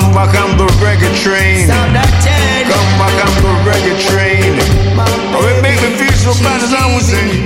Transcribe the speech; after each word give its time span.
Come 0.00 0.14
back 0.14 0.34
on 0.40 0.56
the 0.56 0.64
reggae 0.82 1.12
train. 1.22 1.68
Come 1.68 1.92
back 1.92 3.16
on 3.26 3.34
the 3.42 3.52
reggae 3.68 3.94
train. 4.08 4.56
Oh, 5.34 5.46
it 5.46 5.60
made 5.62 5.80
me 5.82 5.90
feel 5.98 6.12
so 6.12 6.32
bad 6.42 6.62
as 6.62 6.72
I 6.72 6.94
was 6.94 7.12
in. 7.12 7.44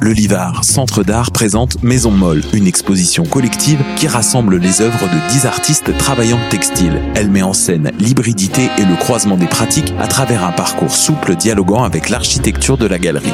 Le 0.00 0.12
Livard, 0.12 0.62
centre 0.62 1.02
d'art, 1.02 1.32
présente 1.32 1.82
Maison 1.82 2.12
Molle, 2.12 2.42
une 2.52 2.68
exposition 2.68 3.24
collective 3.24 3.82
qui 3.96 4.06
rassemble 4.06 4.58
les 4.58 4.80
œuvres 4.80 5.08
de 5.08 5.32
10 5.32 5.46
artistes 5.46 5.98
travaillant 5.98 6.38
de 6.38 6.48
textile. 6.48 7.02
Elle 7.16 7.28
met 7.28 7.42
en 7.42 7.52
scène 7.52 7.90
l'hybridité 7.98 8.70
et 8.78 8.84
le 8.84 8.94
croisement 8.94 9.36
des 9.36 9.48
pratiques 9.48 9.92
à 9.98 10.06
travers 10.06 10.44
un 10.44 10.52
parcours 10.52 10.94
souple 10.94 11.34
dialoguant 11.34 11.82
avec 11.82 12.08
l'architecture 12.08 12.78
de 12.78 12.86
la 12.86 13.00
galerie. 13.00 13.32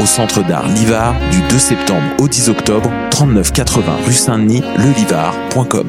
Au 0.00 0.06
centre 0.06 0.42
d'art 0.42 0.66
Livard, 0.68 1.14
du 1.30 1.40
2 1.48 1.58
septembre 1.58 2.02
au 2.18 2.28
10 2.28 2.48
octobre, 2.48 2.90
3980 3.10 3.96
rue 4.04 4.12
Saint-Denis, 4.12 4.62
lelivard.com. 4.76 5.88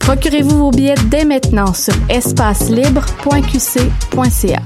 Procurez-vous 0.01 0.57
vos 0.57 0.71
billets 0.71 0.95
dès 1.09 1.25
maintenant 1.25 1.73
sur 1.73 1.93
espacelibre.qc.ca. 2.09 4.61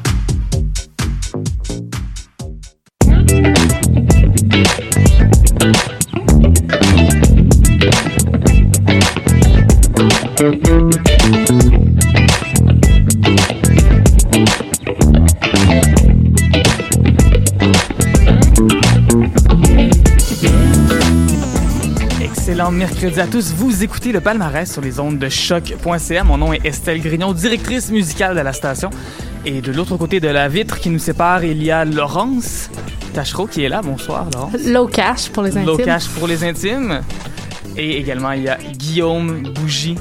mercredi 23.06 23.22
à 23.22 23.28
tous. 23.32 23.54
Vous 23.54 23.84
écoutez 23.84 24.12
le 24.12 24.20
palmarès 24.20 24.72
sur 24.72 24.82
les 24.82 25.00
ondes 25.00 25.20
de 25.20 25.30
choc.ca. 25.30 26.24
Mon 26.24 26.38
nom 26.40 26.54
est 26.54 26.66
Estelle 26.66 27.00
Grignon, 27.02 27.34
directrice 27.34 27.92
musicale 27.92 28.36
de 28.36 28.42
la 28.42 28.52
station. 28.52 28.90
Et 29.46 29.62
de 29.62 29.72
l'autre 29.72 29.96
côté 29.98 30.20
de 30.20 30.28
la 30.28 30.48
vitre 30.48 30.80
qui 30.80 30.90
nous 30.90 30.98
sépare, 30.98 31.44
il 31.44 31.62
y 31.62 31.70
a 31.70 31.86
Laurence 31.86 32.72
Tachereau 33.14 33.46
qui 33.46 33.64
est 33.64 33.70
là. 33.70 33.82
Bonsoir, 33.84 34.28
Laurence. 34.34 34.54
Low 34.66 34.88
cash 34.88 35.30
pour 35.30 35.44
les 35.44 35.56
intimes. 35.56 35.68
Low 35.68 35.78
cash 35.78 36.08
pour 36.08 36.28
les 36.28 36.44
intimes. 36.44 37.02
Et 37.78 37.98
également, 37.98 38.32
il 38.32 38.44
y 38.44 38.50
a 38.50 38.58
Guillaume 38.76 39.44
Bougie 39.54 39.98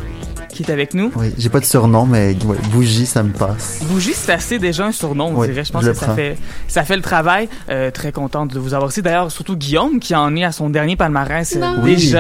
qui 0.48 0.62
est 0.62 0.70
avec 0.70 0.94
nous. 0.94 1.12
Oui, 1.16 1.34
j'ai 1.36 1.50
pas 1.50 1.60
de 1.60 1.64
surnom, 1.66 2.06
mais 2.06 2.34
ouais, 2.46 2.56
bougie, 2.72 3.04
ça 3.06 3.22
me 3.22 3.32
passe. 3.32 3.80
Bougie, 3.90 4.12
c'est 4.14 4.32
assez 4.32 4.58
déjà 4.58 4.86
un 4.86 4.92
surnom, 4.92 5.32
on 5.34 5.40
Oui, 5.40 5.48
dirait. 5.48 5.64
Je 5.64 5.72
pense 5.72 5.82
je 5.82 5.88
que 5.88 5.92
le 5.94 5.98
ça 5.98 6.06
prends. 6.06 6.14
fait, 6.14 6.38
ça 6.68 6.84
fait 6.84 6.96
le 6.96 7.02
travail. 7.02 7.48
Euh, 7.68 7.90
très 7.90 8.12
contente 8.12 8.54
de 8.54 8.58
vous 8.60 8.72
avoir 8.72 8.90
ici. 8.90 9.02
D'ailleurs, 9.02 9.30
surtout 9.30 9.56
Guillaume, 9.56 9.98
qui 9.98 10.14
en 10.14 10.34
est 10.36 10.44
à 10.44 10.52
son 10.52 10.70
dernier 10.70 10.96
palmarès 10.96 11.54
euh, 11.56 11.58
Non. 11.60 11.80
Oui. 11.82 12.14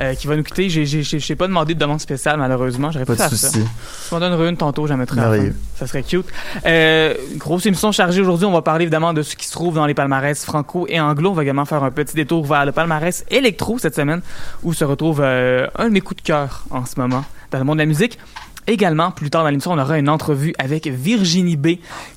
Euh, 0.00 0.14
qui 0.14 0.26
va 0.26 0.36
nous 0.36 0.42
quitter. 0.42 0.68
J'ai, 0.68 0.84
j'ai, 0.84 1.02
j'ai, 1.02 1.18
j'ai 1.18 1.36
pas 1.36 1.46
demandé 1.46 1.74
de 1.74 1.78
demande 1.78 2.00
spéciale, 2.00 2.38
malheureusement. 2.38 2.90
J'aurais 2.90 3.04
Pas 3.04 3.14
pu 3.14 3.22
de 3.22 3.28
faire 3.28 3.38
ça. 3.38 3.48
Si 3.48 3.64
on 4.12 4.20
donne 4.20 4.40
une 4.48 4.56
tantôt, 4.56 4.86
j'en 4.86 4.96
mettrai. 4.96 5.20
Merveilleux. 5.20 5.56
Ça 5.76 5.86
serait 5.86 6.02
cute. 6.02 6.26
Euh, 6.66 7.14
grosse 7.36 7.66
émission 7.66 7.92
chargée 7.92 8.20
aujourd'hui. 8.20 8.46
On 8.46 8.52
va 8.52 8.62
parler 8.62 8.82
évidemment 8.84 9.12
de 9.12 9.22
ce 9.22 9.36
qui 9.36 9.46
se 9.46 9.52
trouve 9.52 9.74
dans 9.74 9.86
les 9.86 9.94
palmarès 9.94 10.44
franco 10.44 10.86
et 10.88 11.00
anglo. 11.00 11.30
On 11.30 11.34
va 11.34 11.42
également 11.42 11.64
faire 11.64 11.82
un 11.82 11.90
petit 11.90 12.14
détour 12.14 12.44
vers 12.44 12.66
le 12.66 12.72
palmarès 12.72 13.24
électro 13.30 13.78
cette 13.78 13.94
semaine, 13.94 14.20
où 14.62 14.72
se 14.74 14.84
retrouve 14.84 15.20
euh, 15.22 15.66
un 15.78 15.86
de 15.88 15.92
mes 15.92 16.00
coups 16.00 16.22
de 16.22 16.26
cœur 16.26 16.64
en 16.70 16.84
ce 16.84 16.98
moment 17.00 17.24
dans 17.50 17.58
le 17.58 17.64
monde 17.64 17.76
de 17.78 17.82
la 17.82 17.86
musique. 17.86 18.18
Également, 18.68 19.12
plus 19.12 19.30
tard 19.30 19.44
dans 19.44 19.50
l'émission, 19.50 19.72
on 19.72 19.78
aura 19.78 19.96
une 19.96 20.08
entrevue 20.08 20.52
avec 20.58 20.88
Virginie 20.88 21.56
B 21.56 21.68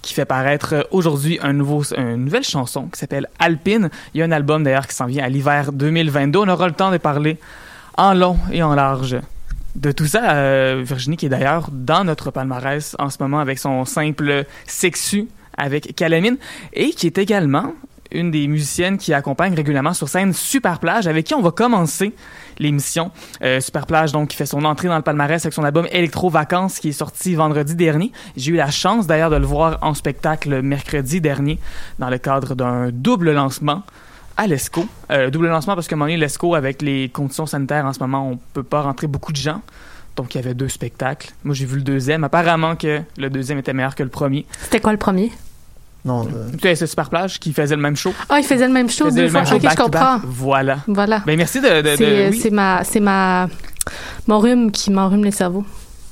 qui 0.01 0.15
fait 0.15 0.25
paraître 0.25 0.73
euh, 0.73 0.83
aujourd'hui 0.89 1.37
un 1.43 1.53
nouveau, 1.53 1.83
une 1.95 2.25
nouvelle 2.25 2.43
chanson 2.43 2.87
qui 2.87 2.99
s'appelle 2.99 3.27
Alpine. 3.37 3.89
Il 4.13 4.19
y 4.19 4.23
a 4.23 4.25
un 4.25 4.31
album 4.31 4.63
d'ailleurs 4.63 4.87
qui 4.87 4.95
s'en 4.95 5.05
vient 5.05 5.23
à 5.23 5.29
l'hiver 5.29 5.71
2022. 5.71 6.39
On 6.39 6.47
aura 6.47 6.67
le 6.67 6.73
temps 6.73 6.91
de 6.91 6.97
parler 6.97 7.37
en 7.99 8.13
long 8.13 8.37
et 8.49 8.63
en 8.63 8.73
large 8.73 9.17
de 9.75 9.91
tout 9.91 10.05
ça. 10.05 10.31
Euh, 10.31 10.81
Virginie 10.85 11.17
qui 11.17 11.25
est 11.25 11.29
d'ailleurs 11.29 11.69
dans 11.71 12.05
notre 12.05 12.31
palmarès 12.31 12.95
en 12.97 13.09
ce 13.09 13.17
moment 13.19 13.39
avec 13.39 13.59
son 13.59 13.83
simple 13.83 14.45
sexu 14.65 15.27
avec 15.57 15.93
Calamine 15.95 16.37
et 16.71 16.91
qui 16.91 17.07
est 17.07 17.17
également 17.17 17.73
une 18.11 18.31
des 18.31 18.47
musiciennes 18.47 18.97
qui 18.97 19.13
accompagne 19.13 19.53
régulièrement 19.53 19.93
sur 19.93 20.07
scène 20.07 20.33
Super 20.33 20.79
Plage 20.79 21.07
avec 21.07 21.25
qui 21.25 21.35
on 21.35 21.41
va 21.41 21.51
commencer 21.51 22.13
l'émission. 22.57 23.11
Euh, 23.43 23.59
Super 23.59 23.85
Plage 23.85 24.13
donc 24.13 24.29
qui 24.29 24.37
fait 24.37 24.45
son 24.45 24.63
entrée 24.63 24.87
dans 24.87 24.95
le 24.95 25.03
palmarès 25.03 25.43
avec 25.43 25.53
son 25.53 25.65
album 25.65 25.85
Electro 25.91 26.29
Vacances 26.29 26.79
qui 26.79 26.89
est 26.89 26.93
sorti 26.93 27.35
vendredi 27.35 27.75
dernier. 27.75 28.13
J'ai 28.37 28.53
eu 28.53 28.55
la 28.55 28.71
chance 28.71 29.07
d'ailleurs 29.07 29.29
de 29.29 29.35
le 29.35 29.45
voir 29.45 29.77
en 29.81 29.93
spectacle 29.93 30.61
mercredi 30.61 31.19
dernier 31.19 31.59
dans 31.99 32.09
le 32.09 32.17
cadre 32.17 32.55
d'un 32.55 32.91
double 32.91 33.33
lancement 33.33 33.83
à 34.39 34.47
l'ESCO. 34.47 34.85
Euh, 35.11 35.29
double 35.29 35.47
lancement 35.47 35.75
parce 35.75 35.87
que 35.87 35.95
un 35.95 35.97
moment 35.97 36.07
donné, 36.07 36.17
l'ESCO, 36.17 36.55
avec 36.55 36.81
les 36.81 37.09
conditions 37.09 37.45
sanitaires 37.45 37.85
en 37.85 37.93
ce 37.93 37.99
moment, 37.99 38.29
on 38.31 38.39
peut 38.53 38.63
pas 38.63 38.81
rentrer 38.81 39.07
beaucoup 39.07 39.31
de 39.31 39.37
gens. 39.37 39.61
Donc, 40.15 40.33
il 40.35 40.37
y 40.37 40.41
avait 40.43 40.53
deux 40.53 40.67
spectacles. 40.69 41.31
Moi, 41.43 41.55
j'ai 41.55 41.65
vu 41.65 41.75
le 41.77 41.81
deuxième. 41.81 42.23
Apparemment 42.23 42.75
que 42.75 43.01
le 43.17 43.29
deuxième 43.29 43.57
était 43.59 43.73
meilleur 43.73 43.95
que 43.95 44.03
le 44.03 44.09
premier. 44.09 44.45
C'était 44.63 44.79
quoi 44.81 44.91
le 44.91 44.97
premier? 44.97 45.31
Non, 46.05 46.25
euh, 46.27 46.47
C'était 46.51 46.75
c'est 46.75 46.87
Super 46.87 47.09
Plage 47.09 47.39
qui 47.39 47.51
faisait 47.53 47.75
le 47.75 47.81
même 47.81 47.95
show. 47.97 48.13
Ah, 48.29 48.39
il 48.39 48.45
faisait 48.45 48.67
le 48.67 48.73
même 48.73 48.89
show 48.89 49.11
deux 49.11 49.23
le 49.23 49.29
fois. 49.29 49.41
même 49.41 49.49
show 49.49 49.55
Ok, 49.55 49.61
je 49.61 49.67
back-to-back. 49.67 50.01
comprends. 50.01 50.19
Voilà. 50.25 50.77
Voilà. 50.87 51.19
Ben, 51.25 51.37
merci 51.37 51.59
de... 51.59 51.67
de- 51.67 51.81
de- 51.81 51.95
C'est 51.97 52.29
oui. 52.29 52.39
c'est 52.39 52.49
ma, 52.51 52.83
c'est 52.85 52.99
ma, 53.01 53.49
mon 54.27 54.39
rhume 54.39 54.71
qui 54.71 54.91
m'enrhume 54.91 55.25
les 55.25 55.31
cerveaux. 55.31 55.65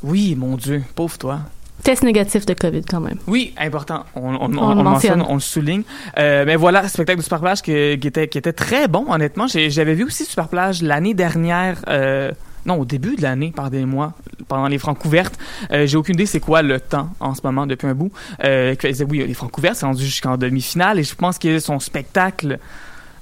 oui, 0.04 0.36
mon 0.36 0.56
Dieu. 0.58 0.84
Pauvre 0.96 1.18
toi. 1.18 1.40
Test 1.84 2.04
négatif 2.04 2.46
de 2.46 2.54
COVID 2.54 2.82
quand 2.90 3.00
même. 3.00 3.18
Oui, 3.28 3.54
important. 3.58 4.04
On, 4.16 4.22
on, 4.22 4.36
on, 4.36 4.44
On 4.46 4.48
le 4.50 4.60
on 4.60 4.76
le 4.76 4.84
mentionne, 4.84 5.22
on 5.28 5.36
le 5.36 5.40
souligne. 5.40 5.84
Euh, 6.18 6.44
mais 6.46 6.56
voilà, 6.56 6.88
spectacle 6.88 7.20
de 7.20 7.24
Super 7.24 7.40
Plage 7.40 7.62
que- 7.62 7.96
qui, 7.96 8.08
était, 8.08 8.28
qui 8.28 8.38
était 8.38 8.52
très 8.54 8.88
bon, 8.88 9.06
honnêtement. 9.10 9.46
J'avais 9.48 9.94
vu 9.94 10.04
aussi 10.04 10.26
Super 10.26 10.48
Plage 10.50 10.82
l'année 10.82 11.14
dernière. 11.14 11.78
euh, 11.88 12.32
non, 12.66 12.76
au 12.82 12.84
début 12.86 13.16
de 13.16 13.22
l'année, 13.22 13.54
pardonnez-moi, 13.56 14.12
pendant 14.50 14.68
les 14.68 14.78
francs 14.78 15.00
couvertes. 15.00 15.40
Euh, 15.72 15.88
J'ai 15.88 15.96
aucune 15.96 16.16
idée 16.16 16.26
c'est 16.26 16.42
quoi 16.42 16.62
le 16.62 16.82
temps 16.82 17.10
en 17.22 17.34
ce 17.34 17.40
moment 17.46 17.66
depuis 17.66 17.88
un 17.88 17.94
bout. 17.94 18.12
Euh, 18.44 18.76
oui, 19.10 19.24
les 19.26 19.34
francs 19.34 19.52
couvertes, 19.52 19.76
c'est 19.78 19.86
rendu 19.86 20.04
jusqu'en 20.04 20.36
demi-finale 20.36 21.00
et 21.00 21.04
je 21.04 21.16
pense 21.16 21.40
que 21.40 21.60
son 21.60 21.80
spectacle 21.80 22.60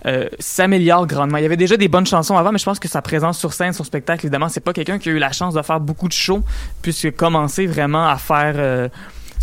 euh, 0.06 0.28
s'améliore 0.40 1.08
grandement. 1.08 1.38
Il 1.38 1.44
y 1.44 1.46
avait 1.46 1.58
déjà 1.58 1.78
des 1.78 1.88
bonnes 1.88 2.06
chansons 2.06 2.38
avant, 2.38 2.52
mais 2.52 2.60
je 2.60 2.66
pense 2.66 2.80
que 2.80 2.88
sa 2.88 3.02
présence 3.02 3.40
sur 3.40 3.54
scène, 3.54 3.74
son 3.74 3.84
spectacle, 3.84 4.26
évidemment, 4.26 4.50
c'est 4.50 4.60
pas 4.60 4.74
quelqu'un 4.74 5.00
qui 5.00 5.10
a 5.10 5.12
eu 5.12 5.20
la 5.20 5.32
chance 5.32 5.54
de 5.54 5.62
faire 5.62 5.80
beaucoup 5.80 6.08
de 6.08 6.14
shows, 6.14 6.44
puisque 6.82 7.12
commencer 7.16 7.66
vraiment 7.66 8.08
à 8.08 8.18
faire 8.18 8.56
euh, 8.58 8.88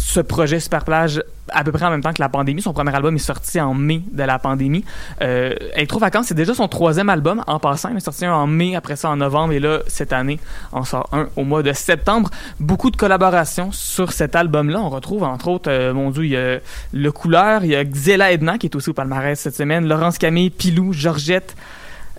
ce 0.02 0.20
projet 0.20 0.58
Super 0.58 0.84
Plage 0.84 1.22
à 1.48 1.64
peu 1.64 1.72
près 1.72 1.84
en 1.84 1.90
même 1.90 2.02
temps 2.02 2.12
que 2.12 2.20
la 2.20 2.28
pandémie. 2.28 2.60
Son 2.60 2.72
premier 2.72 2.94
album 2.94 3.14
est 3.14 3.18
sorti 3.18 3.60
en 3.60 3.72
mai 3.72 4.02
de 4.10 4.22
la 4.22 4.38
pandémie. 4.38 4.84
Euh, 5.20 5.54
Electro 5.74 5.98
Vacances, 5.98 6.26
c'est 6.26 6.34
déjà 6.34 6.54
son 6.54 6.66
troisième 6.66 7.08
album 7.08 7.42
en 7.46 7.58
passant. 7.58 7.88
Il 7.90 7.96
est 7.96 8.00
sorti 8.00 8.26
en 8.26 8.46
mai, 8.46 8.74
après 8.74 8.96
ça 8.96 9.10
en 9.10 9.16
novembre, 9.16 9.52
et 9.52 9.60
là, 9.60 9.80
cette 9.86 10.12
année, 10.12 10.40
on 10.72 10.82
sort 10.84 11.08
un 11.12 11.28
au 11.36 11.44
mois 11.44 11.62
de 11.62 11.72
septembre. 11.72 12.30
Beaucoup 12.58 12.90
de 12.90 12.96
collaborations 12.96 13.70
sur 13.70 14.12
cet 14.12 14.34
album-là. 14.34 14.80
On 14.80 14.90
retrouve, 14.90 15.22
entre 15.22 15.48
autres, 15.48 15.70
euh, 15.70 15.92
mon 15.94 16.10
Dieu, 16.10 16.24
il 16.24 16.30
y 16.32 16.36
a 16.36 16.58
Le 16.92 17.12
Couleur, 17.12 17.64
il 17.64 17.70
y 17.70 17.76
a 17.76 17.84
Xela 17.84 18.32
Edna, 18.32 18.58
qui 18.58 18.66
est 18.66 18.74
aussi 18.74 18.90
au 18.90 18.94
palmarès 18.94 19.38
cette 19.38 19.56
semaine, 19.56 19.86
Laurence 19.86 20.18
Camille, 20.18 20.50
Pilou, 20.50 20.92
Georgette, 20.92 21.54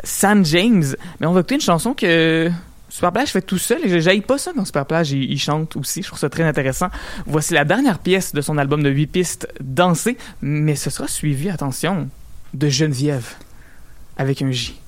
San 0.03 0.45
James. 0.45 0.85
Mais 1.19 1.27
on 1.27 1.33
va 1.33 1.41
écouter 1.41 1.55
une 1.55 1.61
chanson 1.61 1.93
que 1.93 2.49
Superplage 2.93 3.31
fait 3.31 3.41
tout 3.41 3.57
seul 3.57 3.79
et 3.83 4.01
j'aille 4.01 4.21
pas 4.21 4.37
ça 4.37 4.51
quand 4.55 4.65
Superplage 4.65 5.13
il, 5.13 5.23
il 5.23 5.39
chante 5.39 5.75
aussi. 5.77 6.03
Je 6.03 6.07
trouve 6.09 6.19
ça 6.19 6.29
très 6.29 6.43
intéressant. 6.43 6.89
Voici 7.25 7.55
la 7.55 7.65
dernière 7.65 7.97
pièce 7.97 8.33
de 8.33 8.41
son 8.41 8.59
album 8.59 8.83
de 8.83 8.89
8 8.91 9.07
pistes, 9.07 9.47
Danser, 9.59 10.15
mais 10.43 10.75
ce 10.75 10.91
sera 10.91 11.07
suivi, 11.07 11.49
attention, 11.49 12.07
de 12.53 12.69
Geneviève 12.69 13.33
avec 14.15 14.43
un 14.43 14.51
J. 14.51 14.79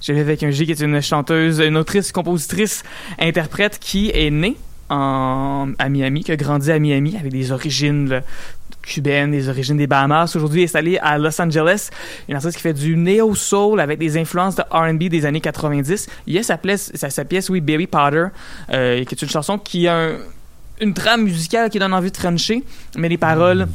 Geneviève 0.00 0.28
avec 0.28 0.42
un 0.42 0.50
J 0.50 0.64
qui 0.64 0.72
est 0.72 0.80
une 0.80 1.02
chanteuse, 1.02 1.60
une 1.60 1.76
autrice, 1.76 2.12
compositrice, 2.12 2.82
interprète 3.18 3.78
qui 3.78 4.10
est 4.14 4.30
née 4.30 4.56
à 4.88 5.88
Miami, 5.90 6.24
qui 6.24 6.32
a 6.32 6.36
grandi 6.36 6.72
à 6.72 6.78
Miami 6.78 7.14
avec 7.18 7.30
des 7.30 7.52
origines 7.52 8.22
cubaines, 8.84 9.30
des 9.30 9.48
origines 9.48 9.76
des 9.76 9.86
Bahamas. 9.86 10.34
Aujourd'hui 10.36 10.64
installée 10.64 10.98
à 10.98 11.18
Los 11.18 11.40
Angeles, 11.40 11.90
une 12.28 12.36
artiste 12.36 12.56
qui 12.56 12.62
fait 12.62 12.72
du 12.72 12.96
neo 12.96 13.34
soul 13.34 13.80
avec 13.80 13.98
des 13.98 14.16
influences 14.16 14.56
de 14.56 14.62
R&B 14.70 15.04
des 15.04 15.26
années 15.26 15.40
90. 15.40 16.06
Il 16.26 16.34
y 16.34 16.38
a 16.38 16.42
sa, 16.42 16.56
pièce, 16.58 16.92
sa, 16.94 17.08
oui, 17.50 17.60
Baby 17.60 17.86
Powder, 17.86 18.26
euh, 18.70 19.04
qui 19.04 19.14
est 19.14 19.22
une 19.22 19.28
chanson 19.28 19.58
qui 19.58 19.88
a 19.88 19.96
un- 19.96 20.16
une 20.80 20.92
trame 20.94 21.22
musicale 21.22 21.70
qui 21.70 21.78
donne 21.78 21.94
envie 21.94 22.10
de 22.10 22.16
frencher, 22.16 22.62
mais 22.96 23.08
les 23.08 23.18
paroles 23.18 23.66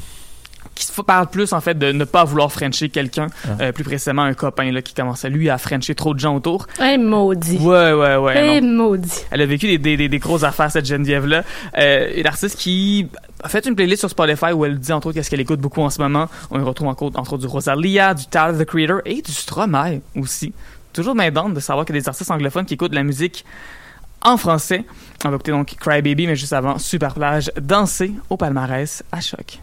qui 0.80 0.86
se 0.86 1.02
parlent 1.02 1.28
plus 1.28 1.52
en 1.54 1.60
fait 1.62 1.78
de 1.78 1.92
ne 1.92 2.06
pas 2.06 2.24
vouloir 2.24 2.52
frencher 2.52 2.90
quelqu'un, 2.90 3.28
euh, 3.60 3.72
plus 3.72 3.84
précisément 3.84 4.22
un 4.24 4.34
copain 4.34 4.72
là, 4.72 4.82
qui 4.82 4.94
commence 4.94 5.26
à 5.26 5.30
lui 5.30 5.50
à 5.50 5.58
frencher 5.58 5.94
trop 5.94 6.14
de 6.14 6.20
gens 6.20 6.36
autour. 6.36 6.68
Eh, 6.82 6.98
maudit. 6.98 7.58
Ouais, 7.58 7.92
ouais, 7.92 8.16
ouais. 8.16 8.58
Eh, 8.58 8.62
maudit. 8.62 9.26
Elle 9.30 9.42
a 9.42 9.46
vécu 9.46 9.68
des, 9.68 9.78
des, 9.78 9.98
des, 9.98 10.08
des 10.08 10.20
grosses 10.20 10.44
affaires, 10.44 10.72
cette 10.72 10.86
Geneviève-là. 10.86 11.44
Euh, 11.78 12.12
une 12.16 12.26
artiste 12.26 12.58
qui 12.58 13.08
a 13.44 13.50
fait 13.50 13.66
une 13.68 13.76
playlist 13.76 14.00
sur 14.00 14.10
Spotify 14.10 14.54
où 14.54 14.64
elle 14.66 14.80
dit 14.80 14.94
entre 14.94 15.08
autres 15.08 15.16
qu'est-ce 15.16 15.30
qu'elle 15.30 15.42
écoute 15.42 15.60
beaucoup 15.60 15.82
en 15.82 15.90
ce 15.90 16.02
moment. 16.02 16.28
On 16.50 16.60
y 16.60 16.64
retrouve 16.64 16.88
entre 16.88 17.04
autres, 17.04 17.20
entre 17.20 17.34
autres 17.34 17.42
du 17.42 17.48
Rosalia, 17.48 18.14
du 18.14 18.26
Tyler, 18.28 18.58
the 18.58 18.66
Creator 18.66 19.02
et 19.06 19.22
du 19.22 19.32
Stromae 19.32 20.00
aussi. 20.16 20.54
Toujours 20.94 21.14
main 21.14 21.30
d'onde 21.30 21.54
de 21.54 21.60
savoir 21.60 21.86
qu'il 21.86 21.96
y 21.96 22.00
a 22.00 22.02
des 22.02 22.08
artistes 22.10 22.32
anglophones 22.32 22.66
qui 22.66 22.74
écoutent 22.76 22.92
de 22.92 22.96
la 22.96 23.04
musique 23.04 23.46
en 24.22 24.38
français. 24.38 24.86
On 25.24 25.30
va 25.30 25.36
écouter 25.36 25.52
donc 25.52 25.76
Cry 25.80 26.02
Baby, 26.02 26.28
mais 26.28 26.36
juste 26.36 26.54
avant, 26.54 26.78
Super 26.78 27.14
Plage, 27.14 27.52
danser 27.62 28.12
au 28.30 28.38
palmarès 28.38 29.04
à 29.12 29.22
choc. 29.22 29.60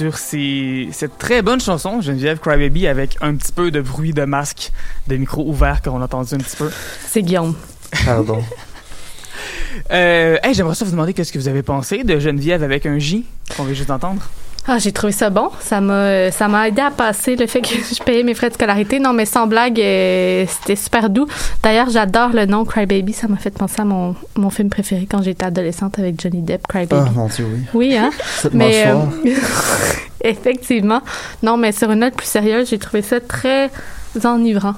Sur 0.00 0.16
ces- 0.16 0.88
cette 0.92 1.18
très 1.18 1.42
bonne 1.42 1.60
chanson, 1.60 2.00
Geneviève 2.00 2.38
Crybaby, 2.38 2.86
avec 2.86 3.18
un 3.20 3.34
petit 3.34 3.52
peu 3.52 3.70
de 3.70 3.82
bruit 3.82 4.14
de 4.14 4.24
masque, 4.24 4.72
de 5.08 5.16
micro 5.16 5.44
ouvert 5.46 5.82
qu'on 5.82 6.00
a 6.00 6.04
entendu 6.06 6.34
un 6.36 6.38
petit 6.38 6.56
peu. 6.56 6.70
C'est 7.06 7.20
Guillaume. 7.22 7.54
Pardon. 8.06 8.42
Euh, 9.92 10.38
hey, 10.42 10.54
J'aimerais 10.54 10.74
ça 10.74 10.86
vous 10.86 10.90
demander 10.90 11.12
qu'est-ce 11.12 11.32
que 11.32 11.38
vous 11.38 11.48
avez 11.48 11.62
pensé 11.62 12.02
de 12.02 12.18
Geneviève 12.18 12.62
avec 12.62 12.86
un 12.86 12.98
J, 12.98 13.26
qu'on 13.56 13.64
vient 13.64 13.74
juste 13.74 13.90
entendre. 13.90 14.22
Ah, 14.72 14.78
j'ai 14.78 14.92
trouvé 14.92 15.12
ça 15.12 15.30
bon. 15.30 15.50
Ça 15.58 15.80
m'a, 15.80 16.30
ça 16.30 16.46
m'a 16.46 16.68
aidé 16.68 16.80
à 16.80 16.92
passer 16.92 17.34
le 17.34 17.48
fait 17.48 17.60
que 17.60 17.70
je 17.74 18.00
payais 18.04 18.22
mes 18.22 18.34
frais 18.34 18.50
de 18.50 18.54
scolarité. 18.54 19.00
Non, 19.00 19.12
mais 19.12 19.24
sans 19.26 19.48
blague, 19.48 19.80
euh, 19.80 20.44
c'était 20.48 20.76
super 20.76 21.10
doux. 21.10 21.26
D'ailleurs, 21.60 21.90
j'adore 21.90 22.30
le 22.32 22.46
nom 22.46 22.64
Crybaby. 22.64 23.12
Ça 23.12 23.26
m'a 23.26 23.36
fait 23.36 23.50
penser 23.50 23.80
à 23.80 23.84
mon, 23.84 24.14
mon 24.36 24.48
film 24.48 24.70
préféré 24.70 25.08
quand 25.10 25.22
j'étais 25.22 25.44
adolescente 25.44 25.98
avec 25.98 26.20
Johnny 26.20 26.42
Depp, 26.42 26.62
Ah, 26.68 26.72
Crybaby. 26.86 27.10
mon 27.16 27.26
Dieu, 27.26 27.46
oui. 27.52 27.60
Oui, 27.74 27.96
hein? 27.96 28.10
Cette 28.42 28.54
Mais 28.54 28.84
euh, 28.86 28.94
effectivement. 30.22 31.02
Non, 31.42 31.56
mais 31.56 31.72
sur 31.72 31.90
une 31.90 31.98
note 32.00 32.14
plus 32.14 32.28
sérieuse, 32.28 32.70
j'ai 32.70 32.78
trouvé 32.78 33.02
ça 33.02 33.18
très 33.18 33.70
enivrant. 34.24 34.74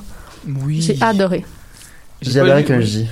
Oui. 0.64 0.80
J'ai 0.80 0.96
adoré. 1.02 1.44
J'y 2.22 2.38
avec 2.40 2.70
un 2.70 2.78
oui. 2.78 2.86
J. 2.86 3.08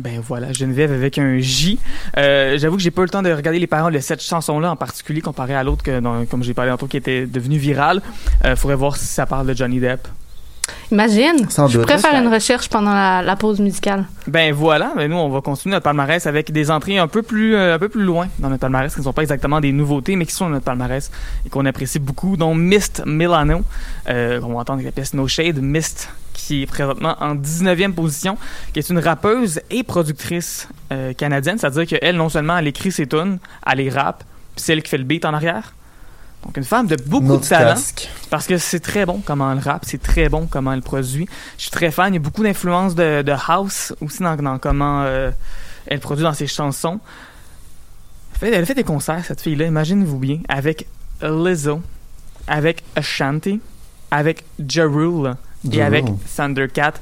Ben 0.00 0.18
voilà, 0.26 0.50
Geneviève 0.52 0.92
avec 0.92 1.18
un 1.18 1.38
J. 1.38 1.78
Euh, 2.16 2.56
J'avoue 2.56 2.76
que 2.76 2.82
j'ai 2.82 2.90
pas 2.90 3.02
eu 3.02 3.04
le 3.04 3.10
temps 3.10 3.22
de 3.22 3.30
regarder 3.30 3.58
les 3.58 3.66
paroles 3.66 3.92
de 3.92 3.98
cette 3.98 4.22
chanson-là 4.22 4.70
en 4.70 4.76
particulier 4.76 5.20
comparé 5.20 5.54
à 5.54 5.62
l'autre 5.62 5.84
comme 6.30 6.42
j'ai 6.42 6.54
parlé 6.54 6.70
tantôt, 6.70 6.86
qui 6.86 6.96
était 6.96 7.26
devenue 7.26 7.58
virale. 7.58 8.00
Euh, 8.46 8.56
faudrait 8.56 8.76
voir 8.76 8.96
si 8.96 9.04
ça 9.04 9.26
parle 9.26 9.46
de 9.46 9.54
Johnny 9.54 9.78
Depp. 9.78 10.08
Imagine. 10.90 11.50
Sans 11.50 11.68
je 11.68 11.78
doute. 11.78 11.86
pourrais 11.86 11.98
faire 11.98 12.20
une 12.20 12.32
recherche 12.32 12.68
pendant 12.70 12.94
la, 12.94 13.20
la 13.22 13.36
pause 13.36 13.60
musicale. 13.60 14.06
Ben 14.26 14.54
voilà, 14.54 14.92
ben 14.96 15.10
nous 15.10 15.16
on 15.16 15.28
va 15.28 15.40
continuer 15.42 15.74
notre 15.74 15.84
palmarès 15.84 16.26
avec 16.26 16.50
des 16.50 16.70
entrées 16.70 16.98
un 16.98 17.06
peu 17.08 17.22
plus 17.22 17.54
euh, 17.54 17.74
un 17.74 17.78
peu 17.78 17.88
plus 17.88 18.02
loin 18.04 18.28
dans 18.38 18.48
notre 18.48 18.60
palmarès 18.60 18.92
qui 18.92 19.00
ne 19.00 19.04
sont 19.04 19.12
pas 19.12 19.22
exactement 19.22 19.60
des 19.60 19.72
nouveautés 19.72 20.16
mais 20.16 20.24
qui 20.26 20.32
sont 20.32 20.46
dans 20.46 20.52
notre 20.52 20.64
palmarès 20.64 21.10
et 21.44 21.48
qu'on 21.50 21.66
apprécie 21.66 21.98
beaucoup 21.98 22.36
dont 22.36 22.54
Mist 22.54 23.02
Milano 23.04 23.62
euh, 24.08 24.40
on 24.42 24.54
va 24.54 24.60
entendre 24.60 24.74
avec 24.80 24.86
la 24.86 24.92
pièce 24.92 25.12
No 25.14 25.28
Shade 25.28 25.58
Mist 25.60 26.08
qui 26.50 26.62
est 26.62 26.66
présentement 26.66 27.14
en 27.20 27.36
19e 27.36 27.92
position 27.92 28.36
qui 28.72 28.80
est 28.80 28.90
une 28.90 28.98
rappeuse 28.98 29.60
et 29.70 29.84
productrice 29.84 30.66
euh, 30.90 31.12
canadienne, 31.12 31.58
c'est-à-dire 31.58 31.86
qu'elle 31.86 32.16
non 32.16 32.28
seulement 32.28 32.58
elle 32.58 32.66
écrit 32.66 32.90
ses 32.90 33.06
tunes, 33.06 33.38
elle 33.64 33.78
les 33.78 33.88
rappe, 33.88 34.24
puis 34.56 34.64
c'est 34.64 34.72
elle 34.72 34.82
qui 34.82 34.90
fait 34.90 34.98
le 34.98 35.04
beat 35.04 35.24
en 35.24 35.32
arrière. 35.32 35.74
Donc 36.44 36.56
une 36.56 36.64
femme 36.64 36.88
de 36.88 36.96
beaucoup 37.06 37.36
de 37.36 37.44
talent. 37.44 37.80
Parce 38.30 38.48
que 38.48 38.58
c'est 38.58 38.80
très 38.80 39.06
bon 39.06 39.22
comment 39.24 39.52
elle 39.52 39.60
rappe, 39.60 39.84
c'est 39.86 40.02
très 40.02 40.28
bon 40.28 40.48
comment 40.50 40.72
elle 40.72 40.82
produit. 40.82 41.28
Je 41.56 41.62
suis 41.62 41.70
très 41.70 41.92
fan. 41.92 42.12
Il 42.12 42.16
y 42.16 42.18
a 42.18 42.20
beaucoup 42.20 42.42
d'influences 42.42 42.96
de, 42.96 43.22
de 43.22 43.34
house 43.46 43.94
aussi 44.00 44.20
dans, 44.20 44.34
dans 44.34 44.58
comment 44.58 45.02
euh, 45.02 45.30
elle 45.86 46.00
produit 46.00 46.24
dans 46.24 46.34
ses 46.34 46.48
chansons. 46.48 46.98
Elle 48.32 48.38
fait, 48.38 48.56
elle 48.56 48.66
fait 48.66 48.74
des 48.74 48.84
concerts, 48.84 49.24
cette 49.24 49.40
fille-là, 49.40 49.66
imaginez-vous 49.66 50.18
bien, 50.18 50.38
avec 50.48 50.88
Lizzo, 51.22 51.80
avec 52.48 52.82
Ashanti, 52.96 53.60
avec 54.10 54.44
Ja 54.58 54.86
Rule 54.86 55.36
et 55.70 55.82
avec. 55.82 56.04
Thundercat. 56.36 56.94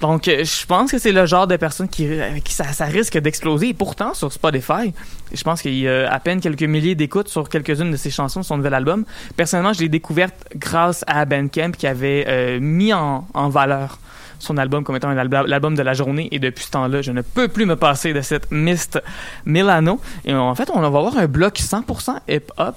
Donc, 0.00 0.28
euh, 0.28 0.44
je 0.44 0.66
pense 0.66 0.92
que 0.92 0.98
c'est 0.98 1.10
le 1.10 1.26
genre 1.26 1.46
de 1.46 1.56
personne 1.56 1.88
qui, 1.88 2.06
avec 2.06 2.44
qui 2.44 2.54
ça, 2.54 2.72
ça 2.72 2.84
risque 2.84 3.18
d'exploser. 3.18 3.68
Et 3.68 3.74
pourtant, 3.74 4.14
sur 4.14 4.32
Spotify, 4.32 4.94
je 5.32 5.42
pense 5.42 5.60
qu'il 5.60 5.74
y 5.74 5.88
a 5.88 6.10
à 6.10 6.20
peine 6.20 6.40
quelques 6.40 6.62
milliers 6.62 6.94
d'écoutes 6.94 7.28
sur 7.28 7.48
quelques-unes 7.48 7.90
de 7.90 7.96
ses 7.96 8.10
chansons 8.10 8.42
son 8.42 8.56
nouvel 8.56 8.74
album. 8.74 9.04
Personnellement, 9.36 9.72
je 9.72 9.80
l'ai 9.80 9.88
découverte 9.88 10.34
grâce 10.54 11.04
à 11.08 11.24
Bandcamp 11.24 11.72
qui 11.72 11.86
avait 11.86 12.24
euh, 12.28 12.60
mis 12.60 12.92
en, 12.92 13.26
en 13.34 13.48
valeur 13.48 13.98
son 14.38 14.56
album 14.56 14.84
comme 14.84 14.94
étant 14.94 15.12
l'album 15.12 15.74
de 15.74 15.82
la 15.82 15.94
journée. 15.94 16.28
Et 16.30 16.38
depuis 16.38 16.64
ce 16.64 16.70
temps-là, 16.70 17.02
je 17.02 17.10
ne 17.10 17.22
peux 17.22 17.48
plus 17.48 17.66
me 17.66 17.74
passer 17.74 18.12
de 18.12 18.20
cette 18.20 18.52
Mist 18.52 19.02
Milano. 19.46 20.00
Et 20.24 20.32
en 20.32 20.54
fait, 20.54 20.70
on 20.72 20.80
va 20.80 20.86
avoir 20.86 21.18
un 21.18 21.26
bloc 21.26 21.58
100% 21.58 22.20
hip-hop 22.28 22.76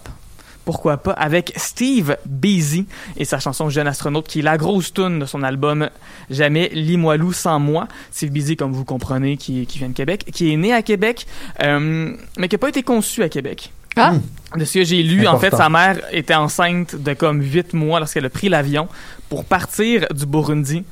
pourquoi 0.72 0.96
pas, 0.96 1.12
avec 1.12 1.52
Steve 1.58 2.16
Beasy 2.26 2.86
et 3.18 3.26
sa 3.26 3.40
chanson 3.40 3.68
Jeune 3.68 3.88
astronaute, 3.88 4.26
qui 4.26 4.40
est 4.40 4.42
la 4.42 4.58
grosse 4.58 4.94
tune 4.94 5.20
de 5.20 5.26
son 5.26 5.44
album 5.44 5.90
Jamais 6.30 6.70
Limoilou 6.70 7.34
sans 7.34 7.60
moi. 7.60 7.90
Steve 8.10 8.32
Beasy, 8.32 8.56
comme 8.56 8.72
vous 8.72 8.86
comprenez, 8.86 9.36
qui, 9.36 9.66
qui 9.66 9.80
vient 9.80 9.90
de 9.90 9.94
Québec, 9.94 10.24
qui 10.32 10.54
est 10.54 10.56
né 10.56 10.72
à 10.72 10.82
Québec, 10.82 11.28
euh, 11.62 12.16
mais 12.38 12.48
qui 12.48 12.56
n'a 12.56 12.60
pas 12.60 12.70
été 12.70 12.84
conçu 12.84 13.22
à 13.22 13.28
Québec. 13.28 13.74
Ah, 13.98 14.14
De 14.56 14.64
ce 14.64 14.76
que 14.76 14.86
j'ai 14.86 15.04
lu, 15.04 15.28
en 15.28 15.38
fait, 15.40 15.54
sa 15.54 15.68
mère 15.68 16.00
était 16.14 16.36
enceinte 16.36 16.96
de 16.96 17.14
comme 17.14 17.42
8 17.42 17.74
mois 17.74 18.00
lorsqu'elle 18.00 18.26
a 18.26 18.30
pris 18.30 18.48
l'avion 18.48 18.88
pour 19.28 19.44
partir 19.44 20.08
du 20.14 20.26
Burundi, 20.26 20.86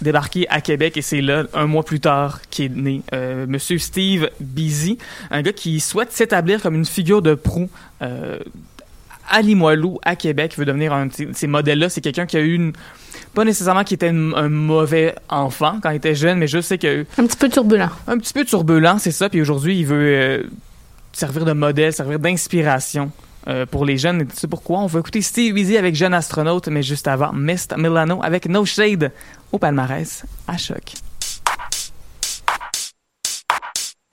débarquer 0.00 0.48
à 0.48 0.60
Québec, 0.60 0.96
et 0.96 1.02
c'est 1.02 1.22
là, 1.22 1.42
un 1.54 1.66
mois 1.66 1.82
plus 1.82 1.98
tard, 1.98 2.40
qu'est 2.50 2.68
né 2.68 3.02
euh, 3.12 3.46
Monsieur 3.48 3.78
Steve 3.78 4.30
Beasy, 4.38 4.98
un 5.32 5.42
gars 5.42 5.52
qui 5.52 5.80
souhaite 5.80 6.12
s'établir 6.12 6.62
comme 6.62 6.76
une 6.76 6.86
figure 6.86 7.20
de 7.20 7.34
proue 7.34 7.68
euh, 8.02 8.38
à 9.32 9.42
Limoilou, 9.42 9.98
à 10.04 10.14
Québec, 10.14 10.54
veut 10.56 10.64
devenir 10.64 10.92
un 10.92 11.06
de 11.06 11.12
ces- 11.12 11.28
ces 11.32 11.46
modèles-là. 11.48 11.88
C'est 11.88 12.00
quelqu'un 12.00 12.26
qui 12.26 12.36
a 12.36 12.40
eu 12.40 12.54
une... 12.54 12.72
Pas 13.34 13.44
nécessairement 13.44 13.82
qui 13.82 13.94
était 13.94 14.10
une- 14.10 14.34
un 14.36 14.48
mauvais 14.48 15.14
enfant 15.28 15.78
quand 15.82 15.90
il 15.90 15.96
était 15.96 16.14
jeune, 16.14 16.38
mais 16.38 16.46
je 16.46 16.60
sais 16.60 16.78
eu 17.00 17.06
un 17.18 17.26
petit 17.26 17.36
peu 17.36 17.48
turbulent. 17.48 17.90
un 18.06 18.18
petit 18.18 18.32
peu 18.32 18.44
turbulent, 18.44 18.98
c'est 18.98 19.10
ça. 19.10 19.28
Puis 19.28 19.40
aujourd'hui, 19.40 19.78
il 19.78 19.86
veut 19.86 19.96
euh, 20.04 20.42
servir 21.12 21.44
de 21.44 21.52
modèle, 21.52 21.92
servir 21.92 22.18
d'inspiration 22.18 23.10
euh, 23.48 23.64
pour 23.66 23.84
les 23.86 23.96
jeunes. 23.98 24.26
Sais 24.34 24.46
pourquoi? 24.48 24.80
On 24.80 24.86
va 24.86 25.00
écouter 25.00 25.20
Steve 25.22 25.56
Easy 25.58 25.76
avec 25.76 25.94
Jeune 25.96 26.14
Astronaute, 26.14 26.68
mais 26.68 26.82
juste 26.82 27.08
avant, 27.08 27.32
Mist 27.32 27.74
Milano 27.76 28.20
avec 28.22 28.46
No 28.48 28.64
Shade 28.64 29.10
au 29.50 29.58
palmarès 29.58 30.24
à 30.46 30.56
choc. 30.58 30.92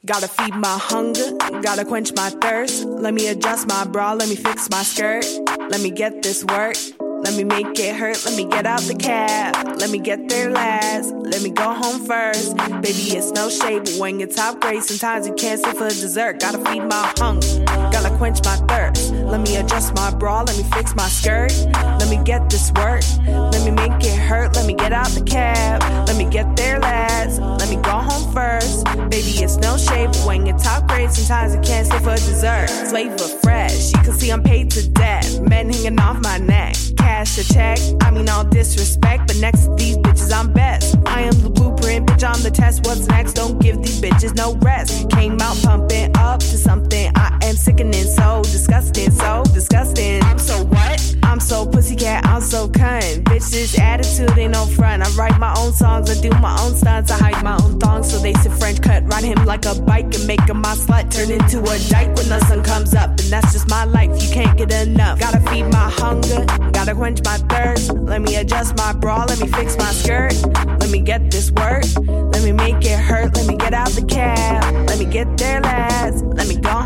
Gotta 0.09 0.27
feed 0.27 0.55
my 0.55 0.75
hunger, 0.81 1.37
gotta 1.61 1.85
quench 1.85 2.11
my 2.15 2.31
thirst. 2.31 2.83
Let 2.83 3.13
me 3.13 3.27
adjust 3.27 3.67
my 3.67 3.85
bra, 3.85 4.13
let 4.13 4.27
me 4.27 4.35
fix 4.35 4.67
my 4.71 4.81
skirt. 4.81 5.23
Let 5.69 5.81
me 5.81 5.91
get 5.91 6.23
this 6.23 6.43
work, 6.45 6.77
let 7.23 7.35
me 7.35 7.43
make 7.43 7.79
it 7.79 7.95
hurt. 7.95 8.23
Let 8.25 8.35
me 8.35 8.45
get 8.45 8.65
out 8.65 8.81
the 8.81 8.95
cab, 8.95 9.77
let 9.79 9.89
me 9.89 9.99
get 9.99 10.29
there 10.29 10.49
last. 10.49 11.13
Let 11.13 11.41
me 11.41 11.49
go 11.49 11.73
home 11.73 12.03
first. 12.05 12.55
Baby, 12.57 13.15
it's 13.17 13.31
no 13.31 13.49
shade, 13.49 13.83
but 13.85 13.95
when 13.99 14.19
you're 14.19 14.27
top 14.27 14.59
grade, 14.59 14.83
sometimes 14.83 15.27
you 15.27 15.33
can't 15.33 15.59
stay 15.59 15.73
for 15.73 15.89
dessert. 15.89 16.39
Gotta 16.39 16.57
feed 16.69 16.81
my 16.81 17.13
hunger, 17.17 17.63
gotta 17.91 18.15
quench 18.17 18.43
my 18.43 18.55
thirst. 18.67 19.11
Let 19.13 19.41
me 19.41 19.57
adjust 19.57 19.93
my 19.95 20.11
bra, 20.11 20.41
let 20.41 20.57
me 20.57 20.63
fix 20.73 20.95
my 20.95 21.07
skirt. 21.07 21.51
Let 21.73 22.09
me 22.09 22.23
get 22.23 22.49
this 22.49 22.71
work, 22.73 23.03
let 23.27 23.63
me 23.63 23.71
make 23.71 24.03
it 24.03 24.17
hurt. 24.17 24.55
Let 24.55 24.65
me 24.65 24.73
get 24.73 24.93
out 24.93 25.09
the 25.09 25.23
cab, 25.23 25.81
let 26.07 26.17
me 26.17 26.25
get 26.25 26.55
there 26.55 26.79
last. 26.79 27.39
Let 27.39 27.69
me 27.69 27.75
go 27.77 27.91
home 27.91 28.33
first. 28.33 28.85
Baby, 29.09 29.43
it's 29.43 29.57
no 29.57 29.77
shade, 29.77 30.07
but 30.07 30.25
when 30.25 30.45
you're 30.45 30.57
top 30.57 30.87
grade, 30.87 31.11
sometimes 31.11 31.53
you 31.55 31.61
can't 31.61 31.85
stay 31.85 31.99
for 31.99 32.15
dessert. 32.15 32.69
Flavor 32.89 33.27
fresh, 33.41 33.93
you 33.93 33.99
can 33.99 34.13
see 34.13 34.31
I'm 34.31 34.43
paid 34.43 34.71
to 34.71 34.87
death. 34.89 35.39
Men 35.41 35.71
hanging 35.71 35.99
off 35.99 36.19
my 36.21 36.37
neck, 36.37 36.75
cash 37.09 37.37
a 37.39 37.53
check. 37.53 37.79
I 38.01 38.11
mean, 38.11 38.29
all 38.29 38.43
disrespect, 38.43 39.27
but 39.27 39.37
next 39.37 39.65
to 39.65 39.75
these 39.75 39.97
bitches, 39.97 40.31
I'm 40.31 40.53
best. 40.53 40.95
I 41.07 41.21
am 41.21 41.35
the 41.41 41.49
blueprint, 41.49 42.07
bitch, 42.07 42.23
I'm 42.23 42.41
the 42.43 42.51
test. 42.51 42.85
What's 42.85 43.07
next? 43.07 43.33
Don't 43.33 43.59
give 43.59 43.77
these 43.77 43.99
bitches 43.99 44.35
no 44.35 44.55
rest. 44.69 45.09
Came 45.09 45.41
out 45.41 45.57
pumping 45.63 46.15
up 46.17 46.39
to 46.39 46.57
something. 46.67 47.11
I 47.15 47.38
am 47.49 47.57
sickening, 47.57 48.05
so 48.05 48.41
disgusting, 48.43 49.09
so 49.11 49.43
disgusting. 49.53 50.21
I'm 50.23 50.37
so 50.37 50.63
what? 50.65 51.15
I'm 51.23 51.39
so 51.39 51.65
pussycat, 51.65 52.25
I'm 52.25 52.41
so 52.41 52.67
cunt. 52.67 53.23
Bitch, 53.23 53.49
this 53.49 53.77
attitude 53.79 54.37
ain't 54.37 54.53
no 54.53 54.65
front. 54.67 55.01
I 55.01 55.09
write 55.11 55.39
my 55.39 55.53
own 55.57 55.73
songs, 55.73 56.09
I 56.11 56.21
do 56.21 56.29
my 56.39 56.55
own 56.61 56.75
stunts. 56.75 57.11
I 57.11 57.17
hide 57.17 57.43
my 57.43 57.57
own 57.63 57.79
thongs, 57.79 58.11
so 58.11 58.19
they 58.19 58.33
say 58.35 58.49
French 58.49 58.81
cut. 58.81 59.03
Ride 59.11 59.23
him 59.23 59.45
like 59.45 59.65
a 59.65 59.73
bike 59.81 60.13
and 60.13 60.27
make 60.27 60.41
him 60.41 60.61
my 60.61 60.75
slut. 60.75 61.09
Turn 61.11 61.31
into 61.31 61.59
a 61.59 61.79
dyke 61.89 62.15
when 62.15 62.29
the 62.29 62.39
sun 62.47 62.63
comes 62.63 62.93
up. 62.93 63.09
And 63.09 63.29
that's 63.31 63.51
just 63.53 63.67
my 63.67 63.83
life, 63.83 64.11
you 64.21 64.29
can't 64.29 64.55
get 64.55 64.71
enough. 64.71 65.19
Gotta 65.19 65.39
feed 65.49 65.63
my 65.63 65.89
hunger, 65.89 66.45
gotta 66.71 66.93
quench 66.93 67.21
my 67.23 67.37
thirst. 67.49 67.91
Let 67.93 68.21
me 68.21 68.35
adjust 68.35 68.77
my 68.77 68.93
bra, 68.93 69.25
let 69.27 69.39
me 69.39 69.47
fix 69.47 69.75
my 69.77 69.91
skirt. 69.91 70.35
Let 70.79 70.91
me 70.91 70.99
get 70.99 71.31
this 71.31 71.51
work, 71.51 71.83
let 72.05 72.43
me 72.43 72.51
make 72.51 72.85
it 72.85 72.99
hurt. 72.99 73.35
Let 73.35 73.47
me 73.47 73.55
get 73.55 73.73
out 73.73 73.89
the 73.89 74.05
cab, 74.05 74.87
let 74.87 74.99
me 74.99 75.05
get 75.05 75.35
there 75.37 75.61
last. 75.61 76.23
Let 76.25 76.47
me 76.47 76.55
go. 76.55 76.78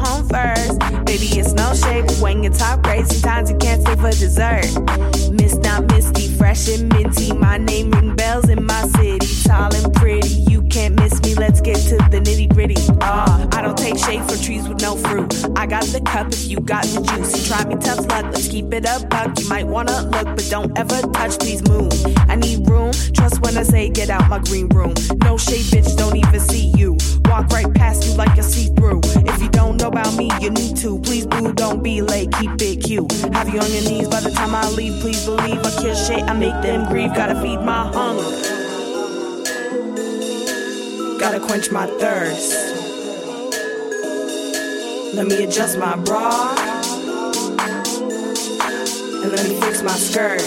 Baby, 1.14 1.38
it's 1.38 1.54
no 1.54 1.76
shade, 1.76 2.10
when 2.20 2.42
you 2.42 2.50
talk 2.50 2.82
grade, 2.82 3.06
sometimes 3.06 3.52
you 3.52 3.58
can't 3.58 3.80
stay 3.84 3.96
for 3.98 4.10
dessert. 4.10 4.66
Miss 5.32 5.54
not 5.58 5.86
misty, 5.86 6.28
fresh 6.28 6.68
and 6.68 6.92
minty. 6.92 7.32
My 7.34 7.60
name 7.60 7.92
ring 7.92 8.16
bells 8.16 8.50
in 8.50 8.66
my 8.66 8.82
city. 8.98 9.20
Tall 9.48 9.76
and 9.76 9.94
pretty, 9.94 10.28
you 10.28 10.64
can't 10.64 10.96
miss 10.96 11.22
me. 11.22 11.36
Let's 11.36 11.62
get 11.62 11.76
to 11.76 11.98
the 12.10 12.20
nitty 12.20 12.52
gritty. 12.52 12.78
Ah, 13.02 13.48
I 13.52 13.62
don't 13.62 13.78
take 13.78 13.96
shade 13.96 14.24
from 14.24 14.42
trees 14.42 14.68
with 14.68 14.82
no 14.82 14.96
fruit. 14.96 15.32
I 15.56 15.68
got 15.68 15.84
the 15.84 16.02
cup 16.02 16.34
if 16.34 16.48
you 16.48 16.60
got 16.60 16.84
the 16.86 17.02
juice. 17.02 17.48
Try 17.48 17.64
me 17.66 17.76
tough 17.76 18.08
luck, 18.08 18.26
let's 18.34 18.48
keep 18.48 18.74
it 18.74 18.88
up, 18.88 19.08
buck. 19.08 19.40
You 19.40 19.48
might 19.48 19.68
wanna 19.68 20.02
look, 20.10 20.26
but 20.26 20.48
don't 20.50 20.76
ever 20.80 21.00
touch, 21.14 21.38
please 21.38 21.62
move. 21.70 21.94
I 22.28 22.38
need 22.38 22.68
room, 22.68 22.92
trust 23.14 23.40
when 23.44 23.56
I 23.56 23.62
say 23.62 23.88
get 23.88 24.10
out 24.10 24.28
my 24.32 24.40
green 24.40 24.68
room. 24.70 24.96
No 25.18 25.38
shade, 25.38 25.66
bitch, 25.66 25.96
don't 25.96 26.16
even 26.16 26.40
see 26.40 26.74
you. 26.76 26.98
Walk 27.34 27.50
right 27.52 27.74
past 27.74 28.06
you 28.06 28.14
like 28.14 28.38
a 28.38 28.44
see 28.44 28.68
through. 28.76 29.02
If 29.04 29.42
you 29.42 29.50
don't 29.50 29.78
know 29.78 29.88
about 29.88 30.16
me, 30.16 30.30
you 30.40 30.52
need 30.52 30.78
to. 30.78 31.00
Please, 31.00 31.26
boo, 31.26 31.52
don't 31.52 31.82
be 31.82 32.00
late, 32.00 32.32
keep 32.34 32.52
it 32.62 32.84
cute. 32.84 33.12
Have 33.34 33.50
you 33.50 33.60
on 33.60 33.72
your 33.72 33.82
knees 33.90 34.08
by 34.08 34.20
the 34.20 34.30
time 34.30 34.54
I 34.54 34.70
leave. 34.70 35.02
Please 35.02 35.26
believe 35.26 35.58
I 35.58 35.82
kiss 35.82 36.08
shit, 36.08 36.22
I 36.30 36.34
make 36.34 36.54
them 36.62 36.88
grieve. 36.88 37.12
Gotta 37.16 37.34
feed 37.42 37.60
my 37.62 37.92
hunger. 37.92 38.22
Gotta 41.18 41.40
quench 41.40 41.72
my 41.72 41.88
thirst. 41.98 42.54
Let 45.16 45.26
me 45.26 45.44
adjust 45.44 45.80
my 45.80 45.96
bra. 45.96 46.54
and 49.24 49.32
let 49.32 49.50
me 49.50 49.60
fix 49.60 49.82
my 49.82 49.94
skirt. 49.94 50.44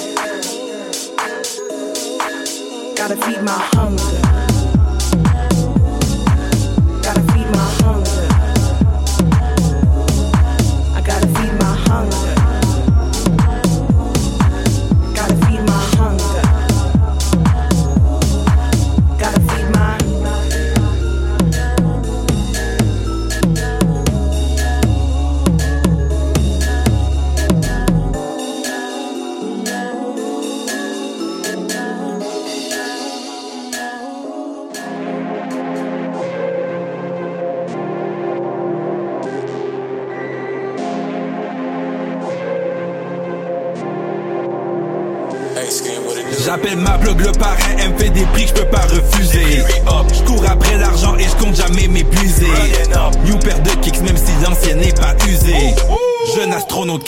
Gotta 2.96 3.16
feed 3.16 3.42
my 3.42 3.58
hunger. 3.74 4.45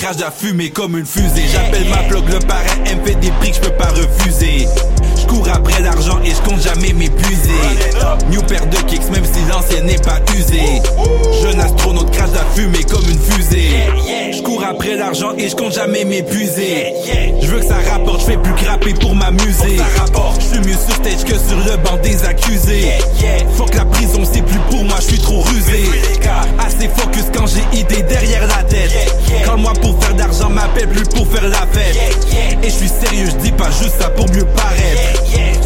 Crache 0.09 0.23
à 0.23 0.31
fumer 0.31 0.71
comme 0.71 0.97
une 0.97 1.07
fusée. 1.07 1.45
J'appelle 1.53 1.89
ma 1.89 2.03
blog 2.09 2.25
le 2.29 2.39
parrain, 2.39 2.63
elle 2.87 2.99
me 2.99 3.07
fait 3.07 3.15
des 3.17 3.31
prix 3.33 3.51
que 3.51 3.57
je 3.57 3.61
peux 3.61 3.77
pas 3.77 3.89
refuser. 3.89 4.67
Je 5.21 5.27
cours 5.27 5.49
après 5.53 5.83
l'argent 5.83 6.19
et 6.25 6.31
je 6.31 6.49
compte 6.49 6.63
jamais 6.63 6.93
m'épuiser. 6.93 7.61
New 8.31 8.43
paire 8.43 8.67
de 8.67 8.77
kicks 8.89 9.11
même 9.11 9.25
si 9.25 9.41
l'ancienne 9.51 9.87
n'est 9.87 9.99
pas 9.99 10.21
usée. 10.35 10.81
Jeune 11.43 11.61
astronaute 11.61 12.11
crache 12.11 12.31
à 12.31 12.45
fumer 12.55 12.85
comme 12.85 13.05
une 13.09 13.19
fusée. 13.19 13.71
Je 14.33 14.43
cours 14.43 14.65
après 14.65 14.97
l'argent 14.97 15.35
et 15.37 15.49
je 15.49 15.57
compte 15.57 15.75
jamais 15.75 16.05
m'épuiser. 16.05 16.95
Je 17.43 17.47
veux 17.47 17.61
que 17.61 17.67
ça 17.67 17.77
rapporte, 17.91 18.21
je 18.21 18.27
fais 18.27 18.39
plus 18.39 18.55
grapper 18.65 18.95
pour 18.95 19.15
m'amuser. 19.15 19.77
Je 20.39 20.45
suis 20.45 20.61
mieux 20.61 20.77
sur 20.77 20.95
stage 20.95 21.25
que 21.25 21.35
sur 21.35 21.59
le 21.59 21.77
banc 21.79 21.99
des 22.03 22.25
accusés. 22.25 22.93
Faut 23.57 23.65
que 23.65 23.77
la 23.77 23.85
prison 23.85 24.23
c'est 24.31 24.43
plus 24.43 24.61
pour 24.71 24.85
moi, 24.85 24.97
je 25.01 25.09
suis 25.09 25.19
trop 25.19 25.43
rusé. 25.43 25.85
Assez 26.59 26.89
focus 26.89 27.25
quand 27.35 27.47
j'ai 27.47 27.81
idée 27.81 28.03
derrière 28.03 28.47
la 28.47 28.63
tête. 28.65 28.93
Quand 29.45 29.59
moi 29.59 29.73
pour 29.81 29.98
faire 30.01 30.15
d'argent 30.15 30.49
m'appelle 30.49 30.89
plus 30.89 31.05
pour 31.05 31.27
faire 31.29 31.49
la 31.49 31.67
fête. 31.73 31.97
Et 32.63 32.69
je 32.69 32.75
suis 32.75 32.89
sérieux, 32.89 33.27
je 33.27 33.37
dis 33.37 33.53
pas 33.53 33.71
juste 33.71 34.01
ça 34.01 34.09
pour 34.11 34.29
mieux 34.31 34.45
paraître. 34.45 35.23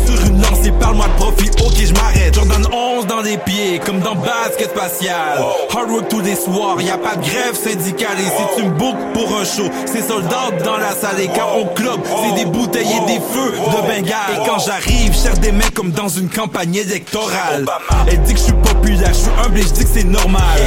Sur 0.06 0.26
une 0.26 0.42
lancée, 0.42 0.72
parle-moi 0.80 1.06
de 1.06 1.22
profit, 1.22 1.50
ok 1.64 1.74
je 1.84 1.92
m'arrête. 1.94 2.34
Jordan 2.34 2.66
11 2.72 3.06
dans 3.06 3.22
les 3.22 3.38
pieds, 3.38 3.80
comme 3.84 4.00
dans 4.00 4.14
basket 4.14 4.70
spatial. 4.70 5.38
Hard 5.74 5.90
work 5.90 6.08
tous 6.08 6.20
les 6.20 6.34
soirs, 6.34 6.80
y 6.80 6.90
a 6.90 6.98
pas 6.98 7.16
de 7.16 7.22
grève 7.22 7.54
syndicale. 7.54 8.18
Et 8.18 8.24
si 8.24 8.56
tu 8.56 8.64
me 8.64 8.70
bookes 8.70 9.12
pour 9.14 9.36
un 9.36 9.44
show, 9.44 9.68
c'est 9.86 10.02
soldats 10.02 10.50
dans 10.64 10.76
la 10.76 10.90
salle. 10.90 11.20
Et 11.20 11.28
quand 11.28 11.56
on 11.56 11.66
club, 11.74 12.00
c'est 12.04 12.44
des 12.44 12.50
bouteilles 12.50 12.86
et 12.86 13.06
des 13.06 13.20
feux 13.20 13.52
de 13.52 13.80
Bengale. 13.86 14.16
Et 14.34 14.46
quand 14.48 14.58
j'arrive, 14.58 15.14
cherche 15.14 15.38
des 15.38 15.52
mecs 15.52 15.74
comme 15.74 15.92
dans 15.92 16.08
une 16.08 16.28
campagne 16.28 16.74
électorale. 16.74 17.64
Elle 18.08 18.22
dit 18.22 18.34
que 18.34 18.38
je 18.38 18.44
suis 18.44 18.52
populaire, 18.52 19.08
je 19.08 19.18
suis 19.18 19.30
humble 19.44 19.58
et 19.58 19.62
je 19.62 19.68
dis 19.68 19.84
que 19.84 19.90
c'est 19.94 20.04
normal. 20.04 20.60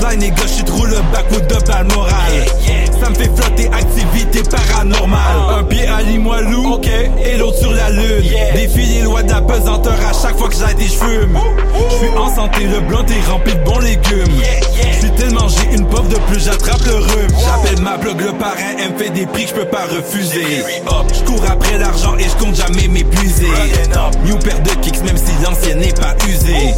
Fly 0.00 0.16
nigga, 0.16 0.42
je 0.42 0.48
suis 0.48 0.64
trop 0.64 0.84
le 0.84 0.96
backwood 1.12 1.46
de 1.46 1.54
balle. 1.66 1.80
Ça 3.02 3.08
me 3.08 3.14
fait 3.14 3.30
flotter, 3.34 3.70
activité 3.72 4.42
paranormale. 4.42 5.58
Un 5.58 5.64
pied 5.64 5.86
à 5.86 6.02
Limoilou, 6.02 6.74
ok, 6.74 6.88
et 7.24 7.36
l'autre 7.36 7.58
sur 7.58 7.72
la 7.72 7.90
lune. 7.90 8.24
Défie 8.54 8.86
les 8.86 9.02
lois 9.02 9.22
de 9.22 9.30
la 9.30 9.40
pesanteur 9.40 9.96
à 10.08 10.12
chaque 10.12 10.36
fois 10.36 10.48
que 10.48 10.54
et 10.54 10.86
je 10.86 10.92
fume. 10.92 11.38
Je 11.90 11.94
suis 11.96 12.16
en 12.16 12.34
santé, 12.34 12.64
le 12.64 12.80
blanc 12.80 13.04
est 13.06 13.30
rempli 13.30 13.54
de 13.54 13.60
bons 13.60 13.78
légumes. 13.78 14.40
Je 14.92 14.98
suis 14.98 15.10
tellement 15.12 15.48
j'ai 15.48 15.76
une 15.76 15.86
pof 15.86 16.08
de 16.08 16.16
plus, 16.28 16.44
j'attrape 16.44 16.84
le 16.84 16.96
rhume. 16.96 17.30
J'appelle 17.42 17.82
ma 17.82 17.96
blog 17.96 18.20
le 18.20 18.32
parrain, 18.32 18.76
elle 18.78 18.92
me 18.92 18.98
fait 18.98 19.10
des 19.10 19.26
prix 19.26 19.44
que 19.44 19.50
je 19.50 19.54
peux 19.54 19.68
pas 19.68 19.86
refuser. 19.86 20.62
Je 21.14 21.24
cours 21.24 21.42
après 21.50 21.78
l'argent 21.78 22.16
et 22.18 22.24
je 22.24 22.44
compte 22.44 22.54
jamais 22.54 22.88
m'épuiser. 22.88 23.48
New 24.26 24.36
paire 24.38 24.60
de 24.60 24.70
kicks, 24.82 25.02
même 25.04 25.16
si 25.16 25.32
l'ancienne 25.42 25.78
n'est 25.78 25.92
pas 25.92 26.14
usée. 26.28 26.74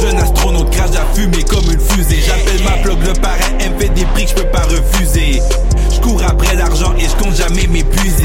Jeune 0.00 0.18
astronaute 0.18 0.70
crache 0.70 0.90
à 0.90 1.14
fumer 1.14 1.42
comme 1.42 1.64
une 1.72 1.80
fusée. 1.80 2.22
J'appelle 2.24 2.62
ma 2.64 2.82
blog 2.82 2.98
le 3.04 3.12
parrain, 3.20 3.34
elle 3.58 3.72
me 3.72 3.80
fait 3.80 3.88
des 3.88 4.04
prix 4.04 4.24
que 4.24 4.30
je 4.30 4.34
peux 4.36 4.50
pas 4.50 4.62
refuser. 4.62 5.42
Je 5.90 6.00
cours 6.00 6.22
après 6.28 6.54
l'argent 6.54 6.92
et 6.98 7.04
je 7.04 7.16
compte 7.22 7.34
jamais 7.34 7.66
m'épuiser. 7.66 8.24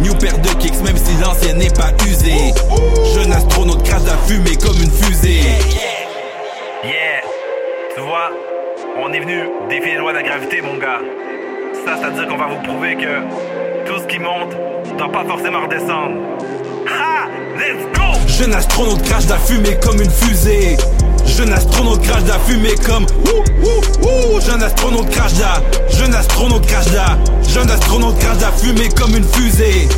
New 0.00 0.14
paire 0.14 0.38
de 0.38 0.48
kicks, 0.60 0.80
même 0.82 0.96
si 0.96 1.12
l'ancienne 1.20 1.58
n'est 1.58 1.70
pas 1.70 1.90
usée. 2.06 2.52
Jeune 3.14 3.32
astronaute 3.32 3.82
crache 3.82 4.02
à 4.02 4.16
fumer 4.26 4.56
comme 4.56 4.76
une 4.80 4.90
fusée. 4.90 5.40
Yeah! 6.84 7.22
Tu 7.94 8.00
vois, 8.00 8.30
on 9.02 9.12
est 9.12 9.20
venu 9.20 9.48
défier 9.68 9.92
les 9.92 9.98
lois 9.98 10.12
de 10.12 10.18
la 10.18 10.22
gravité, 10.22 10.60
mon 10.60 10.76
gars. 10.78 11.00
Ça, 11.84 11.96
c'est-à-dire 12.00 12.28
qu'on 12.28 12.36
va 12.36 12.46
vous 12.46 12.62
prouver 12.62 12.96
que 12.96 13.86
tout 13.86 13.98
ce 13.98 14.06
qui 14.06 14.18
monte 14.18 14.54
doit 14.98 15.12
pas 15.12 15.24
forcément 15.24 15.62
redescendre. 15.62 16.16
Ha! 16.88 17.28
Let's 17.56 17.84
go! 17.94 18.18
Jeune 18.26 18.54
astronaute 18.54 19.02
crache 19.02 19.28
la 19.28 19.38
fumée 19.38 19.78
comme 19.84 20.00
une 20.00 20.10
fusée. 20.10 20.76
Jeune 21.26 21.52
astronaute 21.52 22.02
crache 22.02 22.22
la 22.26 22.38
fumée 22.40 22.74
comme 22.84 23.04
ouh 23.04 23.44
ouh 23.66 24.06
ouh. 24.06 24.40
Jeune 24.40 24.62
astronaute 24.62 25.10
crache 25.10 25.32
la, 25.38 25.62
jeune 25.96 26.14
astronaute 26.14 26.66
crache 26.66 26.92
la, 26.92 27.18
jeune 27.48 27.70
astronaute 27.70 28.18
crache 28.18 28.40
la 28.40 28.52
fumée 28.52 28.88
comme 28.90 29.16
une 29.16 29.24
fusée. 29.24 29.88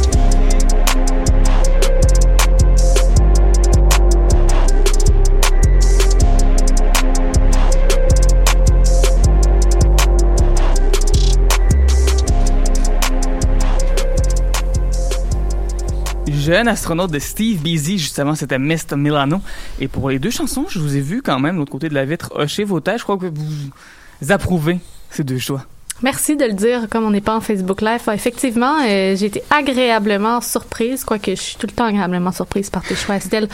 Jeune 16.36 16.68
astronaute 16.68 17.10
de 17.10 17.18
Steve 17.18 17.62
Beasy, 17.62 17.98
justement, 17.98 18.34
c'était 18.34 18.58
Mist 18.58 18.92
Milano. 18.92 19.40
Et 19.80 19.88
pour 19.88 20.10
les 20.10 20.18
deux 20.18 20.30
chansons, 20.30 20.66
je 20.68 20.78
vous 20.78 20.96
ai 20.96 21.00
vu 21.00 21.22
quand 21.22 21.38
même, 21.38 21.54
de 21.54 21.60
l'autre 21.60 21.72
côté 21.72 21.88
de 21.88 21.94
la 21.94 22.04
vitre, 22.04 22.30
hocher 22.34 22.64
vos 22.64 22.80
têtes. 22.80 22.98
Je 22.98 23.04
crois 23.04 23.16
que 23.16 23.26
vous 23.26 24.32
approuvez 24.32 24.78
ces 25.10 25.24
deux 25.24 25.38
choix. 25.38 25.64
Merci 26.02 26.36
de 26.36 26.44
le 26.44 26.52
dire, 26.52 26.88
comme 26.90 27.04
on 27.04 27.10
n'est 27.10 27.22
pas 27.22 27.34
en 27.34 27.40
Facebook 27.40 27.80
Live. 27.80 28.02
Effectivement, 28.12 28.76
euh, 28.82 29.16
j'ai 29.16 29.26
été 29.26 29.42
agréablement 29.50 30.42
surprise, 30.42 31.04
quoique 31.04 31.30
je 31.30 31.40
suis 31.40 31.56
tout 31.56 31.66
le 31.66 31.72
temps 31.72 31.86
agréablement 31.86 32.32
surprise 32.32 32.68
par 32.68 32.82
tes 32.82 32.94
choix, 32.94 33.16
Estelle. 33.16 33.48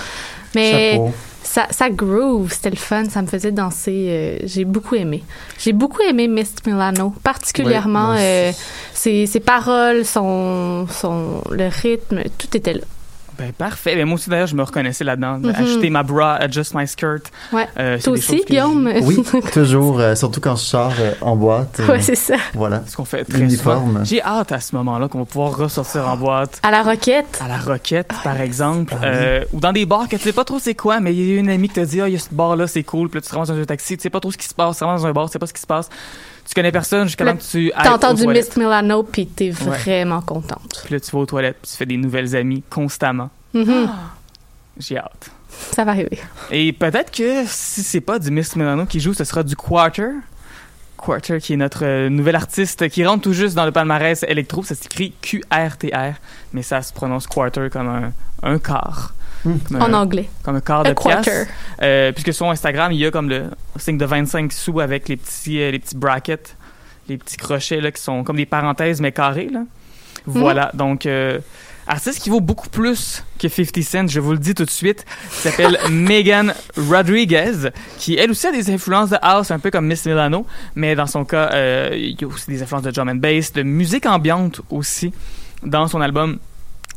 Mais 0.56 0.92
Chapeau. 0.92 1.14
Ça, 1.42 1.66
ça 1.70 1.90
groove, 1.90 2.52
c'était 2.52 2.70
le 2.70 2.76
fun, 2.76 3.04
ça 3.06 3.22
me 3.22 3.26
faisait 3.26 3.52
danser. 3.52 4.06
euh, 4.08 4.38
j'ai 4.44 4.64
beaucoup 4.64 4.94
aimé. 4.94 5.22
J'ai 5.58 5.72
beaucoup 5.72 6.00
aimé 6.02 6.28
Mist 6.28 6.66
Milano, 6.66 7.14
particulièrement 7.22 8.14
euh, 8.18 8.52
ses, 8.94 9.26
ses 9.26 9.40
paroles, 9.40 10.04
son, 10.04 10.86
son, 10.88 11.42
le 11.50 11.68
rythme, 11.68 12.22
tout 12.38 12.56
était 12.56 12.74
là. 12.74 12.82
Ben, 13.38 13.52
parfait. 13.52 13.96
Ben, 13.96 14.04
moi 14.06 14.14
aussi, 14.16 14.28
d'ailleurs, 14.30 14.46
je 14.46 14.54
me 14.54 14.62
reconnaissais 14.62 15.04
là-dedans. 15.04 15.38
Mhm. 15.38 15.50
Acheter 15.56 15.90
ma 15.90 16.02
bra, 16.02 16.34
adjust 16.36 16.74
my 16.74 16.86
skirt. 16.86 17.30
Ouais. 17.52 17.66
Euh, 17.78 17.96
c'est 17.98 18.04
Toi 18.04 18.12
aussi, 18.14 18.42
Guillaume? 18.48 18.90
Oui, 19.02 19.22
toujours, 19.52 20.00
euh, 20.00 20.14
surtout 20.14 20.40
quand 20.40 20.56
je 20.56 20.62
sors 20.62 20.92
euh, 21.00 21.12
en 21.20 21.34
boîte. 21.36 21.80
euh, 21.80 21.86
Ouais, 21.88 22.00
c'est 22.00 22.14
ça. 22.14 22.36
Voilà. 22.54 22.82
Ce 22.86 22.96
qu'on 22.96 23.04
fait 23.04 23.24
très 23.24 23.40
Uniforme. 23.40 23.86
souvent. 23.92 24.04
J'ai 24.04 24.22
hâte 24.22 24.52
à 24.52 24.60
ce 24.60 24.74
moment-là 24.76 25.08
qu'on 25.08 25.20
va 25.20 25.24
pouvoir 25.24 25.56
ressortir 25.56 26.08
en 26.08 26.16
boîte. 26.16 26.60
À 26.62 26.70
la 26.70 26.82
roquette? 26.82 27.40
À 27.44 27.48
la 27.48 27.58
roquette, 27.58 28.12
par 28.22 28.40
exemple. 28.40 28.92
Ah 28.96 29.00
oui. 29.02 29.08
euh, 29.12 29.44
ou 29.52 29.60
dans 29.60 29.72
des 29.72 29.86
bars 29.86 30.08
que 30.08 30.16
tu 30.16 30.22
sais 30.22 30.32
pas 30.32 30.44
trop 30.44 30.58
c'est 30.58 30.74
quoi, 30.74 31.00
mais 31.00 31.14
il 31.14 31.32
y 31.34 31.36
a 31.36 31.40
une 31.40 31.48
amie 31.50 31.68
qui 31.68 31.74
te 31.74 31.80
dit, 31.80 32.00
ah, 32.00 32.08
il 32.08 32.12
y 32.14 32.16
a 32.16 32.20
ce 32.20 32.28
bar-là, 32.32 32.66
c'est 32.66 32.82
cool. 32.84 33.08
Puis 33.08 33.18
là, 33.18 33.22
tu 33.22 33.28
te 33.28 33.34
ramasses 33.34 33.48
dans 33.48 33.56
un 33.58 33.64
taxi, 33.64 33.96
tu 33.96 34.02
sais 34.02 34.10
pas 34.10 34.20
trop 34.20 34.30
ce 34.30 34.36
qui 34.38 34.46
se 34.46 34.54
passe. 34.54 34.76
Tu 34.76 34.80
te 34.80 34.84
ramasses 34.84 35.02
dans 35.02 35.08
un 35.08 35.12
bar, 35.12 35.26
tu 35.26 35.32
sais 35.32 35.38
pas 35.38 35.46
ce 35.46 35.52
qui 35.54 35.60
se 35.60 35.66
passe. 35.66 35.88
Tu 36.46 36.54
connais 36.54 36.72
personne 36.72 37.06
jusqu'à 37.06 37.24
Là, 37.24 37.32
temps 37.32 37.38
que 37.38 37.42
tu 37.44 37.72
T'as 37.74 37.92
entendu 37.94 38.24
toilettes. 38.24 38.46
Mist 38.46 38.56
Milano, 38.56 39.02
puis 39.02 39.26
t'es 39.26 39.50
vraiment 39.50 40.20
contente. 40.20 40.82
Puis 40.84 40.94
là, 40.94 41.00
tu 41.00 41.10
vas 41.10 41.18
aux 41.18 41.26
toilettes, 41.26 41.58
puis 41.62 41.70
tu 41.70 41.76
fais 41.76 41.86
des 41.86 41.96
nouvelles 41.96 42.34
amies 42.36 42.62
constamment. 42.68 43.30
Mhm. 43.54 43.88
J'ai 44.78 44.98
hâte. 44.98 45.30
Ça 45.72 45.84
va 45.84 45.92
arriver. 45.92 46.18
Et 46.50 46.72
peut-être 46.72 47.10
que 47.10 47.44
si 47.46 47.82
c'est 47.82 48.00
pas 48.00 48.18
du 48.18 48.30
Miss 48.30 48.56
Milano 48.56 48.86
qui 48.86 49.00
joue, 49.00 49.14
ce 49.14 49.24
sera 49.24 49.42
du 49.42 49.54
Quarter. 49.54 50.10
Quarter, 50.96 51.40
qui 51.40 51.54
est 51.54 51.56
notre 51.56 51.84
euh, 51.84 52.08
nouvel 52.08 52.36
artiste 52.36 52.88
qui 52.88 53.04
rentre 53.04 53.22
tout 53.22 53.32
juste 53.32 53.54
dans 53.54 53.64
le 53.66 53.72
palmarès 53.72 54.24
électro. 54.28 54.62
Ça 54.62 54.74
s'écrit 54.74 55.12
Q-R-T-R, 55.20 56.14
mais 56.52 56.62
ça 56.62 56.80
se 56.82 56.92
prononce 56.92 57.26
Quarter 57.26 57.68
comme 57.70 57.88
un, 57.88 58.12
un 58.42 58.58
quart. 58.58 59.12
En 59.74 59.92
anglais. 59.92 60.28
Comme 60.42 60.56
un 60.56 60.60
quart 60.60 60.80
A 60.80 60.84
de 60.84 60.94
pièce. 60.94 61.14
quarter. 61.14 61.44
Euh, 61.82 62.12
puisque 62.12 62.32
sur 62.32 62.48
Instagram, 62.50 62.92
il 62.92 62.98
y 62.98 63.06
a 63.06 63.10
comme 63.10 63.28
le 63.28 63.44
signe 63.76 63.98
de 63.98 64.04
25 64.04 64.52
sous 64.52 64.80
avec 64.80 65.08
les 65.08 65.16
petits, 65.16 65.60
euh, 65.60 65.70
les 65.70 65.78
petits 65.78 65.96
brackets, 65.96 66.56
les 67.08 67.18
petits 67.18 67.36
crochets 67.36 67.80
là, 67.80 67.90
qui 67.90 68.00
sont 68.00 68.24
comme 68.24 68.36
des 68.36 68.46
parenthèses 68.46 69.00
mais 69.00 69.12
carrés. 69.12 69.48
Là. 69.50 69.64
Voilà, 70.26 70.70
donc 70.74 71.06
euh, 71.06 71.38
artiste 71.86 72.20
qui 72.20 72.30
vaut 72.30 72.40
beaucoup 72.40 72.68
plus 72.68 73.24
que 73.38 73.48
50 73.48 73.82
Cent, 73.82 74.08
je 74.08 74.20
vous 74.20 74.32
le 74.32 74.38
dis 74.38 74.54
tout 74.54 74.64
de 74.64 74.70
suite, 74.70 75.04
s'appelle 75.30 75.78
Megan 75.90 76.54
Rodriguez, 76.76 77.70
qui 77.98 78.16
elle 78.16 78.30
aussi 78.30 78.46
a 78.46 78.52
des 78.52 78.70
influences 78.70 79.10
de 79.10 79.18
house, 79.20 79.50
un 79.50 79.58
peu 79.58 79.70
comme 79.70 79.86
Miss 79.86 80.06
Milano, 80.06 80.46
mais 80.74 80.94
dans 80.94 81.06
son 81.06 81.24
cas, 81.24 81.50
euh, 81.52 81.90
il 81.92 82.20
y 82.20 82.24
a 82.24 82.26
aussi 82.26 82.50
des 82.50 82.62
influences 82.62 82.84
de 82.84 82.90
drum 82.90 83.08
and 83.08 83.16
bass, 83.16 83.52
de 83.52 83.62
musique 83.62 84.06
ambiante 84.06 84.60
aussi 84.70 85.12
dans 85.62 85.88
son 85.88 86.00
album. 86.00 86.38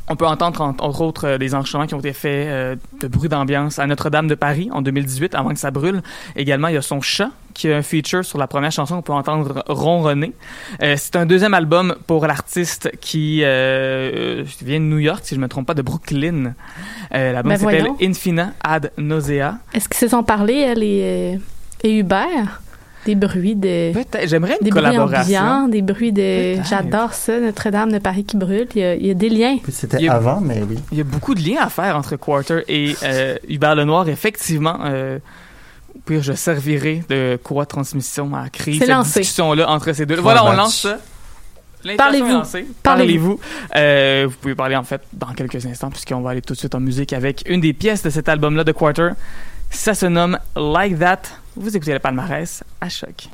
On 0.08 0.16
peut 0.16 0.28
entendre 0.28 0.62
entre, 0.62 1.02
autres 1.02 1.28
euh, 1.28 1.38
des 1.38 1.56
enregistrements 1.56 1.88
qui 1.88 1.96
ont 1.96 2.00
été 2.00 2.14
faits 2.14 2.48
euh, 2.48 2.76
de 3.00 3.08
bruit 3.08 3.30
d'ambiance 3.30 3.80
à 3.80 3.88
Notre-Dame 3.88 4.28
de 4.28 4.36
Paris 4.36 4.70
en 4.72 4.82
2018 4.82 5.36
avant 5.36 5.50
que 5.50 5.60
ça 5.60 5.72
brûle. 5.72 6.02
Également, 6.36 6.68
il 6.68 6.76
y 6.76 6.78
a 6.78 6.82
son 6.82 7.02
chat 7.02 7.32
qui 7.56 7.72
a 7.72 7.76
un 7.76 7.82
feature 7.82 8.24
sur 8.24 8.38
la 8.38 8.46
première 8.46 8.72
chanson. 8.72 8.98
On 8.98 9.02
peut 9.02 9.14
entendre 9.14 9.64
ronronner. 9.68 10.34
Euh, 10.84 10.96
c'est 10.98 11.16
un 11.16 11.26
deuxième 11.26 11.56
album 11.56 11.96
pour 12.06 12.28
l'artiste 12.28 12.92
qui 13.02 13.42
euh, 13.44 14.44
vient 14.62 14.80
de 14.80 14.86
New 14.86 15.00
York, 15.00 15.22
si 15.24 15.34
je 15.34 15.40
me 15.40 15.48
trompe 15.48 15.66
pas, 15.66 15.74
de 15.74 15.82
Brooklyn. 15.82 16.54
Euh, 17.14 17.32
L'album 17.32 17.54
Ben 17.54 17.58
s'appelle. 17.58 17.88
Infina 18.02 18.54
Ad 18.64 18.92
Nausea. 18.98 19.58
Est-ce 19.74 19.90
qu'ils 19.90 19.98
se 19.98 20.10
sont 20.10 20.24
parlé, 20.24 20.56
elle 20.56 20.84
et, 20.84 21.40
et 21.82 21.98
Hubert? 21.98 22.62
Des 23.06 23.16
bruits 23.16 23.56
de... 23.56 23.94
Peut-être, 23.94 24.28
j'aimerais 24.28 24.58
une 24.60 24.66
Des 24.66 24.72
bruits 24.72 24.84
collaboration. 24.84 25.40
ambiants, 25.40 25.68
des 25.68 25.82
bruits 25.82 26.12
de... 26.12 26.56
Peut-être. 26.56 26.68
J'adore 26.68 27.14
ça, 27.14 27.40
Notre-Dame 27.40 27.92
de 27.92 28.00
Paris 28.00 28.24
qui 28.24 28.36
brûle. 28.36 28.68
Il 28.76 28.82
y 28.82 28.84
a, 28.84 28.96
il 28.96 29.06
y 29.06 29.12
a 29.12 29.14
des 29.14 29.30
liens. 29.30 29.58
C'était 29.70 30.08
avant, 30.10 30.42
mais 30.42 30.64
oui. 30.68 30.78
Il 30.92 30.98
y 30.98 31.02
a 31.02 31.04
beaucoup 31.04 31.36
de 31.36 31.42
liens 31.42 31.62
à 31.62 31.70
faire 31.70 31.96
entre 31.96 32.16
Quarter 32.16 32.64
et 32.68 32.96
euh, 33.04 33.38
Hubert 33.48 33.76
Lenoir. 33.76 34.10
Effectivement, 34.10 34.80
euh, 34.86 35.20
pire, 36.06 36.24
je 36.24 36.34
servirai 36.34 37.04
de 37.08 37.38
co-transmission 37.44 38.34
à 38.36 38.50
créer 38.50 38.80
C'est 38.80 38.88
cette 38.88 39.02
discussion-là 39.04 39.70
entre 39.70 39.94
ces 39.94 40.06
deux. 40.06 40.16
Voilà, 40.16 40.44
on 40.44 40.54
lance 40.54 40.82
ça. 40.82 40.98
Parlez-vous. 41.98 42.42
Parlez-vous. 42.82 43.40
Euh, 43.76 44.26
vous 44.28 44.36
pouvez 44.42 44.56
parler 44.56 44.76
en 44.76 44.84
fait 44.84 45.02
dans 45.14 45.28
quelques 45.34 45.64
instants 45.68 45.92
puisqu'on 45.92 46.22
va 46.22 46.32
aller 46.32 46.42
tout 46.42 46.54
de 46.54 46.58
suite 46.58 46.74
en 46.74 46.80
musique 46.80 47.14
avec 47.14 47.44
une 47.48 47.62
des 47.62 47.74
pièces 47.74 48.02
de 48.02 48.10
cet 48.10 48.28
album-là 48.28 48.64
de 48.64 48.72
Quarter. 48.72 49.10
Ça 49.70 49.94
se 49.94 50.08
nomme 50.08 50.40
Like 50.56 50.98
That. 50.98 51.22
Vous 51.58 51.76
écoutez 51.76 51.94
le 51.94 52.00
palmarès 52.00 52.64
à 52.82 52.90
choc. 52.90 53.30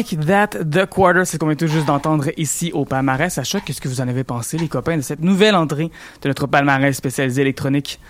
Like 0.00 0.26
That, 0.26 0.46
The 0.64 0.86
Quarter, 0.86 1.26
c'est 1.26 1.32
ce 1.32 1.36
qu'on 1.36 1.48
vient 1.48 1.56
tout 1.56 1.66
juste 1.66 1.84
d'entendre 1.84 2.30
ici 2.38 2.70
au 2.72 2.86
palmarès. 2.86 3.38
Choc, 3.44 3.62
qu'est-ce 3.66 3.82
que 3.82 3.88
vous 3.88 4.00
en 4.00 4.08
avez 4.08 4.24
pensé, 4.24 4.56
les 4.56 4.66
copains, 4.66 4.96
de 4.96 5.02
cette 5.02 5.20
nouvelle 5.20 5.54
entrée 5.54 5.90
de 6.22 6.28
notre 6.28 6.46
palmarès 6.46 6.96
spécialisé 6.96 7.42
électronique? 7.42 8.00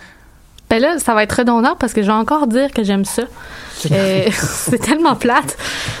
Ben 0.69 0.81
là, 0.81 0.99
ça 0.99 1.13
va 1.13 1.23
être 1.23 1.39
redondant 1.39 1.75
parce 1.77 1.91
que 1.91 2.01
je 2.01 2.07
vais 2.07 2.13
encore 2.13 2.47
dire 2.47 2.71
que 2.71 2.81
j'aime 2.81 3.03
ça. 3.03 3.23
Euh, 3.91 4.25
c'est 4.31 4.77
tellement 4.77 5.15
plate. 5.17 5.57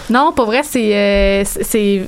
Non, 0.09 0.31
pour 0.31 0.45
vrai, 0.45 0.61
c'est. 0.63 0.95
euh, 0.95 1.43
c'est 1.45 2.07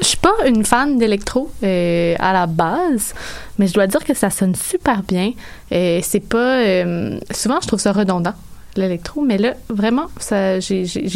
je 0.00 0.06
suis 0.06 0.16
pas 0.16 0.34
une 0.46 0.64
fan 0.64 0.98
d'électro 0.98 1.52
euh, 1.62 2.16
à 2.18 2.32
la 2.32 2.46
base, 2.46 3.14
mais 3.58 3.68
je 3.68 3.74
dois 3.74 3.86
dire 3.86 4.02
que 4.02 4.14
ça 4.14 4.30
sonne 4.30 4.56
super 4.56 5.04
bien. 5.04 5.34
Euh, 5.70 6.00
c'est 6.02 6.26
pas. 6.26 6.56
euh, 6.64 7.20
souvent, 7.30 7.60
je 7.62 7.68
trouve 7.68 7.78
ça 7.78 7.92
redondant, 7.92 8.34
l'électro, 8.76 9.22
mais 9.22 9.38
là, 9.38 9.54
vraiment, 9.68 10.06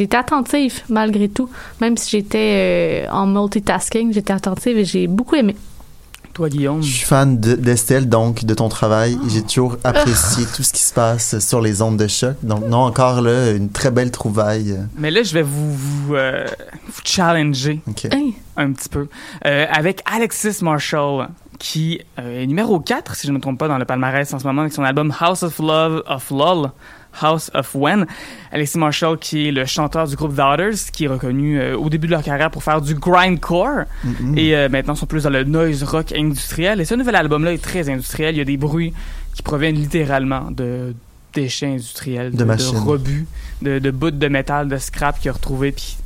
été 0.03 0.17
attentive 0.17 0.83
malgré 0.89 1.29
tout. 1.29 1.49
Même 1.81 1.97
si 1.97 2.11
j'étais 2.11 3.07
euh, 3.09 3.13
en 3.13 3.27
multitasking, 3.27 4.13
j'étais 4.13 4.33
attentive 4.33 4.79
et 4.79 4.85
j'ai 4.85 5.07
beaucoup 5.07 5.37
aimé. 5.37 5.57
Toi, 6.33 6.49
Guillaume? 6.49 6.83
Je 6.83 6.91
suis 6.91 7.07
fan 7.07 7.39
de- 7.39 7.55
d'Estelle, 7.55 8.09
donc 8.09 8.45
de 8.45 8.55
ton 8.55 8.69
travail. 8.69 9.17
J'ai 9.29 9.43
toujours 9.43 9.77
apprécié 9.85 10.45
tout 10.57 10.65
ce 10.65 10.73
qui 10.73 10.83
se 10.83 10.93
passe 10.93 11.39
sur 11.39 11.61
les 11.61 11.81
ondes 11.81 11.97
de 11.97 12.09
choc. 12.09 12.35
Donc, 12.43 12.67
non, 12.67 12.79
encore 12.79 13.21
là, 13.23 13.53
une 13.53 13.69
très 13.71 13.93
belle 13.93 14.11
trouvaille. 14.11 14.77
Mais 14.99 15.13
là, 15.13 15.23
je 15.23 15.33
vais 15.33 15.43
vous, 15.43 15.73
vous, 15.73 16.15
euh, 16.17 16.45
vous 16.89 17.01
challenger. 17.05 17.81
Hey, 18.11 18.35
un 18.57 18.73
petit 18.73 18.89
peu 18.89 19.07
euh, 19.47 19.67
avec 19.71 20.01
Alexis 20.13 20.57
Marshall 20.63 21.29
qui 21.65 22.01
euh, 22.19 22.43
est 22.43 22.47
numéro 22.47 22.79
4 22.79 23.15
si 23.15 23.27
je 23.27 23.33
ne 23.33 23.39
me 23.39 23.41
trompe 23.41 23.59
pas 23.59 23.69
dans 23.69 23.79
le 23.79 23.87
palmarès 23.87 24.31
en 24.35 24.39
ce 24.39 24.45
moment 24.47 24.61
avec 24.61 24.75
son 24.75 24.85
album 24.85 25.15
House 25.19 25.43
of 25.43 25.59
Love 25.59 26.03
of 26.07 26.31
Lol 26.31 26.71
House 27.23 27.51
of 27.55 27.75
When 27.75 28.07
Alexis 28.53 28.77
Marshall 28.77 29.17
qui 29.19 29.49
est 29.49 29.51
le 29.51 29.65
chanteur 29.65 30.07
du 30.07 30.15
groupe 30.15 30.39
Others 30.39 30.91
qui 30.93 31.05
est 31.05 31.09
reconnu 31.09 31.59
euh, 31.59 31.75
au 31.79 31.89
début 31.89 32.07
de 32.07 32.13
leur 32.13 32.23
carrière 32.23 32.51
pour 32.51 32.63
faire 32.63 32.83
du 32.83 32.95
grindcore 32.95 33.85
Mhm. 34.05 34.37
et 34.37 34.55
euh, 34.55 34.69
maintenant 34.69 34.95
sont 34.95 35.07
plus 35.07 35.23
dans 35.23 35.31
le 35.31 35.45
noise 35.45 35.83
rock 35.85 36.13
industriel 36.13 36.83
et 36.83 36.85
ce 36.85 36.95
nouvel 36.95 37.17
album 37.17 37.45
là 37.45 37.53
est 37.55 37.63
très 37.63 37.89
industriel 37.89 38.35
il 38.35 38.39
y 38.39 38.43
a 38.43 38.45
des 38.45 38.59
bruits 38.59 38.93
qui 39.35 39.43
proviennent 39.43 39.77
littéralement 39.77 40.51
de 40.51 40.95
déchets 41.33 41.69
industriels 41.73 42.31
De 42.33 42.37
de, 42.37 42.45
machines. 42.45 42.77
rebuts 42.77 43.27
de, 43.63 43.79
de 43.79 43.91
bouts 43.91 44.11
de 44.11 44.29
métal 44.29 44.69
de 44.69 44.77
scrap 44.77 45.19
qu'il 45.19 45.31
a 45.31 45.33
retrouvé 45.33 45.73
puis 45.73 45.97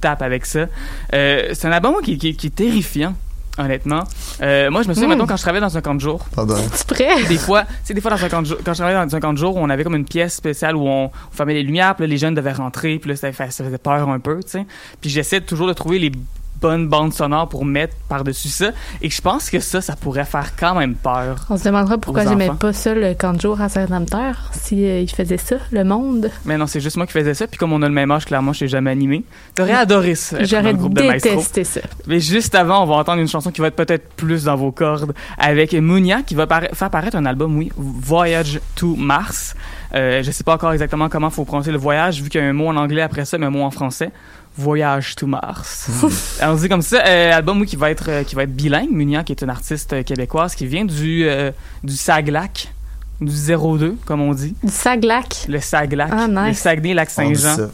tape 0.00 0.22
avec 0.22 0.46
ça. 0.46 0.66
Euh, 1.12 1.48
c'est 1.54 1.66
un 1.66 1.72
album 1.72 1.90
moi, 1.90 2.02
qui, 2.02 2.16
qui, 2.18 2.36
qui 2.36 2.46
est 2.46 2.50
terrifiant, 2.54 3.14
honnêtement. 3.58 4.04
Euh, 4.40 4.70
moi, 4.70 4.82
je 4.82 4.88
me 4.88 4.94
souviens, 4.94 5.08
maintenant, 5.08 5.26
quand 5.26 5.36
je 5.36 5.42
travaillais 5.42 5.60
dans 5.64 5.76
un 5.76 5.80
camp 5.80 5.94
de 5.94 6.00
jour, 6.00 6.24
Pardon. 6.34 6.54
tu 6.56 6.84
prêt? 6.94 7.24
des 7.28 7.38
fois, 7.38 7.64
c'est 7.84 7.94
des 7.94 8.00
fois 8.00 8.10
dans 8.10 8.24
un 8.24 8.28
camp 8.28 8.42
de 8.42 8.46
jour, 8.46 8.58
quand 8.64 8.72
je 8.72 8.78
travaillais 8.78 9.04
dans 9.04 9.14
un 9.16 9.20
camp 9.20 9.32
de 9.32 9.38
jour, 9.38 9.56
on 9.56 9.68
avait 9.70 9.84
comme 9.84 9.96
une 9.96 10.04
pièce 10.04 10.34
spéciale 10.34 10.76
où 10.76 10.86
on, 10.86 11.06
on 11.06 11.10
fermait 11.32 11.54
les 11.54 11.62
lumières, 11.62 11.94
puis 11.94 12.06
là, 12.06 12.10
les 12.10 12.18
jeunes 12.18 12.34
devaient 12.34 12.52
rentrer, 12.52 12.98
puis 12.98 13.10
là, 13.10 13.16
ça, 13.16 13.32
ça 13.32 13.64
faisait 13.64 13.78
peur 13.78 14.08
un 14.08 14.20
peu, 14.20 14.42
tu 14.42 14.50
sais. 14.50 14.66
Puis 15.00 15.10
j'essaie 15.10 15.40
toujours 15.40 15.66
de 15.66 15.72
trouver 15.72 15.98
les 15.98 16.12
bonnes 16.60 16.88
bandes 16.88 17.12
sonores 17.12 17.48
pour 17.48 17.64
mettre 17.64 17.94
par-dessus 18.08 18.48
ça, 18.48 18.70
et 19.02 19.10
je 19.10 19.20
pense 19.20 19.50
que 19.50 19.60
ça, 19.60 19.80
ça 19.80 19.96
pourrait 19.96 20.24
faire 20.24 20.56
quand 20.56 20.74
même 20.74 20.94
peur. 20.94 21.46
On 21.50 21.56
se 21.56 21.64
demandera 21.64 21.98
pourquoi 21.98 22.24
j'aimais 22.24 22.50
pas 22.58 22.72
ça 22.72 22.94
le 22.94 23.14
jour 23.40 23.60
à 23.60 23.68
Saint-Rédempteur, 23.68 24.50
si 24.52 24.84
euh, 24.84 25.00
il 25.00 25.10
faisait 25.10 25.36
ça, 25.36 25.56
le 25.70 25.84
monde. 25.84 26.30
Mais 26.44 26.56
non, 26.56 26.66
c'est 26.66 26.80
juste 26.80 26.96
moi 26.96 27.06
qui 27.06 27.12
faisais 27.12 27.34
ça, 27.34 27.46
puis 27.46 27.58
comme 27.58 27.72
on 27.72 27.82
a 27.82 27.88
le 27.88 27.94
même 27.94 28.10
âge, 28.10 28.24
clairement, 28.24 28.52
je 28.52 28.60
t'ai 28.60 28.68
jamais 28.68 28.90
animé. 28.90 29.24
T'aurais 29.54 29.74
adoré 29.74 30.14
ça. 30.14 30.42
J'aurais 30.44 30.74
détesté 30.74 31.64
ça. 31.64 31.80
Mais 32.06 32.20
juste 32.20 32.54
avant, 32.54 32.82
on 32.82 32.86
va 32.86 32.94
entendre 32.96 33.20
une 33.20 33.28
chanson 33.28 33.50
qui 33.50 33.60
va 33.60 33.68
être 33.68 33.76
peut-être 33.76 34.08
plus 34.14 34.44
dans 34.44 34.56
vos 34.56 34.72
cordes 34.72 35.14
avec 35.36 35.72
Munia 35.72 36.22
qui 36.22 36.34
va 36.34 36.46
para- 36.46 36.68
faire 36.72 36.90
paraître 36.90 37.16
un 37.16 37.26
album, 37.26 37.56
oui, 37.56 37.70
Voyage 37.76 38.60
to 38.74 38.96
Mars. 38.96 39.54
Euh, 39.94 40.22
je 40.22 40.30
sais 40.30 40.44
pas 40.44 40.54
encore 40.54 40.72
exactement 40.72 41.08
comment 41.08 41.30
faut 41.30 41.44
prononcer 41.44 41.70
le 41.72 41.78
voyage 41.78 42.20
vu 42.22 42.28
qu'il 42.28 42.40
y 42.40 42.44
a 42.44 42.46
un 42.46 42.52
mot 42.52 42.68
en 42.68 42.76
anglais 42.76 43.02
après 43.02 43.24
ça, 43.24 43.38
mais 43.38 43.46
un 43.46 43.50
mot 43.50 43.62
en 43.62 43.70
français. 43.70 44.10
Voyage 44.58 45.14
to 45.14 45.26
Mars. 45.26 45.88
Alors, 46.40 46.56
on 46.56 46.58
dit 46.58 46.68
comme 46.68 46.82
ça, 46.82 47.02
euh, 47.06 47.32
album 47.32 47.60
oui, 47.60 47.66
qui 47.66 47.76
va 47.76 47.90
être 47.90 48.08
euh, 48.10 48.24
qui 48.24 48.34
va 48.34 48.42
être 48.42 48.54
bilingue. 48.54 48.90
Munia 48.90 49.22
qui 49.24 49.32
est 49.32 49.42
une 49.42 49.50
artiste 49.50 49.92
euh, 49.92 50.02
québécoise 50.02 50.54
qui 50.54 50.66
vient 50.66 50.84
du 50.84 51.24
euh, 51.26 51.50
du 51.84 51.94
Saglac, 51.96 52.72
du 53.20 53.32
02 53.32 53.96
comme 54.04 54.20
on 54.20 54.34
dit, 54.34 54.54
Du 54.62 54.72
Saglac. 54.72 55.46
le 55.48 55.60
Saglac, 55.60 56.10
Ah, 56.12 56.26
nice. 56.28 56.48
le 56.48 56.52
Saguenay 56.54 56.94
Lac 56.94 57.10
Saint-Jean. 57.10 57.56
ça. 57.56 57.70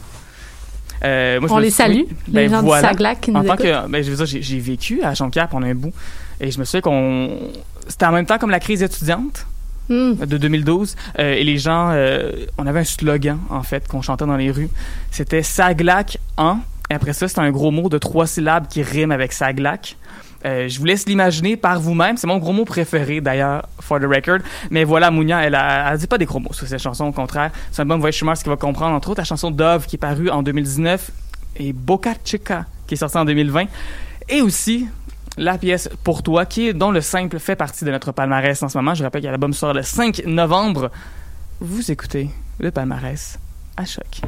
Euh, 1.05 1.38
moi, 1.40 1.49
je 1.49 1.55
On 1.55 1.59
les 1.59 1.70
salue, 1.70 2.03
les 2.29 2.49
Ben, 2.49 2.51
gens 2.51 2.62
voilà. 2.62 2.83
du 2.83 2.88
Saglac 2.88 3.20
qui 3.20 3.31
nous 3.31 3.40
En 3.40 3.44
tant 3.44 3.55
écoutent. 3.55 3.66
que, 3.66 3.88
ben, 3.88 4.03
je 4.03 4.11
veux 4.11 4.16
dire, 4.16 4.27
j'ai, 4.27 4.40
j'ai 4.42 4.59
vécu 4.59 5.03
à 5.03 5.12
Jonquière 5.14 5.49
pendant 5.49 5.66
un 5.66 5.75
bout, 5.75 5.92
et 6.40 6.51
je 6.51 6.59
me 6.59 6.64
souviens 6.64 6.81
qu'on, 6.81 7.38
c'était 7.88 8.07
en 8.07 8.12
même 8.12 8.25
temps 8.27 8.38
comme 8.38 8.51
la 8.51 8.61
crise 8.61 8.83
étudiante 8.83 9.47
Hmm. 9.87 10.14
de 10.14 10.38
2012, 10.38 10.97
euh, 11.18 11.35
et 11.35 11.44
les 11.44 11.59
gens, 11.59 11.90
euh, 11.92 12.33
on 12.57 12.66
avait 12.66 12.81
un 12.81 12.85
slogan 12.85 13.38
en 13.51 13.62
fait 13.62 13.87
qu'on 13.87 14.01
chantait 14.01 14.25
dans 14.25 14.38
les 14.38 14.51
rues. 14.51 14.70
C'était 15.11 15.42
Saglac 15.42 16.16
en, 16.38 16.61
et 16.90 16.94
après 16.94 17.12
ça, 17.12 17.29
c'était 17.29 17.40
un 17.40 17.51
gros 17.51 17.70
mot 17.70 17.88
de 17.88 17.99
trois 17.99 18.27
syllabes 18.27 18.68
qui 18.68 18.83
rime 18.83 19.11
avec 19.11 19.33
Saglac. 19.33 19.97
Euh, 20.44 20.68
je 20.68 20.79
vous 20.79 20.85
laisse 20.85 21.07
l'imaginer 21.07 21.57
par 21.57 21.81
vous-même. 21.81 22.18
C'est 22.18 22.27
mon 22.27 22.37
gros 22.37 22.53
mot 22.53 22.66
préféré, 22.66 23.23
d'ailleurs, 23.23 23.66
for 23.81 23.99
the 23.99 24.05
record. 24.05 24.40
Mais 24.70 24.85
voilà, 24.85 25.11
Mounia, 25.11 25.42
elle, 25.42 25.55
a, 25.55 25.90
elle 25.92 25.99
dit 25.99 26.07
pas 26.07 26.18
des 26.18 26.27
gros 26.27 26.40
mots 26.40 26.53
sur 26.53 26.66
cette 26.66 26.83
chanson, 26.83 27.07
au 27.07 27.12
contraire. 27.12 27.51
C'est 27.73 27.81
un 27.81 27.87
bon 27.87 27.99
Voyage 27.99 28.23
Mars 28.23 28.42
qui 28.42 28.51
va 28.51 28.57
comprendre, 28.57 28.94
entre 28.94 29.11
autres, 29.11 29.20
la 29.20 29.25
chanson 29.25 29.51
Dove 29.51 29.87
qui 29.87 29.97
est 29.97 29.99
parue 29.99 30.29
en 30.29 30.42
2019 30.42 31.11
et 31.57 31.73
Boca 31.73 32.12
Chica 32.23 32.66
qui 32.87 32.94
est 32.94 32.97
sortie 32.99 33.16
en 33.16 33.25
2020. 33.25 33.64
Et 34.29 34.42
aussi 34.42 34.87
la 35.37 35.59
pièce 35.59 35.88
Pour 36.05 36.23
toi, 36.23 36.47
qui 36.47 36.73
dont 36.75 36.90
le 36.90 37.01
simple 37.01 37.38
fait 37.38 37.57
partie 37.57 37.85
de 37.85 37.90
notre 37.90 38.12
palmarès 38.12 38.62
en 38.62 38.68
ce 38.68 38.79
moment. 38.79 38.94
Je 38.94 39.03
rappelle 39.03 39.23
que 39.23 39.27
l'album 39.27 39.53
sort 39.53 39.73
le 39.73 39.83
5 39.83 40.25
novembre. 40.27 40.90
Vous 41.61 41.90
écoutez 41.90 42.29
le 42.61 42.70
palmarès 42.70 43.38
à 43.77 43.85
choc. 43.85 44.20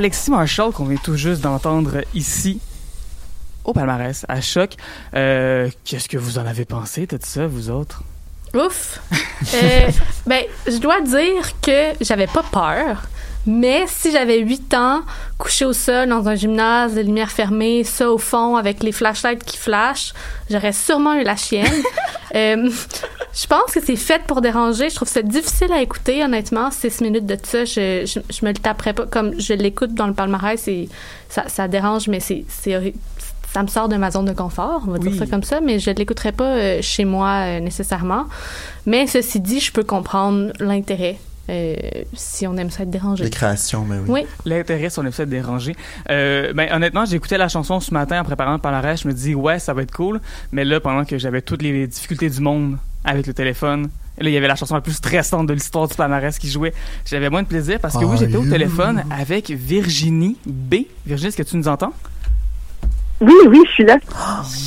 Alexis 0.00 0.30
Marshall 0.30 0.72
qu'on 0.72 0.86
vient 0.86 0.96
tout 0.96 1.14
juste 1.14 1.42
d'entendre 1.42 2.00
ici 2.14 2.58
au 3.64 3.74
palmarès 3.74 4.24
à 4.30 4.40
choc. 4.40 4.70
Euh, 5.12 5.68
Qu'est-ce 5.84 6.08
que 6.08 6.16
vous 6.16 6.38
en 6.38 6.46
avez 6.46 6.64
pensé 6.64 7.04
de 7.04 7.18
ça, 7.22 7.46
vous 7.46 7.68
autres? 7.68 8.02
Ouf! 8.54 8.98
Euh, 9.52 9.90
ben, 10.26 10.42
je 10.66 10.78
dois 10.78 11.02
dire 11.02 11.60
que 11.60 11.92
j'avais 12.00 12.28
pas 12.28 12.42
peur. 12.50 13.10
Mais 13.46 13.84
si 13.86 14.12
j'avais 14.12 14.38
8 14.40 14.74
ans, 14.74 15.00
couché 15.38 15.64
au 15.64 15.72
sol 15.72 16.08
dans 16.08 16.28
un 16.28 16.34
gymnase, 16.34 16.94
les 16.94 17.04
lumières 17.04 17.30
fermées, 17.30 17.84
ça 17.84 18.10
au 18.10 18.18
fond 18.18 18.56
avec 18.56 18.82
les 18.82 18.92
flashlights 18.92 19.44
qui 19.44 19.56
flashent, 19.56 20.12
j'aurais 20.50 20.72
sûrement 20.72 21.14
eu 21.14 21.24
la 21.24 21.36
chienne. 21.36 21.66
Euh, 22.36 22.70
je 23.34 23.46
pense 23.48 23.72
que 23.74 23.84
c'est 23.84 23.96
fait 23.96 24.22
pour 24.22 24.40
déranger. 24.40 24.88
Je 24.88 24.94
trouve 24.94 25.08
ça 25.08 25.20
difficile 25.20 25.72
à 25.72 25.82
écouter, 25.82 26.22
honnêtement. 26.22 26.70
6 26.70 27.00
minutes 27.00 27.26
de 27.26 27.36
ça, 27.42 27.64
je, 27.64 28.06
je, 28.06 28.20
je 28.32 28.44
me 28.46 28.52
le 28.52 28.56
taperais 28.56 28.92
pas. 28.92 29.04
Comme 29.06 29.34
je 29.40 29.52
l'écoute 29.52 29.94
dans 29.94 30.06
le 30.06 30.14
palmarès, 30.14 30.68
et 30.68 30.88
ça, 31.28 31.48
ça 31.48 31.66
dérange, 31.66 32.06
mais 32.06 32.20
c'est, 32.20 32.44
ça 33.52 33.62
me 33.64 33.66
sort 33.66 33.88
de 33.88 33.96
ma 33.96 34.12
zone 34.12 34.26
de 34.26 34.32
confort, 34.32 34.84
on 34.86 34.92
va 34.92 34.98
dire 34.98 35.12
ça 35.14 35.26
comme 35.26 35.42
ça, 35.42 35.60
mais 35.60 35.80
je 35.80 35.90
ne 35.90 35.96
l'écouterai 35.96 36.30
pas 36.30 36.44
euh, 36.44 36.78
chez 36.82 37.04
moi 37.04 37.30
euh, 37.46 37.58
nécessairement. 37.60 38.26
Mais 38.86 39.08
ceci 39.08 39.40
dit, 39.40 39.58
je 39.58 39.72
peux 39.72 39.82
comprendre 39.82 40.52
l'intérêt 40.60 41.18
euh, 41.50 41.74
si 42.14 42.46
on 42.46 42.56
aime 42.56 42.70
ça 42.70 42.84
être 42.84 42.90
dérangé. 42.90 43.24
Les 43.24 43.30
créations, 43.30 43.84
mais 43.84 43.98
oui. 43.98 44.20
Oui. 44.22 44.26
L'intérêt 44.44 44.88
sur 44.88 45.02
l'épisode 45.02 45.28
dérangé. 45.28 45.74
Euh, 46.08 46.52
ben, 46.52 46.72
honnêtement, 46.72 47.04
j'écoutais 47.04 47.38
la 47.38 47.48
chanson 47.48 47.80
ce 47.80 47.92
matin 47.92 48.20
en 48.20 48.24
préparant 48.24 48.52
le 48.52 48.58
palmarès. 48.58 49.02
Je 49.02 49.08
me 49.08 49.12
dis, 49.12 49.34
ouais, 49.34 49.58
ça 49.58 49.74
va 49.74 49.82
être 49.82 49.92
cool. 49.92 50.20
Mais 50.52 50.64
là, 50.64 50.80
pendant 50.80 51.04
que 51.04 51.18
j'avais 51.18 51.42
toutes 51.42 51.62
les 51.62 51.86
difficultés 51.86 52.30
du 52.30 52.40
monde 52.40 52.76
avec 53.04 53.26
le 53.26 53.34
téléphone, 53.34 53.88
et 54.18 54.24
là, 54.24 54.30
il 54.30 54.32
y 54.32 54.36
avait 54.36 54.48
la 54.48 54.56
chanson 54.56 54.74
la 54.74 54.80
plus 54.80 54.92
stressante 54.92 55.46
de 55.46 55.54
l'histoire 55.54 55.88
du 55.88 55.94
palmarès 55.94 56.38
qui 56.38 56.48
jouait. 56.48 56.74
J'avais 57.04 57.30
moins 57.30 57.42
de 57.42 57.48
plaisir 57.48 57.78
parce 57.80 57.96
que 57.96 58.04
oui, 58.04 58.16
j'étais 58.18 58.36
au 58.36 58.48
téléphone 58.48 59.02
avec 59.10 59.50
Virginie 59.50 60.36
B. 60.46 60.76
Virginie, 61.06 61.28
est-ce 61.28 61.36
que 61.36 61.42
tu 61.42 61.56
nous 61.56 61.68
entends? 61.68 61.92
Oui, 63.20 63.34
oui, 63.48 63.58
je 63.66 63.70
suis 63.72 63.84
là. 63.84 63.98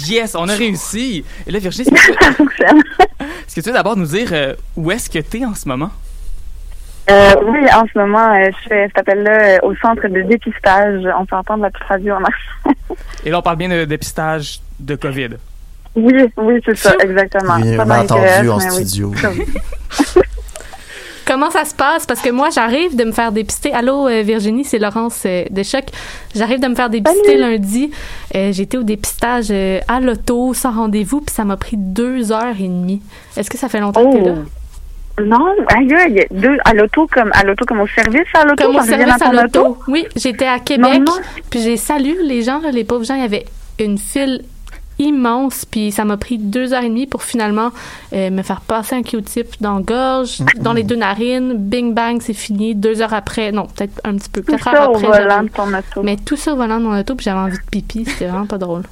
Yes, 0.08 0.36
on 0.36 0.48
a 0.48 0.54
réussi! 0.56 1.24
Et 1.48 1.52
là, 1.52 1.60
Virginie, 1.60 1.88
est-ce 1.88 2.08
que 2.08 2.14
tu, 2.14 2.24
Ça 2.24 2.34
fonctionne. 2.38 2.82
est-ce 3.10 3.56
que 3.56 3.62
tu 3.62 3.70
veux 3.70 3.74
d'abord 3.74 3.98
nous 3.98 4.06
dire 4.06 4.30
euh, 4.32 4.54
où 4.76 4.92
est-ce 4.92 5.10
que 5.10 5.20
tu 5.20 5.40
es 5.40 5.46
en 5.46 5.56
ce 5.56 5.68
moment? 5.68 5.90
Euh, 7.10 7.34
oui, 7.46 7.60
en 7.74 7.86
ce 7.92 8.00
moment, 8.00 8.34
euh, 8.34 8.50
je 8.64 8.70
fais 8.70 8.88
cet 8.88 9.00
appel-là 9.00 9.32
euh, 9.32 9.60
au 9.64 9.76
centre 9.76 10.08
de 10.08 10.22
dépistage. 10.22 11.02
On 11.20 11.26
peut 11.26 11.36
entendre 11.36 11.64
la 11.64 11.70
petite 11.70 11.88
radio 11.88 12.14
en 12.14 12.24
arrière. 12.24 12.76
Et 13.26 13.30
là, 13.30 13.40
on 13.40 13.42
parle 13.42 13.58
bien 13.58 13.70
de 13.70 13.86
dépistage 13.86 14.62
de 14.80 14.96
COVID. 14.96 15.30
Oui, 15.96 16.14
oui, 16.38 16.62
c'est 16.66 16.78
ça, 16.78 16.94
exactement. 17.02 17.58
Bien 17.60 17.84
les 17.84 17.92
entendu 17.92 18.22
TS, 18.24 18.50
en 18.50 18.58
oui. 18.58 18.72
studio. 18.72 19.14
Comment 21.26 21.52
ça 21.52 21.64
se 21.66 21.74
passe? 21.74 22.06
Parce 22.06 22.22
que 22.22 22.30
moi, 22.30 22.50
j'arrive 22.54 22.96
de 22.96 23.04
me 23.06 23.12
faire 23.12 23.32
dépister. 23.32 23.74
Allô, 23.74 24.08
euh, 24.08 24.22
Virginie, 24.24 24.66
c'est 24.66 24.78
Laurence 24.78 25.24
euh, 25.26 25.46
de 25.50 25.64
Choc. 25.64 25.86
J'arrive 26.36 26.60
de 26.60 26.68
me 26.68 26.76
faire 26.76 26.90
dépister 26.90 27.38
lundi. 27.38 27.92
Euh, 28.36 28.52
J'étais 28.52 28.78
au 28.78 28.84
dépistage 28.84 29.48
euh, 29.50 29.80
à 29.88 30.00
l'auto, 30.00 30.54
sans 30.54 30.72
rendez-vous, 30.72 31.22
puis 31.22 31.34
ça 31.34 31.46
m'a 31.46 31.56
pris 31.56 31.78
deux 31.78 32.32
heures 32.32 32.56
et 32.60 32.68
demie. 32.68 33.02
Est-ce 33.38 33.50
que 33.50 33.58
ça 33.58 33.70
fait 33.70 33.80
longtemps 33.80 34.12
que 34.12 34.18
t'es 34.18 34.24
là? 34.26 34.36
Non, 35.22 35.46
aïe, 35.76 36.26
deux, 36.32 36.58
à 36.66 36.74
l'auto 36.74 37.08
comme, 37.12 37.30
à 37.34 37.44
l'auto 37.44 37.66
comme 37.66 37.82
au 37.82 37.88
service 37.88 38.28
à 38.34 38.46
l'auto. 38.46 38.64
Comme 38.66 38.76
au 38.78 38.82
service 38.82 39.22
à 39.22 39.32
l'auto. 39.32 39.78
Oui, 39.88 40.06
j'étais 40.16 40.48
à 40.48 40.60
Québec, 40.60 40.94
Non, 40.94 41.00
non. 41.06 41.12
puis 41.52 41.62
j'ai 41.62 41.78
salué 41.78 42.18
les 42.24 42.42
gens, 42.42 42.62
les 42.72 42.84
pauvres 42.84 43.04
gens. 43.06 43.14
Il 43.16 43.22
y 43.22 43.26
avait 43.26 43.46
une 43.80 43.98
file 44.00 44.44
immense, 45.00 45.66
puis 45.66 45.92
ça 45.92 46.06
m'a 46.06 46.18
pris 46.18 46.38
deux 46.38 46.74
heures 46.74 46.84
et 46.84 46.88
demie 46.90 47.08
pour 47.08 47.24
finalement 47.24 47.70
euh, 48.14 48.30
me 48.32 48.42
faire 48.44 48.62
passer 48.62 48.96
un 48.96 49.02
Q-tip 49.04 49.48
dans 49.62 49.76
la 49.78 49.82
gorge, 49.82 50.40
dans 50.62 50.74
les 50.74 50.84
deux 50.84 50.96
narines. 50.96 51.54
Bing 51.58 51.94
bang, 51.94 52.20
c'est 52.22 52.34
fini. 52.34 52.74
Deux 52.76 53.02
heures 53.02 53.14
après, 53.14 53.52
non, 53.52 53.68
peut-être 53.68 54.00
un 54.04 54.16
petit 54.18 54.30
peu, 54.30 54.42
Tout 54.42 54.52
quatre 54.54 54.64
ça 54.64 54.84
heures 54.84 54.92
au 54.92 54.96
après. 54.96 55.08
volant 55.08 55.30
j'avais- 55.30 55.50
de 55.50 55.54
ton 55.54 55.68
auto. 55.74 56.04
Mais 56.04 56.18
tout 56.18 56.36
ça 56.38 56.54
au 56.54 56.56
volant 56.56 56.80
de 56.80 56.86
mon 56.86 57.00
auto, 57.00 57.14
puis 57.16 57.24
j'avais 57.26 57.40
envie 57.40 57.58
de 57.58 57.64
pipi. 57.72 58.06
C'était 58.06 58.26
vraiment 58.28 58.46
pas 58.48 58.58
drôle. 58.58 58.84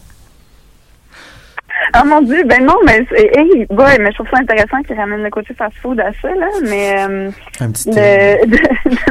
Ah 1.94 2.04
mon 2.06 2.22
dieu, 2.22 2.44
ben 2.46 2.66
non, 2.66 2.76
mais 2.86 3.06
c'est, 3.10 3.38
hey, 3.38 3.66
boy, 3.70 3.98
mais 4.00 4.12
je 4.12 4.16
trouve 4.16 4.30
ça 4.30 4.38
intéressant 4.40 4.82
qu'ils 4.84 4.96
ramènent 4.98 5.24
le 5.24 5.30
côté 5.30 5.54
fast-food 5.54 6.00
à 6.00 6.12
ça, 6.22 6.30
là, 6.36 6.48
mais 6.64 7.06
euh, 7.08 7.32
Un 7.60 7.72
petit 7.72 7.90
de, 7.90 7.94
thé. 7.94 8.46
de, 8.48 8.56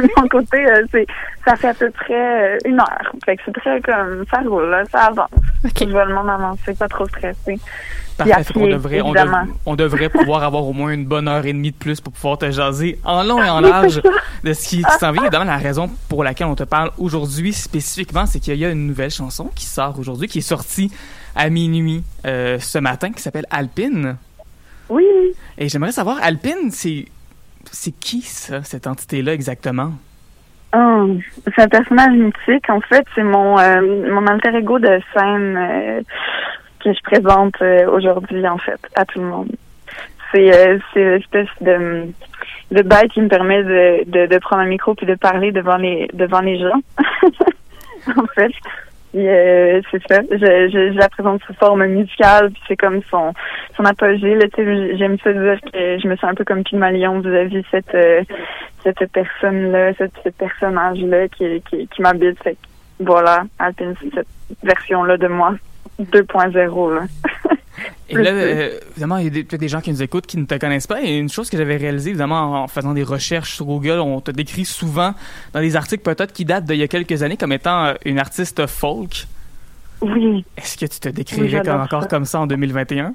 de 0.01 0.09
mon 0.17 0.27
côté, 0.27 0.65
euh, 0.65 0.83
c'est, 0.91 1.05
ça 1.45 1.55
fait 1.55 1.67
à 1.69 1.73
peu 1.73 1.91
près 1.91 2.55
euh, 2.55 2.57
une 2.65 2.79
heure. 2.79 3.11
Fait 3.25 3.35
que 3.37 3.43
c'est 3.45 3.53
très 3.53 3.79
comme, 3.81 4.23
ça 4.31 4.39
roule, 4.41 4.69
là, 4.69 4.83
ça 4.91 4.99
avance. 5.05 5.29
Je 5.63 5.85
vois 5.85 6.05
le 6.05 6.15
monde 6.15 6.29
avancer, 6.29 6.73
pas 6.73 6.87
trop 6.87 7.07
stressé. 7.07 7.59
Parfait, 8.17 8.53
devrait, 8.53 9.01
on, 9.01 9.05
évidemment. 9.15 9.43
dev- 9.45 9.53
on 9.65 9.75
devrait 9.75 10.09
pouvoir 10.19 10.43
avoir 10.43 10.63
au 10.67 10.73
moins 10.73 10.91
une 10.91 11.05
bonne 11.05 11.27
heure 11.27 11.45
et 11.45 11.53
demie 11.53 11.71
de 11.71 11.75
plus 11.77 12.01
pour 12.01 12.13
pouvoir 12.13 12.37
te 12.37 12.51
jaser 12.51 12.99
en 13.03 13.23
long 13.23 13.41
et 13.41 13.49
en 13.49 13.61
large 13.61 14.01
de 14.43 14.53
ce 14.53 14.67
qui, 14.67 14.83
qui 14.83 14.91
s'en 14.99 15.11
vient. 15.11 15.21
Évidemment, 15.31 15.45
la 15.45 15.57
raison 15.57 15.89
pour 16.09 16.23
laquelle 16.23 16.47
on 16.47 16.55
te 16.55 16.63
parle 16.63 16.91
aujourd'hui 16.99 17.53
spécifiquement, 17.53 18.25
c'est 18.27 18.39
qu'il 18.39 18.55
y 18.57 18.65
a 18.65 18.69
une 18.69 18.85
nouvelle 18.85 19.09
chanson 19.09 19.49
qui 19.55 19.65
sort 19.65 19.97
aujourd'hui, 19.97 20.27
qui 20.27 20.39
est 20.39 20.41
sortie 20.41 20.91
à 21.35 21.49
minuit 21.49 22.03
euh, 22.25 22.59
ce 22.59 22.77
matin, 22.79 23.11
qui 23.11 23.21
s'appelle 23.21 23.45
Alpine. 23.49 24.17
Oui. 24.89 25.05
Et 25.57 25.69
j'aimerais 25.69 25.91
savoir, 25.91 26.17
Alpine, 26.21 26.71
c'est 26.71 27.05
c'est 27.71 27.91
qui 27.91 28.21
ça, 28.21 28.63
cette 28.63 28.87
entité-là 28.87 29.33
exactement? 29.33 29.93
Oh, 30.75 31.17
c'est 31.45 31.61
un 31.61 31.67
personnage 31.67 32.13
mythique. 32.17 32.69
En 32.69 32.81
fait, 32.81 33.05
c'est 33.13 33.23
mon 33.23 33.59
euh, 33.59 34.11
mon 34.11 34.25
alter 34.27 34.55
ego 34.55 34.79
de 34.79 34.99
scène 35.13 35.57
euh, 35.57 36.01
que 36.83 36.91
je 36.91 37.01
présente 37.03 37.61
aujourd'hui, 37.91 38.47
en 38.47 38.57
fait, 38.57 38.79
à 38.95 39.05
tout 39.05 39.19
le 39.19 39.25
monde. 39.25 39.51
C'est 40.33 40.79
c'est 40.93 41.17
l'espèce 41.17 41.49
de 41.61 42.07
de 42.71 42.81
bête 42.81 43.11
qui 43.11 43.21
me 43.21 43.27
permet 43.27 43.63
de, 43.63 44.09
de, 44.09 44.25
de 44.27 44.37
prendre 44.39 44.61
un 44.63 44.65
micro 44.65 44.95
puis 44.95 45.05
de 45.05 45.15
parler 45.15 45.51
devant 45.51 45.77
les 45.77 46.09
devant 46.13 46.41
les 46.41 46.57
gens. 46.57 46.81
en 48.17 48.25
fait. 48.33 48.51
Euh, 49.13 49.81
c'est 49.91 50.01
ça. 50.07 50.21
Je, 50.31 50.37
je, 50.37 50.93
je 50.93 50.97
la 50.97 51.09
présente 51.09 51.41
sous 51.43 51.53
forme 51.55 51.85
musicale, 51.85 52.51
puis 52.51 52.61
c'est 52.67 52.77
comme 52.77 53.01
son 53.09 53.33
son 53.75 53.83
apogée. 53.85 54.35
Là, 54.35 54.45
j'aime 54.55 55.17
ça 55.23 55.33
dire 55.33 55.59
que 55.61 55.99
je 55.99 56.07
me 56.07 56.15
sens 56.15 56.31
un 56.31 56.35
peu 56.35 56.45
comme 56.45 56.63
Pygmalion 56.63 57.19
vis-à-vis 57.19 57.63
cette 57.71 57.93
euh, 57.93 58.23
cette 58.83 59.11
personne-là, 59.11 59.93
cette, 59.97 60.13
ce 60.23 60.29
personnage-là 60.29 61.27
qui, 61.27 61.61
qui, 61.69 61.87
qui 61.87 62.01
m'habite. 62.01 62.39
Que, 62.41 62.49
voilà, 62.99 63.43
Alpine, 63.59 63.95
cette 64.13 64.27
version-là 64.63 65.17
de 65.17 65.27
moi 65.27 65.55
2.0. 65.99 66.95
Là. 66.95 67.01
Et 68.11 68.23
là, 68.23 68.31
euh, 68.31 68.79
évidemment, 68.91 69.17
il 69.17 69.25
y 69.25 69.27
a 69.27 69.43
peut-être 69.43 69.59
des 69.59 69.67
gens 69.67 69.81
qui 69.81 69.89
nous 69.91 70.01
écoutent 70.03 70.25
qui 70.27 70.37
ne 70.37 70.45
te 70.45 70.55
connaissent 70.55 70.87
pas. 70.87 71.01
Et 71.01 71.17
une 71.17 71.29
chose 71.29 71.49
que 71.49 71.57
j'avais 71.57 71.77
réalisée, 71.77 72.09
évidemment, 72.11 72.63
en 72.63 72.67
faisant 72.67 72.93
des 72.93 73.03
recherches 73.03 73.55
sur 73.55 73.65
Google, 73.65 73.99
on 73.99 74.21
te 74.21 74.31
décrit 74.31 74.65
souvent 74.65 75.13
dans 75.53 75.59
des 75.61 75.75
articles 75.75 76.03
peut-être 76.03 76.33
qui 76.33 76.45
datent 76.45 76.65
d'il 76.65 76.77
y 76.77 76.83
a 76.83 76.87
quelques 76.87 77.23
années 77.23 77.37
comme 77.37 77.51
étant 77.53 77.85
euh, 77.85 77.93
une 78.05 78.19
artiste 78.19 78.65
folk. 78.67 79.27
Oui. 80.01 80.43
Est-ce 80.57 80.77
que 80.77 80.85
tu 80.85 80.99
te 80.99 81.09
décrirais 81.09 81.61
comme- 81.63 81.81
encore 81.81 82.03
ça. 82.03 82.07
comme 82.07 82.25
ça 82.25 82.39
en 82.39 82.47
2021? 82.47 83.13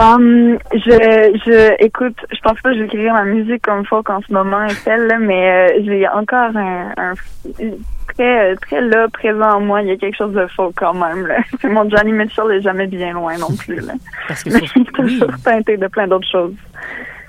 Um, 0.00 0.58
je, 0.72 1.38
je, 1.46 1.84
écoute, 1.84 2.16
je 2.32 2.40
pense 2.40 2.60
pas 2.62 2.72
que 2.72 2.78
j'écrirai 2.78 3.12
ma 3.12 3.24
musique 3.24 3.62
comme 3.62 3.84
folk 3.86 4.10
en 4.10 4.20
ce 4.26 4.32
moment, 4.32 4.66
là, 4.86 5.18
mais 5.20 5.70
euh, 5.78 5.82
j'ai 5.84 6.08
encore 6.08 6.56
un, 6.56 6.92
un 6.96 7.12
très, 8.12 8.56
très 8.56 8.80
là, 8.80 9.06
présent 9.08 9.52
en 9.56 9.60
moi. 9.60 9.82
Il 9.82 9.88
y 9.88 9.92
a 9.92 9.96
quelque 9.96 10.16
chose 10.16 10.32
de 10.34 10.46
folk 10.48 10.74
quand 10.76 10.94
même. 10.94 11.26
Là. 11.28 11.36
Mon 11.68 11.88
Johnny 11.88 12.10
Mitchell 12.12 12.50
est 12.50 12.60
jamais 12.62 12.88
bien 12.88 13.12
loin 13.12 13.38
non 13.38 13.54
plus. 13.56 13.78
Là. 13.80 13.92
Parce 14.26 14.42
que 14.42 14.50
sur- 14.50 14.84
toujours 14.94 15.30
teinté 15.44 15.76
de 15.76 15.86
plein 15.86 16.08
d'autres 16.08 16.28
choses. 16.28 16.54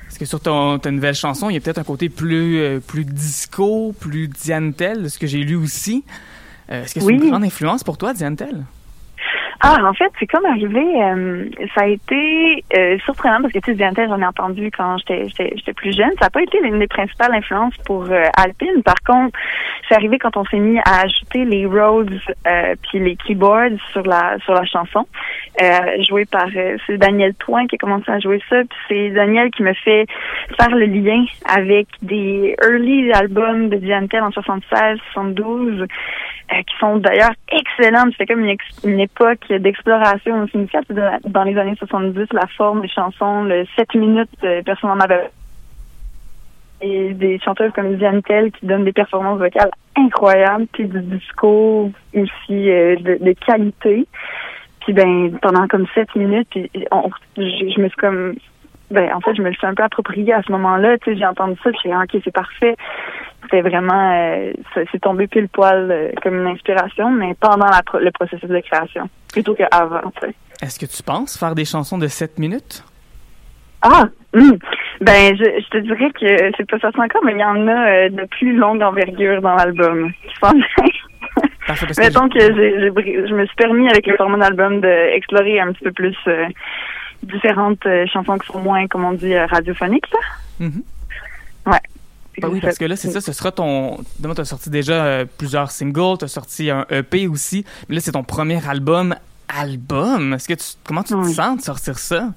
Parce 0.05 0.17
que 0.17 0.25
sur 0.25 0.39
ton, 0.39 0.79
ta 0.79 0.89
nouvelle 0.89 1.13
chanson, 1.13 1.51
il 1.51 1.53
y 1.53 1.57
a 1.57 1.59
peut-être 1.59 1.77
un 1.79 1.83
côté 1.83 2.09
plus, 2.09 2.59
euh, 2.61 2.79
plus 2.79 3.05
disco, 3.05 3.93
plus 3.99 4.27
Diane 4.27 4.73
Tell, 4.73 5.09
ce 5.11 5.19
que 5.19 5.27
j'ai 5.27 5.39
lu 5.43 5.55
aussi. 5.55 6.03
Euh, 6.71 6.81
Est-ce 6.83 6.95
que 6.95 6.99
c'est 6.99 7.05
Oui. 7.05 7.13
une 7.13 7.29
grande 7.29 7.43
influence 7.43 7.83
pour 7.83 7.99
toi, 7.99 8.13
Diane 8.13 8.35
Tell? 8.35 8.63
Ah, 9.67 9.79
en 9.83 9.93
fait, 9.95 10.11
c'est 10.19 10.27
comme 10.27 10.45
arrivé, 10.45 10.85
euh, 11.01 11.49
ça 11.73 11.85
a 11.85 11.87
été 11.87 12.63
euh, 12.77 12.99
surprenant 12.99 13.41
parce 13.41 13.51
que 13.51 13.57
tu 13.57 13.71
sais, 13.71 13.75
Diantel, 13.75 14.07
j'en 14.09 14.21
ai 14.21 14.25
entendu 14.25 14.69
quand 14.69 14.97
j'étais 14.99 15.73
plus 15.73 15.91
jeune. 15.91 16.11
Ça 16.19 16.25
n'a 16.25 16.29
pas 16.29 16.43
été 16.43 16.59
l'une 16.61 16.77
des 16.77 16.85
principales 16.85 17.33
influences 17.33 17.75
pour 17.83 18.03
euh, 18.03 18.25
Alpine. 18.37 18.83
Par 18.83 19.01
contre, 19.03 19.35
c'est 19.89 19.95
arrivé 19.95 20.19
quand 20.19 20.37
on 20.37 20.45
s'est 20.45 20.59
mis 20.59 20.77
à 20.85 21.01
ajouter 21.05 21.45
les 21.45 21.65
Rhodes 21.65 22.13
puis 22.83 22.99
les 22.99 23.15
keyboards 23.15 23.79
sur 23.91 24.03
la 24.03 24.37
sur 24.45 24.53
la 24.53 24.65
chanson, 24.65 25.07
euh, 25.61 26.03
joué 26.07 26.25
par 26.25 26.47
c'est 26.85 26.97
Daniel 26.97 27.33
Toin 27.33 27.65
qui 27.65 27.75
a 27.75 27.77
commencé 27.79 28.11
à 28.11 28.19
jouer 28.19 28.41
ça. 28.47 28.57
Puis 28.57 28.79
c'est 28.87 29.09
Daniel 29.09 29.49
qui 29.49 29.63
me 29.63 29.73
fait 29.73 30.05
faire 30.59 30.75
le 30.75 30.85
lien 30.85 31.25
avec 31.45 31.87
des 32.03 32.55
early 32.63 33.11
albums 33.13 33.69
de 33.69 33.77
Diantel 33.77 34.21
en 34.21 34.31
76, 34.31 34.99
72 35.13 35.87
euh, 36.51 36.61
qui 36.61 36.77
sont 36.79 36.97
d'ailleurs 36.97 37.33
excellentes. 37.51 38.11
C'était 38.11 38.33
comme 38.33 38.45
une, 38.45 38.55
une 38.83 38.99
époque 38.99 39.51
d'exploration. 39.59 40.47
C'est 40.51 40.93
Dans, 41.27 41.43
les 41.43 41.57
années 41.57 41.75
70, 41.77 42.27
la 42.33 42.47
forme 42.57 42.81
des 42.81 42.87
chansons, 42.87 43.43
le 43.43 43.65
7 43.75 43.95
minutes, 43.95 44.29
euh, 44.43 44.61
personne 44.63 44.89
n'en 44.89 44.99
avait. 44.99 45.29
Et 46.81 47.13
des 47.13 47.39
chanteuses 47.39 47.71
comme 47.73 47.95
Diane 47.95 48.21
Tell 48.21 48.51
qui 48.51 48.65
donnent 48.65 48.83
des 48.83 48.93
performances 48.93 49.39
vocales 49.39 49.71
incroyables, 49.95 50.67
puis 50.73 50.85
du 50.85 51.01
discours 51.01 51.89
aussi 52.13 52.69
euh, 52.69 52.95
de, 52.97 53.33
qualité. 53.45 54.07
Puis 54.81 54.93
ben 54.93 55.37
pendant 55.41 55.67
comme 55.67 55.87
7 55.95 56.15
minutes, 56.15 56.47
puis 56.51 56.69
on, 56.91 57.09
je, 57.37 57.79
me 57.79 57.87
suis 57.87 57.97
comme 57.97 58.35
ben 58.91 59.09
en 59.15 59.19
fait 59.21 59.33
je 59.35 59.41
me 59.41 59.49
le 59.49 59.55
suis 59.55 59.65
un 59.65 59.73
peu 59.73 59.83
approprié 59.83 60.33
à 60.33 60.43
ce 60.43 60.51
moment-là. 60.51 60.97
J'ai 61.07 61.25
entendu 61.25 61.55
ça, 61.63 61.71
puis 61.71 61.79
j'ai 61.85 61.91
Ah, 61.91 62.03
ok 62.03 62.21
c'est 62.23 62.33
parfait 62.33 62.75
c'était 63.45 63.61
vraiment, 63.61 64.11
euh, 64.13 64.51
c'est 64.91 64.99
tombé 65.01 65.27
pile 65.27 65.47
poil 65.47 65.89
euh, 65.91 66.11
comme 66.21 66.35
une 66.41 66.47
inspiration, 66.47 67.09
mais 67.11 67.33
pendant 67.39 67.65
la 67.67 67.81
pro- 67.83 67.99
le 67.99 68.11
processus 68.11 68.49
de 68.49 68.59
création, 68.59 69.09
plutôt 69.31 69.55
qu'avant. 69.55 70.01
Est-ce 70.61 70.77
que 70.79 70.85
tu 70.85 71.01
penses 71.03 71.37
faire 71.37 71.55
des 71.55 71.65
chansons 71.65 71.97
de 71.97 72.07
7 72.07 72.37
minutes? 72.39 72.83
Ah, 73.81 74.05
hum. 74.33 74.57
ben 75.01 75.35
je, 75.37 75.43
je 75.43 75.69
te 75.69 75.77
dirais 75.77 76.11
que 76.11 76.51
c'est 76.57 76.69
pas 76.69 76.79
sorti 76.79 76.99
encore, 76.99 77.23
mais 77.23 77.33
il 77.33 77.39
y 77.39 77.43
en 77.43 77.67
a 77.67 77.87
euh, 77.87 78.09
de 78.09 78.25
plus 78.25 78.55
longue 78.55 78.81
envergure 78.81 79.41
dans 79.41 79.55
l'album 79.55 80.11
Mettons 81.97 82.29
que 82.29 82.89
bri- 82.91 83.27
je 83.27 83.33
me 83.33 83.45
suis 83.45 83.55
permis 83.55 83.89
avec 83.89 84.05
le 84.07 84.15
format 84.17 84.37
d'album 84.37 84.81
d'explorer 84.81 85.59
un 85.59 85.71
petit 85.73 85.83
peu 85.83 85.91
plus 85.91 86.15
différentes 87.23 87.85
chansons 88.11 88.37
qui 88.37 88.47
sont 88.47 88.59
moins, 88.59 88.87
comme 88.87 89.03
on 89.05 89.13
dit, 89.13 89.35
radiophoniques. 89.37 90.09
Là. 90.11 90.19
Mhm. 90.67 90.83
Ouais. 91.65 91.79
Ben 92.41 92.49
oui, 92.49 92.59
parce 92.61 92.77
que 92.77 92.85
là, 92.85 92.95
c'est 92.95 93.11
ça, 93.11 93.21
ce 93.21 93.31
sera 93.33 93.51
ton. 93.51 93.97
Demain, 94.19 94.35
tu 94.35 94.41
as 94.41 94.45
sorti 94.45 94.69
déjà 94.69 95.05
euh, 95.05 95.25
plusieurs 95.37 95.71
singles, 95.71 96.17
tu 96.19 96.25
as 96.25 96.29
sorti 96.29 96.69
un 96.69 96.85
EP 96.89 97.27
aussi, 97.27 97.65
mais 97.87 97.95
là, 97.95 98.01
c'est 98.01 98.11
ton 98.11 98.23
premier 98.23 98.65
album. 98.67 99.15
Album? 99.47 100.33
Est-ce 100.33 100.47
que 100.47 100.53
tu. 100.55 100.65
Comment 100.85 101.03
tu 101.03 101.13
te 101.13 101.17
Oui. 101.19 101.33
sens 101.33 101.57
de 101.57 101.61
sortir 101.63 101.97
ça? 101.99 102.33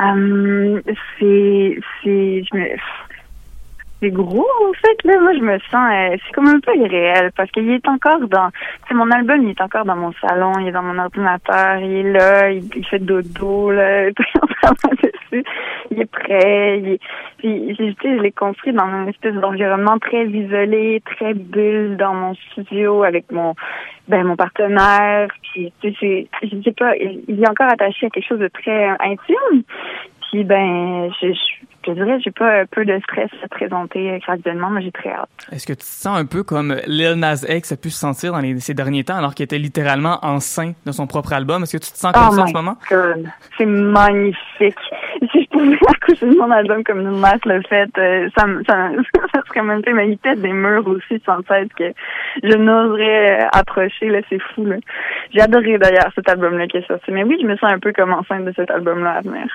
Hum, 0.00 0.80
c'est, 1.18 1.78
c'est, 2.02 2.42
je 2.44 2.56
me, 2.56 2.66
gros 4.10 4.46
en 4.68 4.72
fait 4.72 5.04
là. 5.04 5.20
Moi, 5.20 5.34
je 5.34 5.40
me 5.40 5.58
sens, 5.70 5.74
euh, 5.74 6.16
c'est 6.24 6.32
comme 6.34 6.48
un 6.48 6.60
peu 6.60 6.76
irréel 6.76 7.30
parce 7.36 7.50
qu'il 7.50 7.70
est 7.70 7.88
encore 7.88 8.20
dans, 8.28 8.50
c'est 8.88 8.94
mon 8.94 9.10
album, 9.10 9.42
il 9.42 9.50
est 9.50 9.60
encore 9.60 9.84
dans 9.84 9.96
mon 9.96 10.12
salon, 10.20 10.52
il 10.60 10.68
est 10.68 10.72
dans 10.72 10.82
mon 10.82 10.98
ordinateur, 10.98 11.78
il 11.78 11.96
est 11.96 12.12
là, 12.12 12.50
il, 12.50 12.86
fait 12.86 12.98
dodo 12.98 13.70
là, 13.70 14.08
il 15.90 16.00
est 16.00 16.10
prêt, 16.10 16.78
il 16.78 16.98
puis, 17.44 17.76
je 17.76 18.22
l'ai 18.22 18.32
construit 18.32 18.72
dans 18.72 18.86
une 18.86 19.08
espèce 19.08 19.34
d'environnement 19.34 19.98
très 19.98 20.26
isolé, 20.26 21.02
très 21.04 21.34
bulle 21.34 21.98
dans 21.98 22.14
mon 22.14 22.34
studio 22.34 23.02
avec 23.02 23.30
mon, 23.30 23.54
ben 24.08 24.24
mon 24.24 24.34
partenaire. 24.34 25.28
Puis, 25.42 25.70
tu 25.82 25.92
sais, 25.96 26.26
je 26.42 26.62
sais 26.62 26.72
pas, 26.72 26.96
il, 26.96 27.42
est 27.42 27.48
encore 27.48 27.70
attaché 27.70 28.06
à 28.06 28.08
quelque 28.08 28.26
chose 28.26 28.38
de 28.38 28.48
très 28.48 28.86
intime. 28.98 29.62
Puis 30.34 30.42
ben, 30.42 31.12
je, 31.22 31.28
je, 31.28 31.66
je 31.86 31.92
dirais, 31.92 32.18
j'ai 32.18 32.32
pas 32.32 32.62
un 32.62 32.66
peu 32.66 32.84
de 32.84 32.98
stress 33.04 33.30
à 33.44 33.46
présenter 33.46 34.10
euh, 34.10 34.18
graduellement, 34.18 34.68
mais 34.68 34.82
j'ai 34.82 34.90
très 34.90 35.10
hâte. 35.10 35.28
Est-ce 35.52 35.64
que 35.64 35.74
tu 35.74 35.78
te 35.78 35.84
sens 35.84 36.18
un 36.18 36.26
peu 36.26 36.42
comme 36.42 36.74
Lil 36.88 37.12
Nas 37.12 37.46
X 37.48 37.70
a 37.70 37.76
pu 37.76 37.90
se 37.90 38.00
sentir 38.00 38.32
dans 38.32 38.40
les, 38.40 38.58
ces 38.58 38.74
derniers 38.74 39.04
temps 39.04 39.14
alors 39.14 39.36
qu'il 39.36 39.44
était 39.44 39.58
littéralement 39.58 40.18
enceint 40.22 40.72
de 40.84 40.90
son 40.90 41.06
propre 41.06 41.34
album? 41.34 41.62
Est-ce 41.62 41.76
que 41.76 41.84
tu 41.84 41.92
te 41.92 41.96
sens 41.96 42.12
comme 42.12 42.30
Oh 42.32 42.34
ça 42.34 42.42
en 42.42 42.46
ce 42.48 42.52
moment? 42.52 42.76
C'est 43.56 43.64
magnifique. 43.66 44.74
Si 45.32 45.42
je 45.44 45.48
pouvais 45.48 45.78
accoucher 45.88 46.26
de 46.26 46.36
mon 46.36 46.50
album 46.50 46.82
comme 46.82 47.00
une 47.00 47.18
masse 47.20 47.44
le 47.44 47.62
fait, 47.62 47.88
euh, 47.96 48.28
ça, 48.36 48.44
ça, 48.66 48.90
ça 49.32 49.40
serait 49.46 49.62
même 49.62 49.84
fait, 49.84 49.92
mais 49.92 50.10
il 50.10 50.18
pète 50.18 50.40
des 50.40 50.52
murs 50.52 50.86
aussi 50.88 51.22
sans 51.24 51.40
tête 51.42 51.72
que 51.74 51.92
je 52.42 52.56
n'oserais 52.56 53.40
euh, 53.40 53.46
approcher, 53.52 54.08
là, 54.08 54.18
c'est 54.28 54.40
fou, 54.40 54.66
là. 54.66 54.76
J'ai 55.32 55.40
adoré 55.40 55.78
d'ailleurs 55.78 56.10
cet 56.16 56.28
album-là 56.28 56.66
qui 56.66 56.78
est 56.78 56.86
sorti. 56.88 57.12
Mais 57.12 57.22
oui, 57.22 57.38
je 57.40 57.46
me 57.46 57.56
sens 57.56 57.72
un 57.72 57.78
peu 57.78 57.92
comme 57.92 58.12
enceinte 58.12 58.44
de 58.44 58.52
cet 58.56 58.70
album-là 58.72 59.12
à 59.12 59.20
venir. 59.20 59.46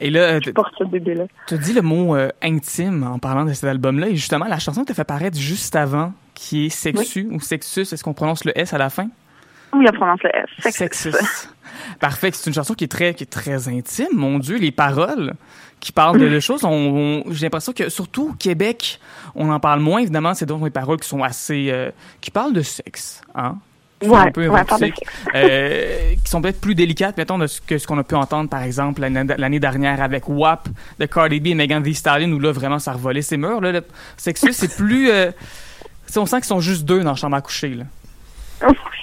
Et 0.00 0.10
là, 0.10 0.20
euh, 0.20 0.40
Je 0.44 0.50
porte 0.50 0.74
ce 0.78 0.84
bébé-là. 0.84 1.24
tu 1.46 1.54
as 1.54 1.58
dit 1.58 1.72
le 1.72 1.82
mot 1.82 2.14
euh, 2.16 2.28
intime 2.42 3.02
en 3.04 3.18
parlant 3.18 3.44
de 3.44 3.52
cet 3.52 3.64
album-là, 3.64 4.08
et 4.08 4.16
justement, 4.16 4.46
la 4.46 4.58
chanson 4.58 4.82
que 4.82 4.86
tu 4.86 4.92
as 4.92 4.96
fait 4.96 5.04
paraître 5.04 5.36
juste 5.38 5.74
avant, 5.76 6.12
qui 6.34 6.66
est 6.66 6.68
Sexu 6.70 7.28
ou 7.30 7.40
Sexus, 7.40 7.82
est-ce 7.82 8.02
qu'on 8.04 8.14
prononce 8.14 8.44
le 8.44 8.56
S 8.58 8.72
à 8.72 8.78
la 8.78 8.90
fin? 8.90 9.08
Oui, 9.72 9.84
on 9.88 9.92
prononce 9.92 10.20
le 10.22 10.30
S. 10.34 10.72
Sexus. 10.74 11.12
Parfait. 11.98 12.30
C'est 12.32 12.48
une 12.48 12.54
chanson 12.54 12.74
qui 12.74 12.84
est 12.84 12.88
très, 12.88 13.14
qui 13.14 13.24
est 13.24 13.30
très 13.30 13.66
intime. 13.68 14.06
Mon 14.12 14.38
Dieu, 14.38 14.56
les 14.56 14.70
paroles 14.70 15.34
qui 15.80 15.90
parlent 15.90 16.18
de, 16.20 16.38
choses. 16.40 16.64
On, 16.64 16.70
on- 17.26 17.32
j'ai 17.32 17.46
l'impression 17.46 17.72
que 17.72 17.88
surtout 17.88 18.30
au 18.30 18.32
Québec, 18.34 19.00
on 19.34 19.50
en 19.50 19.58
parle 19.58 19.80
moins. 19.80 19.98
Évidemment, 20.00 20.34
c'est 20.34 20.46
donc 20.46 20.62
des 20.62 20.70
paroles 20.70 21.00
qui 21.00 21.08
sont 21.08 21.22
assez, 21.24 21.68
euh, 21.70 21.90
qui 22.20 22.30
parlent 22.30 22.52
de 22.52 22.62
sexe, 22.62 23.20
hein? 23.34 23.58
Qui 24.04 24.10
sont 24.10 24.14
Ouais, 24.14 24.20
un 24.20 24.30
peu 24.32 24.48
ouais, 24.48 24.60
érotiques, 24.68 25.00
euh, 25.34 26.14
qui 26.22 26.30
sont 26.30 26.42
peut-être 26.42 26.60
plus 26.60 26.74
délicates, 26.74 27.16
mettons, 27.16 27.38
de 27.38 27.46
ce 27.46 27.60
que 27.60 27.78
ce 27.78 27.86
qu'on 27.86 27.98
a 27.98 28.04
pu 28.04 28.14
entendre, 28.14 28.48
par 28.48 28.62
exemple, 28.62 29.00
l'année 29.00 29.60
dernière 29.60 30.02
avec 30.02 30.28
WAP 30.28 30.68
de 30.98 31.06
Cardi 31.06 31.40
B 31.40 31.48
et 31.48 31.54
Megan 31.54 31.82
Thee 31.82 31.94
Stallion, 31.94 32.30
où 32.32 32.38
là, 32.38 32.52
vraiment, 32.52 32.78
ça 32.78 32.92
revolait 32.92 33.22
ses 33.22 33.36
murs. 33.36 33.60
Là, 33.60 33.72
le 33.72 33.84
Sexus, 34.16 34.52
c'est 34.52 34.76
plus... 34.76 35.10
Euh, 35.10 35.30
on 36.16 36.26
sent 36.26 36.36
qu'ils 36.36 36.44
sont 36.44 36.60
juste 36.60 36.84
deux 36.84 37.02
dans 37.02 37.10
la 37.10 37.16
chambre 37.16 37.36
à 37.36 37.40
coucher, 37.40 37.74
là. 37.74 37.84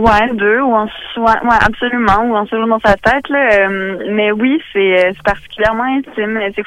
Ouais, 0.00 0.32
deux, 0.34 0.60
ou 0.60 0.74
en 0.74 0.88
soi, 1.14 1.34
ouais, 1.42 1.58
absolument, 1.66 2.22
ou 2.24 2.34
en 2.34 2.46
solo 2.46 2.66
dans 2.66 2.80
sa 2.80 2.94
tête, 2.96 3.28
là. 3.28 3.68
euh, 3.68 3.98
mais 4.10 4.32
oui, 4.32 4.60
c'est 4.72 5.06
euh, 5.06 5.12
c'est 5.14 5.22
particulièrement 5.22 5.84
intime. 5.84 6.40
C'est 6.54 6.64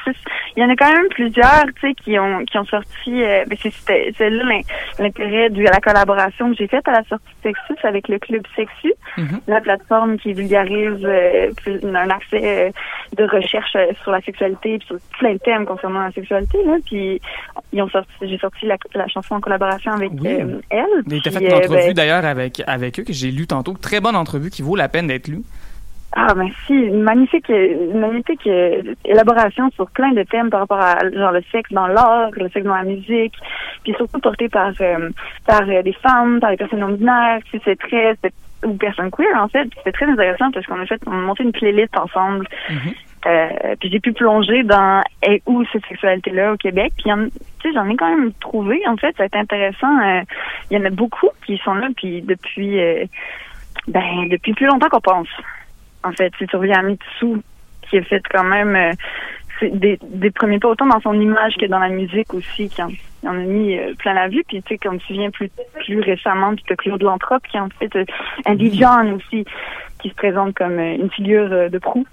il 0.56 0.62
y 0.62 0.64
en 0.64 0.70
a 0.70 0.76
quand 0.76 0.92
même 0.92 1.08
plusieurs, 1.10 1.64
tu 1.80 1.88
sais, 1.88 1.94
qui 1.94 2.18
ont 2.18 2.44
qui 2.44 2.58
ont 2.58 2.64
sorti. 2.66 3.22
Euh, 3.24 3.44
c'est 3.60 3.70
c'était- 3.72 4.12
c'est 4.16 4.30
là 4.30 4.44
l'in- 4.44 4.60
l'intérêt 4.98 5.50
de 5.50 5.62
la 5.62 5.80
collaboration 5.80 6.50
que 6.50 6.56
j'ai 6.58 6.68
faite 6.68 6.86
à 6.86 6.92
la 6.92 7.02
sortie 7.04 7.24
de 7.42 7.48
Sexus 7.50 7.86
avec 7.86 8.08
le 8.08 8.18
club 8.18 8.42
Sexu, 8.54 8.92
la 9.48 9.60
plateforme 9.60 10.16
qui 10.18 10.32
vulgarise 10.32 11.00
euh, 11.04 11.50
plus- 11.62 11.80
un 11.84 12.10
accès 12.10 12.40
euh, 12.42 12.70
de 13.16 13.24
recherche 13.24 13.74
euh, 13.76 13.86
sur 14.02 14.12
la 14.12 14.20
sexualité, 14.20 14.78
puis 14.78 14.86
sur 14.86 14.96
plein 15.18 15.32
de 15.32 15.38
thèmes 15.38 15.66
concernant 15.66 16.02
la 16.02 16.12
sexualité, 16.12 16.58
là. 16.64 16.76
Puis 16.86 17.20
ils 17.72 17.82
ont 17.82 17.88
sorti, 17.88 18.12
j'ai 18.22 18.38
sorti 18.38 18.66
la, 18.66 18.76
la 18.94 19.08
chanson 19.08 19.34
en 19.36 19.40
collaboration 19.40 19.92
avec 19.92 20.12
Oui. 20.20 20.28
elle. 20.70 21.02
Il 21.10 21.22
t'a 21.22 21.30
puis, 21.30 21.38
fait 21.40 21.46
une 21.46 21.54
entrevue 21.54 21.74
ben, 21.88 21.92
d'ailleurs 21.94 22.24
avec, 22.24 22.62
avec 22.66 23.00
eux 23.00 23.04
que 23.04 23.12
j'ai 23.12 23.23
lu 23.30 23.46
tantôt. 23.46 23.74
Très 23.74 24.00
bonne 24.00 24.16
entrevue 24.16 24.50
qui 24.50 24.62
vaut 24.62 24.76
la 24.76 24.88
peine 24.88 25.06
d'être 25.06 25.28
lue. 25.28 25.42
Ah 26.16 26.32
merci, 26.36 26.74
une 26.74 27.02
magnifique, 27.02 27.48
une 27.48 27.98
magnifique 27.98 28.46
euh, 28.46 28.94
élaboration 29.04 29.68
sur 29.74 29.90
plein 29.90 30.12
de 30.12 30.22
thèmes 30.22 30.48
par 30.48 30.60
rapport 30.60 30.80
à 30.80 30.98
genre 31.12 31.32
le 31.32 31.42
sexe 31.50 31.72
dans 31.72 31.88
l'art, 31.88 32.30
le 32.36 32.48
sexe 32.50 32.64
dans 32.64 32.76
la 32.76 32.84
musique, 32.84 33.34
puis 33.82 33.94
surtout 33.96 34.20
porté 34.20 34.48
par 34.48 34.72
euh, 34.80 35.10
par 35.44 35.62
euh, 35.68 35.82
des 35.82 35.92
femmes, 35.92 36.38
par 36.38 36.52
les 36.52 36.56
personnes 36.56 36.78
non 36.78 36.90
binaires. 36.90 37.40
C'est 37.64 37.76
très 37.76 38.16
ou 38.64 38.74
personnes 38.74 39.10
queer 39.10 39.36
en 39.36 39.48
fait. 39.48 39.68
C'est 39.82 39.90
très 39.90 40.06
intéressant 40.06 40.52
parce 40.52 40.64
qu'on 40.66 40.80
a 40.80 40.86
fait 40.86 41.00
on 41.06 41.12
a 41.12 41.20
monté 41.20 41.42
une 41.42 41.52
playlist 41.52 41.96
ensemble. 41.98 42.46
Euh, 43.26 43.74
puis 43.80 43.90
j'ai 43.90 44.00
pu 44.00 44.12
plonger 44.12 44.64
dans 44.64 45.02
et 45.26 45.42
où 45.46 45.64
cette 45.72 45.86
sexualité-là 45.86 46.52
au 46.52 46.56
Québec. 46.56 46.92
Puis 46.96 47.10
tu 47.10 47.30
sais, 47.62 47.74
j'en 47.74 47.88
ai 47.88 47.96
quand 47.96 48.14
même 48.14 48.32
trouvé. 48.34 48.82
En 48.86 48.96
fait, 48.96 49.16
ça 49.16 49.22
a 49.22 49.26
été 49.26 49.38
intéressant. 49.38 49.98
Euh, 50.02 50.20
Il 50.70 50.78
y 50.78 50.80
en 50.80 50.84
a 50.84 50.90
beaucoup 50.90 51.30
qui 51.46 51.56
sont 51.64 51.74
là, 51.74 51.88
puis 51.96 52.22
depuis 52.22 52.80
euh, 52.80 53.04
ben 53.88 54.28
depuis 54.28 54.52
plus 54.52 54.66
longtemps 54.66 54.88
qu'on 54.88 55.00
pense. 55.00 55.28
En 56.02 56.12
fait, 56.12 56.32
c'est 56.38 56.50
sur 56.50 56.60
Mitsu 56.60 57.40
qui 57.82 57.98
a 57.98 58.02
fait 58.02 58.22
quand 58.30 58.44
même 58.44 58.76
euh, 58.76 58.92
des, 59.62 59.98
des 60.02 60.30
premiers 60.30 60.58
pas 60.58 60.68
autant 60.68 60.86
dans 60.86 61.00
son 61.00 61.18
image 61.18 61.54
que 61.56 61.66
dans 61.66 61.78
la 61.78 61.88
musique 61.88 62.34
aussi, 62.34 62.68
qui 62.68 62.82
en, 62.82 62.90
a 63.26 63.32
mis 63.32 63.78
euh, 63.78 63.94
plein 63.98 64.14
la 64.14 64.28
vue. 64.28 64.44
Puis 64.46 64.62
tu 64.62 64.68
sais, 64.74 64.78
comme 64.78 64.98
tu 64.98 65.12
viens 65.14 65.30
plus 65.30 65.50
plus 65.84 66.00
récemment, 66.00 66.54
puis 66.54 66.64
t'as 66.66 66.76
Claude 66.76 67.02
Lantrope 67.02 67.46
qui 67.46 67.58
en 67.58 67.68
fait 67.78 67.94
euh, 67.96 68.04
Andy 68.46 68.78
John 68.78 69.14
aussi, 69.14 69.44
qui 70.00 70.10
se 70.10 70.14
présente 70.14 70.54
comme 70.54 70.78
euh, 70.78 70.96
une 70.96 71.10
figure 71.10 71.48
euh, 71.50 71.68
de 71.68 71.78
proue. 71.78 72.06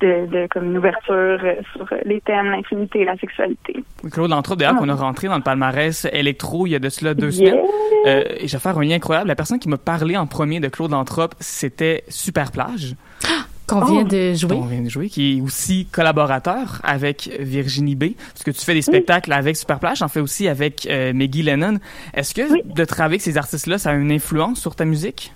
De, 0.00 0.26
de 0.26 0.46
comme 0.50 0.66
une 0.66 0.78
ouverture 0.78 1.14
euh, 1.42 1.54
sur 1.72 1.82
euh, 1.92 1.96
les 2.04 2.20
thèmes, 2.20 2.50
l'intimité 2.52 3.00
et 3.00 3.04
la 3.04 3.16
sexualité. 3.16 3.74
Oui, 4.04 4.10
Claude 4.10 4.30
Lantrop, 4.30 4.56
d'ailleurs, 4.56 4.74
Ah. 4.76 4.80
qu'on 4.80 4.88
a 4.88 4.94
rentré 4.94 5.26
dans 5.28 5.36
le 5.36 5.42
palmarès 5.42 6.06
électro 6.12 6.66
il 6.66 6.70
y 6.70 6.74
a 6.76 6.78
de 6.78 6.88
cela 6.88 7.14
deux 7.14 7.30
Yeah. 7.36 7.50
semaines. 7.50 7.64
Euh, 8.06 8.24
et 8.38 8.46
je 8.46 8.52
vais 8.56 8.60
faire 8.60 8.78
un 8.78 8.82
lien 8.84 8.94
incroyable. 8.96 9.26
La 9.28 9.34
personne 9.34 9.58
qui 9.58 9.68
m'a 9.68 9.76
parlé 9.78 10.16
en 10.16 10.26
premier 10.26 10.60
de 10.60 10.68
Claude 10.68 10.92
Lantrop, 10.92 11.34
c'était 11.40 12.04
Super 12.08 12.52
Plage. 12.52 12.94
Qu'on 13.66 13.84
vient 13.84 14.04
de 14.04 14.32
jouer. 14.34 14.54
On 14.56 14.64
vient 14.66 14.80
de 14.80 14.88
jouer, 14.88 15.08
qui 15.10 15.36
est 15.36 15.40
aussi 15.42 15.86
collaborateur 15.92 16.80
avec 16.84 17.28
Virginie 17.40 17.96
B. 17.96 18.14
Parce 18.32 18.42
que 18.44 18.50
tu 18.50 18.64
fais 18.64 18.72
des 18.74 18.80
spectacles 18.82 19.30
avec 19.32 19.56
Super 19.56 19.78
Plage, 19.78 20.00
en 20.00 20.08
fais 20.08 20.20
aussi 20.20 20.48
avec 20.48 20.86
euh, 20.90 21.12
Maggie 21.12 21.42
Lennon. 21.42 21.78
Est-ce 22.14 22.34
que 22.34 22.42
de 22.64 22.84
travailler 22.86 23.14
avec 23.16 23.22
ces 23.22 23.36
artistes-là, 23.36 23.76
ça 23.78 23.90
a 23.90 23.94
une 23.94 24.10
influence 24.12 24.58
sur 24.60 24.74
ta 24.74 24.84
musique? 24.86 25.34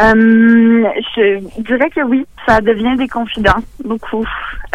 Euh, 0.00 0.84
je 1.16 1.62
dirais 1.62 1.90
que 1.90 2.00
oui, 2.02 2.26
ça 2.46 2.60
devient 2.60 2.96
des 2.96 3.08
confidents, 3.08 3.62
beaucoup, 3.84 4.24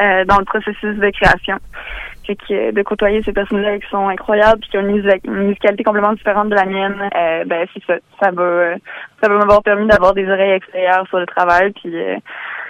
euh, 0.02 0.24
dans 0.26 0.38
le 0.40 0.46
processus 0.46 0.96
de 0.98 1.10
création. 1.10 1.58
Fait 2.26 2.36
que 2.36 2.54
euh, 2.54 2.72
de 2.72 2.82
côtoyer 2.84 3.22
ces 3.24 3.34
personnes-là 3.34 3.80
qui 3.80 3.90
sont 3.90 4.08
incroyables 4.08 4.60
puis 4.62 4.70
qui 4.70 4.78
ont 4.78 4.82
une, 4.82 5.02
music- 5.02 5.26
une 5.26 5.48
musicalité 5.48 5.84
complètement 5.84 6.14
différente 6.14 6.50
de 6.50 6.56
la 6.56 6.66
mienne, 6.66 7.10
euh, 7.16 7.44
ben 7.46 7.68
c'est 7.74 7.84
ça. 7.86 7.96
Ça 8.22 8.32
va, 8.32 8.76
ça 9.22 9.28
va 9.28 9.38
m'avoir 9.40 9.62
permis 9.64 9.88
d'avoir 9.88 10.14
des 10.14 10.26
oreilles 10.30 10.54
extérieures 10.54 11.06
sur 11.10 11.20
le 11.20 11.26
travail 11.26 11.72
puis 11.72 11.92
euh, 11.96 12.16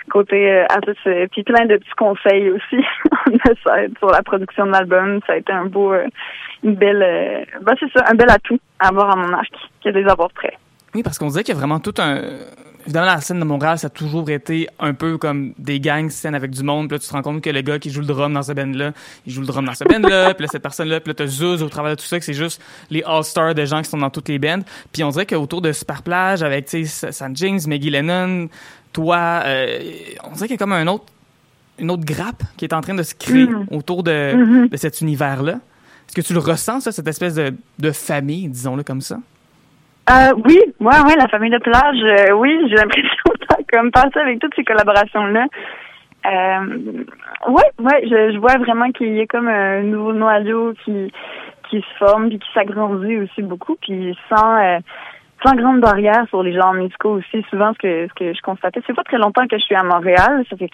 côté 0.09 0.61
artiste, 0.69 1.05
euh, 1.07 1.27
puis 1.31 1.43
plein 1.43 1.65
de 1.65 1.75
petits 1.77 1.95
conseils 1.97 2.49
aussi 2.49 2.83
sur 3.99 4.09
la 4.09 4.23
production 4.23 4.65
de 4.65 4.71
l'album. 4.71 5.19
Ça 5.27 5.33
a 5.33 5.37
été 5.37 5.51
un 5.51 5.65
beau, 5.65 5.93
une 6.63 6.75
belle, 6.75 7.45
ben 7.61 7.75
c'est 7.79 7.91
ça, 7.91 8.05
un 8.09 8.15
bel 8.15 8.29
atout 8.31 8.59
à 8.79 8.87
avoir 8.87 9.11
à 9.11 9.15
mon 9.17 9.33
arc, 9.33 9.53
que 9.83 9.89
de 9.89 9.99
les 9.99 10.09
avoir 10.09 10.31
prêts. 10.31 10.57
Oui, 10.95 11.03
parce 11.03 11.17
qu'on 11.17 11.27
dirait 11.27 11.43
qu'il 11.43 11.53
y 11.53 11.57
a 11.57 11.59
vraiment 11.59 11.79
tout 11.79 11.93
un... 11.99 12.21
Évidemment, 12.85 13.07
la 13.07 13.21
scène 13.21 13.39
de 13.39 13.45
Montréal, 13.45 13.77
ça 13.77 13.87
a 13.87 13.89
toujours 13.89 14.29
été 14.29 14.67
un 14.79 14.93
peu 14.93 15.17
comme 15.17 15.53
des 15.59 15.79
gangs 15.79 16.09
scènes 16.09 16.33
avec 16.33 16.49
du 16.49 16.63
monde. 16.63 16.87
Puis 16.87 16.95
là, 16.95 16.99
tu 16.99 17.07
te 17.07 17.13
rends 17.13 17.21
compte 17.21 17.41
que 17.41 17.49
le 17.49 17.61
gars 17.61 17.77
qui 17.77 17.91
joue 17.91 17.99
le 17.99 18.07
drum 18.07 18.33
dans 18.33 18.41
ce 18.41 18.53
band-là, 18.53 18.93
il 19.27 19.33
joue 19.33 19.41
le 19.41 19.47
drum 19.47 19.65
dans 19.65 19.73
ce 19.75 19.83
band-là. 19.83 20.33
puis 20.33 20.43
là, 20.45 20.49
cette 20.51 20.63
personne-là, 20.63 20.99
puis 21.01 21.09
là, 21.09 21.13
t'as 21.13 21.27
Zuz 21.27 21.61
au 21.61 21.69
travers 21.69 21.91
de 21.95 22.01
tout 22.01 22.07
ça, 22.07 22.17
que 22.17 22.25
c'est 22.25 22.33
juste 22.33 22.59
les 22.89 23.03
all-stars 23.05 23.53
de 23.53 23.65
gens 23.65 23.81
qui 23.83 23.89
sont 23.89 23.97
dans 23.97 24.09
toutes 24.09 24.29
les 24.29 24.39
bands. 24.39 24.61
Puis 24.91 25.03
on 25.03 25.09
dirait 25.09 25.25
qu'autour 25.27 25.61
de 25.61 25.71
Super 25.73 26.01
Plage, 26.01 26.41
avec, 26.41 26.65
tu 26.67 26.85
sais, 26.87 27.11
Sam 27.11 27.35
James, 27.35 27.59
Maggie 27.67 27.89
Lennon, 27.91 28.47
toi, 28.93 29.41
euh, 29.45 29.79
on 30.23 30.31
dirait 30.31 30.47
qu'il 30.47 30.51
y 30.51 30.53
a 30.55 30.57
comme 30.57 30.71
un 30.73 30.87
autre, 30.87 31.03
une 31.77 31.91
autre 31.91 32.05
grappe 32.05 32.43
qui 32.57 32.65
est 32.65 32.73
en 32.73 32.81
train 32.81 32.95
de 32.95 33.03
se 33.03 33.13
créer 33.13 33.45
Mhm. 33.45 33.67
autour 33.71 34.03
de, 34.03 34.33
Mhm. 34.33 34.67
de 34.69 34.77
cet 34.77 35.01
univers-là. 35.01 35.59
Est-ce 36.07 36.15
que 36.15 36.21
tu 36.21 36.33
le 36.33 36.39
ressens, 36.39 36.79
ça, 36.79 36.91
cette 36.91 37.07
espèce 37.07 37.35
de, 37.35 37.53
de 37.77 37.91
famille, 37.91 38.47
disons-le 38.47 38.83
comme 38.83 39.01
ça? 39.01 39.19
Euh, 40.09 40.33
oui, 40.45 40.59
ouais, 40.79 41.01
ouais, 41.05 41.15
la 41.17 41.27
famille 41.27 41.51
de 41.51 41.59
plage, 41.59 42.01
euh, 42.01 42.33
oui, 42.33 42.57
j'ai 42.67 42.75
l'impression 42.75 43.23
de 43.39 43.65
comme 43.71 43.91
passer 43.91 44.19
avec 44.19 44.39
toutes 44.39 44.55
ces 44.55 44.63
collaborations-là. 44.63 45.45
Euh, 46.25 47.03
ouais, 47.47 47.71
ouais, 47.79 48.01
je, 48.03 48.37
vois 48.39 48.57
vraiment 48.57 48.91
qu'il 48.91 49.13
y 49.15 49.21
a 49.21 49.27
comme 49.27 49.47
un 49.47 49.81
nouveau 49.83 50.13
noyau 50.13 50.73
qui 50.83 51.11
qui 51.69 51.81
se 51.81 51.97
forme 52.05 52.29
puis 52.29 52.39
qui 52.39 52.51
s'agrandit 52.53 53.17
aussi 53.17 53.41
beaucoup, 53.43 53.75
puis 53.79 54.17
sans 54.27 54.57
euh, 54.57 54.79
sans 55.45 55.55
grande 55.55 55.79
barrière 55.79 56.25
sur 56.29 56.41
les 56.43 56.53
genres 56.53 56.73
musicaux 56.73 57.19
aussi. 57.19 57.45
Souvent, 57.49 57.73
ce 57.73 57.77
que 57.77 58.07
ce 58.07 58.13
que 58.15 58.33
je 58.33 58.41
constatais, 58.41 58.81
c'est 58.87 58.95
pas 58.95 59.03
très 59.03 59.17
longtemps 59.17 59.47
que 59.47 59.57
je 59.57 59.63
suis 59.63 59.75
à 59.75 59.83
Montréal, 59.83 60.43
ça 60.49 60.57
fait 60.57 60.71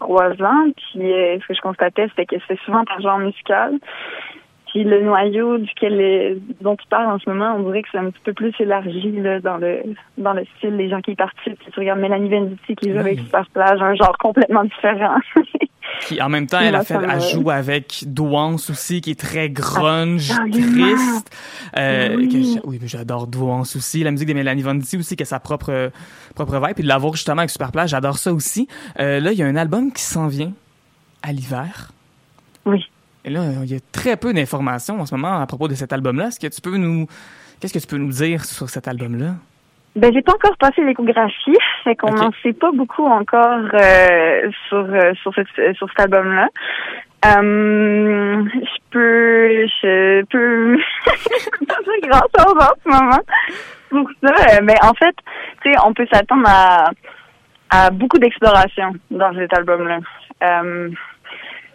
trois 0.00 0.30
ans, 0.42 0.70
puis 0.76 1.12
euh, 1.12 1.38
ce 1.40 1.46
que 1.46 1.54
je 1.54 1.60
constatais, 1.60 2.08
c'était 2.08 2.26
que 2.26 2.42
c'est 2.48 2.58
souvent 2.60 2.84
par 2.84 3.00
genre 3.00 3.18
musical. 3.18 3.74
Puis 4.72 4.84
le 4.84 5.02
noyau 5.02 5.58
duquel 5.58 6.38
dont 6.60 6.76
tu 6.76 6.86
parles 6.88 7.10
en 7.10 7.18
ce 7.18 7.28
moment, 7.28 7.54
on 7.56 7.62
dirait 7.64 7.82
que 7.82 7.88
c'est 7.90 7.98
un 7.98 8.10
petit 8.10 8.20
peu 8.22 8.32
plus 8.34 8.52
élargi 8.60 9.12
là, 9.12 9.40
dans 9.40 9.56
le 9.56 9.82
dans 10.18 10.32
le 10.34 10.44
style 10.56 10.76
des 10.76 10.88
gens 10.90 11.00
qui 11.00 11.12
y 11.12 11.14
participent. 11.16 11.58
Si 11.64 11.70
tu 11.70 11.80
regardes 11.80 12.00
Mélanie 12.00 12.28
Venditti 12.28 12.76
qui 12.76 12.92
joue 12.92 12.98
avec 12.98 13.18
Super 13.20 13.46
Plage, 13.50 13.80
un 13.80 13.94
genre 13.94 14.16
complètement 14.18 14.64
différent. 14.64 15.16
Qui, 16.02 16.20
en 16.20 16.28
même 16.28 16.46
temps, 16.46 16.60
elle, 16.60 16.74
a 16.74 16.84
fait, 16.84 16.94
elle 16.94 17.20
joue 17.20 17.48
avec 17.50 18.04
Douance 18.06 18.68
aussi, 18.68 19.00
qui 19.00 19.12
est 19.12 19.18
très 19.18 19.48
grunge, 19.48 20.30
triste. 20.52 21.34
Euh, 21.78 22.14
Oui. 22.16 22.28
que 22.28 22.42
j'- 22.42 22.60
oui, 22.64 22.78
mais 22.80 22.86
j'adore 22.88 23.26
Douance 23.26 23.74
aussi. 23.74 24.04
La 24.04 24.10
musique 24.10 24.28
de 24.28 24.34
Mélanie 24.34 24.62
Venditti 24.62 24.98
aussi, 24.98 25.16
qui 25.16 25.22
a 25.22 25.26
sa 25.26 25.40
propre, 25.40 25.90
propre 26.34 26.56
vibe. 26.58 26.74
Puis 26.74 26.82
de 26.84 26.88
l'avoir 26.88 27.14
justement 27.14 27.38
avec 27.38 27.50
Super 27.50 27.72
Plage, 27.72 27.90
j'adore 27.90 28.18
ça 28.18 28.32
aussi. 28.34 28.68
Euh, 29.00 29.18
là, 29.18 29.32
il 29.32 29.38
y 29.38 29.42
a 29.42 29.46
un 29.46 29.56
album 29.56 29.90
qui 29.90 30.02
s'en 30.02 30.28
vient 30.28 30.52
à 31.22 31.32
l'hiver. 31.32 31.90
Oui. 32.66 32.86
Et 33.24 33.30
là, 33.30 33.40
il 33.62 33.70
y 33.72 33.76
a 33.76 33.80
très 33.92 34.16
peu 34.16 34.32
d'informations 34.32 35.00
en 35.00 35.06
ce 35.06 35.14
moment 35.14 35.40
à 35.40 35.46
propos 35.46 35.68
de 35.68 35.74
cet 35.74 35.92
album-là. 35.92 36.28
Est-ce 36.28 36.40
que 36.40 36.46
tu 36.46 36.60
peux 36.60 36.76
nous... 36.76 37.06
Qu'est-ce 37.60 37.74
que 37.74 37.78
tu 37.80 37.86
peux 37.86 37.96
nous 37.98 38.12
dire 38.12 38.44
sur 38.44 38.68
cet 38.70 38.86
album-là? 38.88 39.34
Ben, 39.96 40.12
j'ai 40.12 40.22
pas 40.22 40.32
encore 40.34 40.56
passé 40.58 40.84
l'échographie, 40.84 41.56
fait 41.82 41.96
qu'on 41.96 42.12
n'en 42.12 42.30
sait 42.42 42.52
pas 42.52 42.70
beaucoup 42.70 43.04
encore 43.04 43.64
euh, 43.74 44.48
sur 44.68 44.78
euh, 44.78 45.12
sur, 45.22 45.34
ce- 45.34 45.72
sur 45.74 45.88
cet 45.88 46.00
album-là. 46.00 46.46
Euh, 47.26 48.44
je 48.44 48.78
peux, 48.90 49.66
je 49.82 50.22
peux, 50.26 50.78
pas 51.66 51.74
faire 51.84 52.10
grand 52.10 52.28
chose 52.38 52.62
en 52.62 52.74
ce 52.84 52.88
moment 52.88 53.20
pour 53.90 54.08
ça. 54.22 54.60
Mais 54.62 54.76
en 54.84 54.94
fait, 54.94 55.16
tu 55.62 55.72
sais, 55.72 55.76
on 55.84 55.92
peut 55.94 56.06
s'attendre 56.12 56.46
à 56.46 56.90
à 57.70 57.90
beaucoup 57.90 58.18
d'exploration 58.18 58.94
dans 59.10 59.34
cet 59.34 59.52
album-là. 59.52 59.98
Euh, 60.44 60.90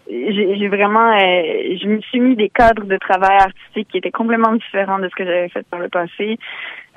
j'ai 0.10 0.68
vraiment, 0.68 1.12
euh, 1.14 1.78
je 1.82 1.88
me 1.88 2.01
suis 2.01 2.20
mis 2.20 2.36
des 2.36 2.49
cadres 2.49 2.86
de 2.86 2.97
travail 2.97 3.38
artistique 3.38 3.88
qui 3.89 3.97
étaient 3.97 4.12
complètement 4.12 4.54
différents 4.54 4.99
de 4.99 5.08
ce 5.08 5.16
que 5.16 5.26
j'avais 5.26 5.49
fait 5.49 5.66
par 5.68 5.80
le 5.80 5.89
passé. 5.89 6.38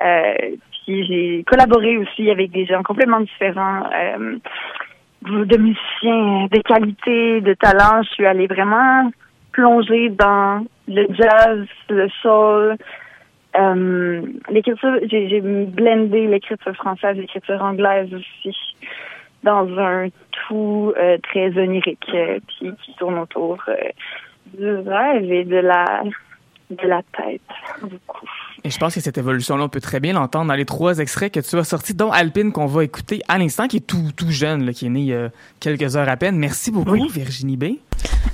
Euh, 0.04 0.34
puis 0.70 1.06
j'ai 1.06 1.44
collaboré 1.44 1.96
aussi 1.98 2.30
avec 2.30 2.50
des 2.50 2.66
gens 2.66 2.82
complètement 2.82 3.20
différents, 3.20 3.88
euh, 3.92 4.36
de 5.22 5.56
musiciens, 5.56 6.48
de 6.50 6.60
qualité, 6.62 7.40
de 7.40 7.54
talent. 7.54 8.02
Je 8.02 8.10
suis 8.10 8.26
allée 8.26 8.46
vraiment 8.46 9.10
plonger 9.52 10.10
dans 10.10 10.64
le 10.88 11.06
jazz, 11.10 11.66
le 11.88 12.08
soul. 12.20 12.76
Euh, 13.58 14.22
l'écriture, 14.50 14.98
j'ai 15.10 15.28
j'ai 15.28 15.40
blendé 15.40 16.26
l'écriture 16.26 16.74
française, 16.74 17.16
l'écriture 17.16 17.62
anglaise 17.62 18.12
aussi 18.12 18.54
dans 19.46 19.66
un 19.78 20.08
tout 20.48 20.92
euh, 20.98 21.16
très 21.22 21.56
onirique, 21.56 22.04
euh, 22.12 22.38
puis 22.46 22.72
qui 22.84 22.94
tourne 22.98 23.18
autour 23.18 23.58
euh, 23.68 23.74
du 24.52 24.68
rêve 24.88 25.32
et 25.32 25.44
de 25.44 25.56
la 25.56 26.02
de 26.68 26.88
la 26.88 27.00
tête. 27.16 27.40
Beaucoup. 27.80 28.26
Et 28.64 28.70
je 28.70 28.78
pense 28.78 28.96
que 28.96 29.00
cette 29.00 29.18
évolution-là, 29.18 29.62
on 29.62 29.68
peut 29.68 29.80
très 29.80 30.00
bien 30.00 30.14
l'entendre 30.14 30.48
dans 30.48 30.54
les 30.54 30.64
trois 30.64 30.98
extraits 30.98 31.32
que 31.32 31.38
tu 31.38 31.56
as 31.56 31.62
sortis, 31.62 31.94
dont 31.94 32.10
Alpine, 32.10 32.50
qu'on 32.50 32.66
va 32.66 32.82
écouter 32.82 33.22
à 33.28 33.38
l'instant, 33.38 33.68
qui 33.68 33.76
est 33.76 33.86
tout, 33.86 34.10
tout 34.16 34.32
jeune, 34.32 34.66
là, 34.66 34.72
qui 34.72 34.86
est 34.86 34.88
né 34.88 35.00
il 35.00 35.06
y 35.06 35.14
a 35.14 35.28
quelques 35.60 35.96
heures 35.96 36.08
à 36.08 36.16
peine. 36.16 36.36
Merci 36.36 36.72
beaucoup, 36.72 37.06
Virginie 37.06 37.56
B. 37.56 37.64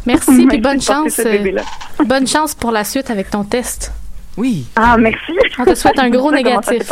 Merci, 0.06 0.46
puis 0.46 0.58
bonne 0.62 0.80
chance. 0.80 1.18
euh, 1.18 1.58
bonne 2.06 2.26
chance 2.26 2.54
pour 2.54 2.72
la 2.72 2.84
suite 2.84 3.10
avec 3.10 3.28
ton 3.28 3.44
test. 3.44 3.92
Oui. 4.38 4.66
Ah, 4.76 4.96
merci. 4.96 5.32
On 5.58 5.64
te 5.66 5.74
souhaite 5.74 5.98
un 5.98 6.08
gros 6.08 6.32
négatif. 6.32 6.90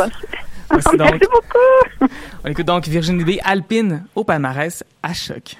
Merci 0.71 0.97
donc. 0.97 1.11
Merci 1.11 1.27
beaucoup. 1.31 2.11
On 2.43 2.49
écoute 2.49 2.65
donc 2.65 2.87
Virginie 2.87 3.23
B. 3.23 3.39
Alpine 3.43 4.05
au 4.15 4.23
palmarès 4.23 4.83
à 5.03 5.13
choc. 5.13 5.57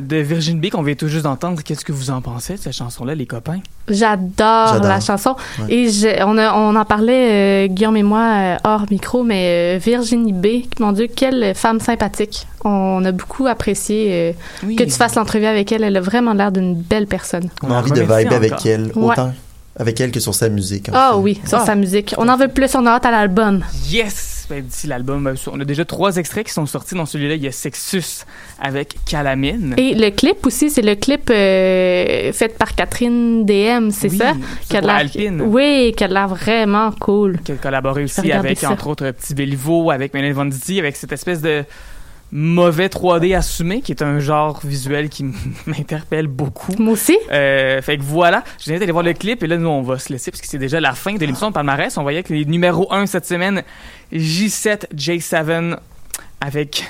De 0.00 0.16
Virgin 0.16 0.60
B 0.60 0.70
qu'on 0.70 0.82
vient 0.82 0.94
tout 0.94 1.08
juste 1.08 1.24
d'entendre. 1.24 1.62
Qu'est-ce 1.62 1.84
que 1.84 1.92
vous 1.92 2.10
en 2.10 2.20
pensez 2.20 2.54
de 2.54 2.58
cette 2.58 2.72
chanson-là, 2.74 3.14
les 3.14 3.26
copains? 3.26 3.60
J'adore 3.88 4.80
la 4.82 5.00
chanson. 5.00 5.34
Ouais. 5.60 5.72
Et 5.74 5.90
je- 5.90 6.22
on, 6.24 6.36
a- 6.38 6.54
on 6.54 6.74
en 6.76 6.84
parlait, 6.84 7.66
euh, 7.66 7.66
Guillaume 7.68 7.96
et 7.96 8.02
moi, 8.02 8.20
euh, 8.36 8.56
hors 8.64 8.84
micro, 8.90 9.22
mais 9.24 9.76
euh, 9.76 9.78
Virginie 9.78 10.32
B, 10.32 10.46
mon 10.80 10.92
Dieu, 10.92 11.06
quelle 11.14 11.54
femme 11.54 11.80
sympathique. 11.80 12.46
On 12.64 13.04
a 13.04 13.12
beaucoup 13.12 13.46
apprécié 13.46 14.08
euh, 14.10 14.32
Oui. 14.66 14.76
que 14.76 14.84
tu 14.84 14.90
fasses 14.90 15.14
l'entrevue 15.14 15.46
avec 15.46 15.70
elle. 15.72 15.82
Elle 15.84 15.96
a 15.96 16.00
vraiment 16.00 16.32
l'air 16.34 16.52
d'une 16.52 16.74
belle 16.74 17.06
personne. 17.06 17.48
On 17.62 17.70
a 17.70 17.78
envie 17.78 17.90
de 17.92 18.00
vibrer 18.00 18.26
avec 18.26 18.64
elle, 18.66 18.86
Ouais. 18.94 19.12
autant 19.12 19.32
avec 19.80 20.00
elle 20.00 20.10
que 20.10 20.18
sur 20.20 20.34
sa 20.34 20.48
musique. 20.48 20.88
Ah 20.92 21.10
fait. 21.12 21.18
oui, 21.20 21.40
sur 21.46 21.58
Ah. 21.58 21.64
sa 21.66 21.74
musique. 21.76 22.14
On 22.18 22.28
en 22.28 22.36
veut 22.36 22.48
plus, 22.48 22.74
on 22.74 22.84
a 22.86 22.90
hâte 22.90 23.06
à 23.06 23.10
l'album. 23.12 23.62
Yes! 23.88 24.37
Ben, 24.48 24.62
D'ici 24.64 24.86
l'album, 24.86 25.26
euh, 25.26 25.34
on 25.52 25.60
a 25.60 25.64
déjà 25.64 25.84
trois 25.84 26.16
extraits 26.16 26.46
qui 26.46 26.52
sont 26.52 26.64
sortis 26.66 26.94
dans 26.94 27.04
celui-là. 27.06 27.34
Il 27.34 27.42
y 27.42 27.46
a 27.46 27.52
Sexus 27.52 28.24
avec 28.60 28.96
Calamine. 29.04 29.74
Et 29.76 29.94
le 29.94 30.10
clip 30.10 30.46
aussi, 30.46 30.70
c'est 30.70 30.82
le 30.82 30.94
clip 30.94 31.28
euh, 31.30 32.32
fait 32.32 32.56
par 32.56 32.74
Catherine 32.74 33.44
DM, 33.44 33.90
c'est 33.90 34.10
Oui, 34.10 34.16
ça? 34.18 34.32
Qui 34.68 34.76
a 34.78 34.94
Alpine. 34.94 35.42
Oui, 35.42 35.92
qui 35.96 36.04
a 36.04 36.08
l'air 36.08 36.28
vraiment 36.28 36.90
cool. 36.92 37.38
qui 37.44 37.52
a 37.52 37.56
collaboré 37.56 38.04
aussi 38.04 38.32
avec, 38.32 38.58
ça. 38.58 38.70
entre 38.70 38.86
autres, 38.88 39.10
Petit 39.10 39.34
Béliveau, 39.34 39.90
avec 39.90 40.14
Mélanie 40.14 40.32
Venditti, 40.32 40.78
avec 40.78 40.96
cette 40.96 41.12
espèce 41.12 41.42
de 41.42 41.64
mauvais 42.32 42.88
3D 42.88 43.36
assumé, 43.36 43.80
qui 43.80 43.92
est 43.92 44.02
un 44.02 44.18
genre 44.18 44.60
visuel 44.64 45.08
qui 45.08 45.24
m'interpelle 45.66 46.26
beaucoup. 46.26 46.74
Moi 46.78 46.92
aussi. 46.92 47.18
Euh, 47.30 47.80
fait 47.82 47.98
que 47.98 48.02
voilà, 48.02 48.44
je 48.58 48.70
viens 48.70 48.78
d'aller 48.78 48.92
voir 48.92 49.04
le 49.04 49.12
clip 49.12 49.42
et 49.42 49.46
là, 49.46 49.56
nous, 49.56 49.68
on 49.68 49.82
va 49.82 49.98
se 49.98 50.12
laisser 50.12 50.30
parce 50.30 50.40
que 50.40 50.46
c'est 50.46 50.58
déjà 50.58 50.80
la 50.80 50.92
fin 50.92 51.14
de 51.14 51.20
l'émission 51.20 51.48
de 51.48 51.54
Palmarès. 51.54 51.96
On 51.96 52.02
voyait 52.02 52.22
que 52.22 52.32
les 52.32 52.44
numéros 52.44 52.92
1 52.92 53.06
cette 53.06 53.26
semaine, 53.26 53.62
J7, 54.12 54.94
J7 54.94 55.78
avec 56.40 56.84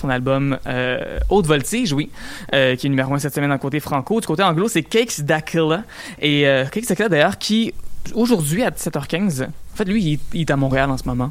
son 0.00 0.08
album 0.08 0.58
euh, 0.66 1.18
Haute 1.28 1.46
Voltige, 1.46 1.92
oui, 1.92 2.10
euh, 2.54 2.74
qui 2.74 2.86
est 2.86 2.90
numéro 2.90 3.12
1 3.14 3.18
cette 3.18 3.34
semaine 3.34 3.50
le 3.50 3.58
côté 3.58 3.80
franco. 3.80 4.20
Du 4.20 4.26
côté 4.26 4.42
anglo, 4.42 4.68
c'est 4.68 4.82
Cakes 4.82 5.20
Dakilla. 5.20 5.84
Et 6.20 6.46
euh, 6.46 6.64
Cakes 6.66 6.88
Dakilla, 6.88 7.08
d'ailleurs, 7.08 7.38
qui, 7.38 7.74
aujourd'hui, 8.14 8.62
à 8.62 8.70
17h15, 8.70 9.44
en 9.44 9.76
fait, 9.76 9.84
lui, 9.84 10.02
il, 10.04 10.18
il 10.34 10.40
est 10.42 10.50
à 10.50 10.56
Montréal 10.56 10.90
en 10.90 10.96
ce 10.98 11.04
moment, 11.04 11.30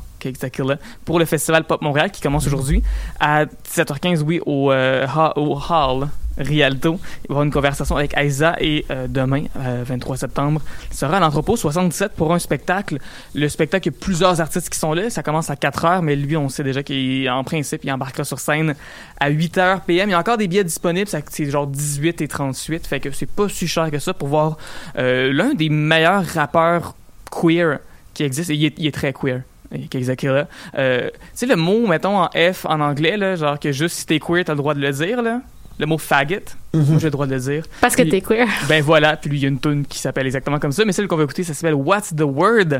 pour 1.05 1.19
le 1.19 1.25
festival 1.25 1.63
Pop 1.65 1.81
Montréal 1.81 2.11
qui 2.11 2.21
commence 2.21 2.47
aujourd'hui. 2.47 2.81
À 3.19 3.45
17h15, 3.45 4.21
oui, 4.21 4.39
au, 4.45 4.71
euh, 4.71 5.05
ha- 5.07 5.33
au 5.37 5.57
Hall 5.69 6.07
Rialto. 6.39 6.99
Il 7.23 7.27
va 7.27 7.33
avoir 7.33 7.43
une 7.43 7.51
conversation 7.51 7.95
avec 7.95 8.15
Aiza 8.17 8.55
et 8.59 8.85
euh, 8.89 9.07
demain, 9.07 9.43
euh, 9.57 9.83
23 9.85 10.17
septembre, 10.17 10.61
il 10.91 10.97
sera 10.97 11.17
à 11.17 11.19
l'entrepôt 11.19 11.55
77 11.55 12.13
pour 12.13 12.33
un 12.33 12.39
spectacle. 12.39 12.97
Le 13.35 13.47
spectacle, 13.49 13.89
il 13.89 13.91
y 13.93 13.95
a 13.95 13.99
plusieurs 13.99 14.41
artistes 14.41 14.69
qui 14.69 14.79
sont 14.79 14.93
là. 14.93 15.09
Ça 15.09 15.23
commence 15.23 15.49
à 15.49 15.55
4 15.55 15.85
heures, 15.85 16.01
mais 16.01 16.15
lui, 16.15 16.37
on 16.37 16.49
sait 16.49 16.63
déjà 16.63 16.81
qu'en 16.83 17.43
principe, 17.43 17.83
il 17.83 17.91
embarquera 17.91 18.23
sur 18.23 18.39
scène 18.39 18.75
à 19.19 19.29
8 19.29 19.57
heures 19.57 19.81
PM. 19.81 20.09
Il 20.09 20.11
y 20.13 20.15
a 20.15 20.19
encore 20.19 20.37
des 20.37 20.47
billets 20.47 20.63
disponibles, 20.63 21.09
c'est 21.29 21.49
genre 21.49 21.67
18 21.67 22.21
et 22.21 22.27
38, 22.27 22.87
fait 22.87 22.99
que 22.99 23.11
c'est 23.11 23.29
pas 23.29 23.49
si 23.49 23.67
cher 23.67 23.91
que 23.91 23.99
ça 23.99 24.13
pour 24.13 24.27
voir 24.27 24.57
euh, 24.97 25.31
l'un 25.33 25.53
des 25.53 25.69
meilleurs 25.69 26.25
rappeurs 26.25 26.95
queer 27.31 27.79
qui 28.13 28.23
existe. 28.23 28.49
Il 28.49 28.65
est, 28.65 28.73
il 28.77 28.87
est 28.87 28.91
très 28.91 29.13
queer. 29.13 29.41
Kexakilla. 29.89 30.47
Euh, 30.77 31.09
tu 31.09 31.17
sais, 31.33 31.45
le 31.45 31.55
mot, 31.55 31.85
mettons, 31.87 32.17
en 32.17 32.29
F 32.29 32.65
en 32.65 32.79
anglais, 32.79 33.37
genre 33.37 33.59
que 33.59 33.71
juste 33.71 33.97
si 33.97 34.05
t'es 34.05 34.19
queer, 34.19 34.43
t'as 34.43 34.53
le 34.53 34.57
droit 34.57 34.73
de 34.73 34.79
le 34.79 34.91
dire, 34.91 35.21
là. 35.21 35.41
Le 35.79 35.85
mot 35.85 35.97
faggot, 35.97 36.35
Mhm. 36.73 36.83
moi 36.85 36.97
j'ai 36.99 37.07
le 37.07 37.11
droit 37.11 37.25
de 37.25 37.33
le 37.33 37.39
dire. 37.39 37.63
Parce 37.81 37.95
que 37.95 38.03
t'es 38.03 38.19
queer. 38.21 38.47
Ben 38.67 38.83
voilà, 38.83 39.15
puis 39.17 39.29
lui, 39.29 39.39
il 39.39 39.41
y 39.41 39.45
a 39.45 39.47
une 39.47 39.59
tune 39.59 39.85
qui 39.85 39.97
s'appelle 39.97 40.25
exactement 40.27 40.59
comme 40.59 40.73
ça, 40.73 40.83
mais 40.85 40.91
celle 40.91 41.07
qu'on 41.07 41.15
va 41.15 41.23
écouter, 41.23 41.43
ça 41.43 41.53
s'appelle 41.53 41.73
What's 41.75 42.13
the 42.15 42.21
Word? 42.21 42.79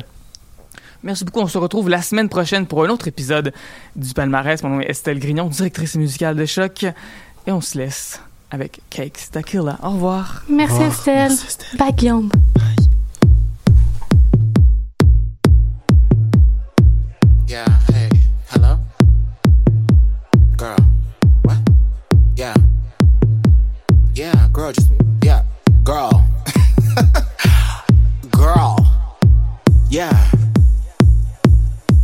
Merci 1.02 1.24
beaucoup, 1.24 1.40
on 1.40 1.48
se 1.48 1.58
retrouve 1.58 1.88
la 1.90 2.02
semaine 2.02 2.28
prochaine 2.28 2.68
pour 2.68 2.84
un 2.84 2.90
autre 2.90 3.08
épisode 3.08 3.54
du 3.96 4.14
palmarès. 4.14 4.62
Mon 4.64 4.70
nom 4.70 4.82
est 4.82 4.90
Estelle 4.90 5.18
Grignon, 5.20 5.48
directrice 5.48 5.96
musicale 5.96 6.36
de 6.36 6.46
Choc, 6.46 6.84
et 6.84 7.52
on 7.54 7.62
se 7.62 7.78
laisse 7.78 8.20
avec 8.52 8.82
Cakes 8.90 9.32
Tequila. 9.32 9.78
Au 9.82 9.92
revoir. 9.92 10.44
Merci, 10.50 10.82
Estelle. 10.82 11.32
Bye, 11.78 11.94
Guillaume. 11.96 12.30
Yeah, 17.48 17.66
hey, 17.92 18.10
hello? 18.52 18.78
Girl, 20.58 20.78
what? 21.44 21.58
Yeah. 22.36 22.54
Yeah, 24.20 24.50
girl, 24.52 24.74
just, 24.74 24.92
yeah, 25.24 25.46
girl. 25.86 26.28
girl. 28.32 28.76
Yeah. 29.90 30.32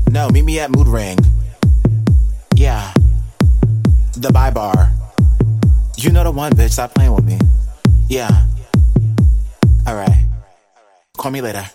No, 0.09 0.29
meet 0.29 0.45
me 0.45 0.61
at 0.61 0.71
Mood 0.71 0.87
Ring. 0.87 1.17
Yeah. 2.55 2.93
The 4.15 4.31
Buy 4.31 4.49
Bar. 4.49 4.93
You 5.97 6.11
know 6.13 6.23
the 6.23 6.31
one, 6.31 6.53
bitch, 6.53 6.71
stop 6.71 6.93
playing 6.95 7.11
with 7.11 7.25
me. 7.25 7.37
Yeah. 8.07 8.45
Alright. 9.85 10.15
Call 11.17 11.31
me 11.31 11.41
later. 11.41 11.65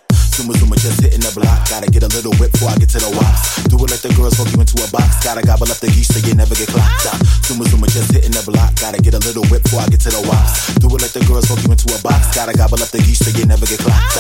Zuma 0.41 0.57
Zuma 0.57 0.77
just 0.77 1.05
hitting 1.05 1.21
the 1.21 1.29
block. 1.37 1.69
Gotta 1.69 1.91
get 1.93 2.01
a 2.01 2.09
little 2.17 2.33
whip 2.41 2.53
before 2.53 2.73
I 2.73 2.77
get 2.81 2.89
to 2.97 2.99
the 2.99 3.13
wops. 3.13 3.61
Do 3.69 3.77
it 3.77 3.93
like 3.93 4.01
the 4.01 4.09
girls 4.17 4.41
smoke 4.41 4.49
you 4.57 4.65
into 4.65 4.81
a 4.81 4.89
box. 4.89 5.21
Gotta 5.21 5.45
gobble 5.45 5.69
up 5.69 5.77
the 5.85 5.93
geese 5.93 6.09
so 6.09 6.17
you 6.25 6.33
never 6.33 6.57
get 6.57 6.73
clocked 6.73 7.13
up. 7.13 7.21
Zuma 7.45 7.69
Zuma 7.69 7.87
just 7.93 8.09
hitting 8.09 8.33
the 8.33 8.41
block. 8.49 8.73
Gotta 8.81 9.05
get 9.05 9.13
a 9.13 9.21
little 9.21 9.45
whip 9.53 9.63
before 9.69 9.85
I 9.85 9.89
get 9.93 10.01
to 10.09 10.11
the 10.11 10.25
wops. 10.25 10.73
Do 10.81 10.89
it 10.89 11.05
like 11.05 11.13
the 11.13 11.21
girls 11.29 11.45
smoke 11.45 11.61
you 11.61 11.77
into 11.77 11.93
a 11.93 12.01
box. 12.01 12.33
Gotta 12.33 12.57
gobble 12.57 12.81
up 12.81 12.89
the 12.89 13.05
geese 13.05 13.21
so 13.21 13.29
you 13.37 13.45
never 13.45 13.69
get 13.69 13.85
clocked. 13.85 14.17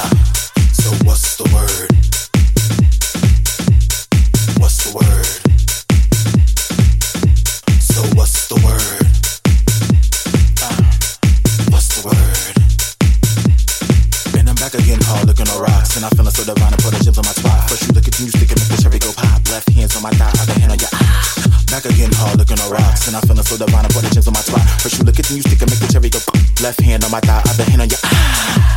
So 0.77 0.93
what's 1.09 1.41
the 1.41 1.49
word? 1.57 2.20
So 23.51 23.57
divine, 23.57 23.85
I 23.85 23.89
put 23.89 24.05
a 24.05 24.11
gems 24.11 24.29
on 24.29 24.35
my 24.35 24.41
spot. 24.41 24.63
First 24.81 24.99
you 24.99 25.05
look 25.05 25.19
at 25.19 25.29
me, 25.31 25.37
you, 25.37 25.43
stick 25.43 25.61
and 25.61 25.71
make 25.71 25.81
the 25.81 25.89
cherry 25.91 26.09
go. 26.09 26.21
Left 26.63 26.81
hand 26.81 27.03
on 27.05 27.11
my 27.11 27.21
thigh, 27.21 27.43
other 27.51 27.65
hand 27.65 27.83
on 27.83 27.89
your 27.89 27.99
eye. 28.05 28.70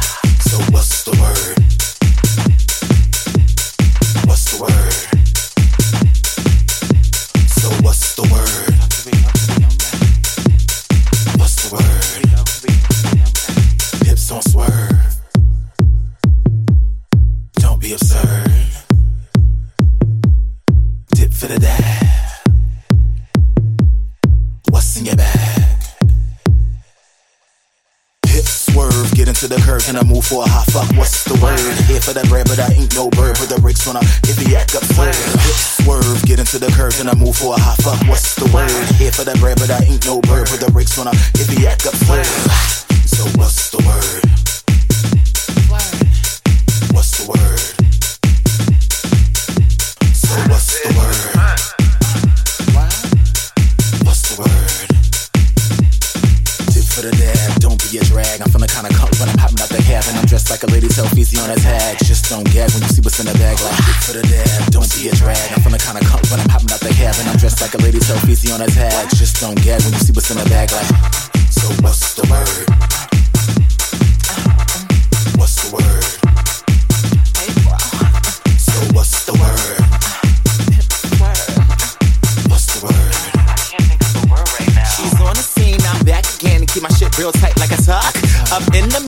For 30.34 30.44
a 30.44 30.50
hot 30.50 30.66
fuck. 30.74 30.90
What's 30.98 31.24
the 31.26 31.38
word? 31.38 31.60
Here 31.86 32.02
for 32.02 32.14
the 32.14 32.26
bread, 32.26 32.50
but 32.50 32.58
I 32.58 32.74
ain't 32.74 32.96
no 32.96 33.10
bird. 33.10 33.38
Put 33.38 33.50
the 33.50 33.62
brakes 33.62 33.86
on 33.88 33.96
her 33.96 34.06
if 34.26 34.38
he 34.42 34.56
act 34.56 34.74
absurd. 34.74 35.14
Hip 35.14 35.58
swerve, 35.78 36.22
get 36.26 36.40
into 36.40 36.58
the 36.58 36.74
curve, 36.74 36.98
and 37.00 37.10
I 37.10 37.14
move 37.14 37.38
for 37.38 37.54
a 37.54 37.60
hot 37.62 37.78
fuck. 37.86 38.02
What's 38.10 38.34
the 38.36 38.50
word? 38.50 38.72
Here 38.98 39.12
for 39.12 39.24
the 39.24 39.38
bread, 39.38 39.60
but 39.60 39.70
I 39.70 39.86
ain't 39.86 40.06
no 40.06 40.22
bird. 40.22 40.50
Put 40.50 40.60
the 40.60 40.72
brakes 40.72 40.98
on 40.98 41.06
her 41.06 41.14
if 41.38 41.48
he 41.54 41.68
act 41.68 41.86
absurd. 41.86 42.26
So 43.06 43.30
what's 43.38 43.70
the 43.70 43.78
word? 43.86 44.43
have. 60.04 60.14
And 60.14 60.20
I'm 60.20 60.26
dressed 60.26 60.50
like 60.50 60.64
a 60.64 60.68
lady, 60.68 60.90
so 60.90 61.06
easy 61.16 61.40
on 61.40 61.50
a 61.50 61.56
tag. 61.56 61.98
Just 62.04 62.30
don't 62.30 62.44
gag 62.52 62.72
when 62.72 62.82
you 62.84 62.90
see 62.90 63.02
what's 63.02 63.20
in 63.20 63.26
the 63.26 63.34
bag. 63.34 63.60
Like, 63.62 63.80
for 64.04 64.14
the 64.14 64.24
dab, 64.24 64.72
don't 64.72 64.90
be 64.96 65.10
a 65.10 65.14
drag. 65.16 65.52
I'm 65.52 65.62
feeling 65.62 65.80
kinda 65.80 66.02
cunt 66.02 66.30
when 66.32 66.40
I'm 66.40 66.48
popping 66.48 66.72
out 66.72 66.80
the 66.80 66.94
cab. 66.94 67.16
And 67.20 67.30
I'm 67.30 67.38
dressed 67.38 67.62
like 67.62 67.74
a 67.74 67.78
lady, 67.78 68.00
so 68.00 68.16
easy 68.28 68.52
on 68.52 68.62
a 68.62 68.68
tag. 68.68 69.10
Just 69.16 69.40
don't 69.40 69.56
gag 69.64 69.82
when 69.84 69.94
you 69.94 70.00
see 70.00 70.14
what's 70.14 70.32
in 70.32 70.38
the 70.38 70.50
bag. 70.50 70.72
Like, 70.72 70.90
so 71.52 71.68
what's 71.84 72.14
the 72.16 72.26
word? 72.28 72.66
What's 75.38 75.56
the 75.64 75.70
word? 75.76 76.04
So 78.60 78.80
what's 78.94 79.26
the 79.26 79.34
word? 79.34 79.84
keep 86.74 86.82
my 86.82 86.90
shit 86.90 87.16
real 87.20 87.32
tight 87.32 87.56
like 87.60 87.72
a 87.72 87.78
tuck. 87.78 88.16
Up 88.50 88.66
in 88.74 88.90
the 88.90 89.02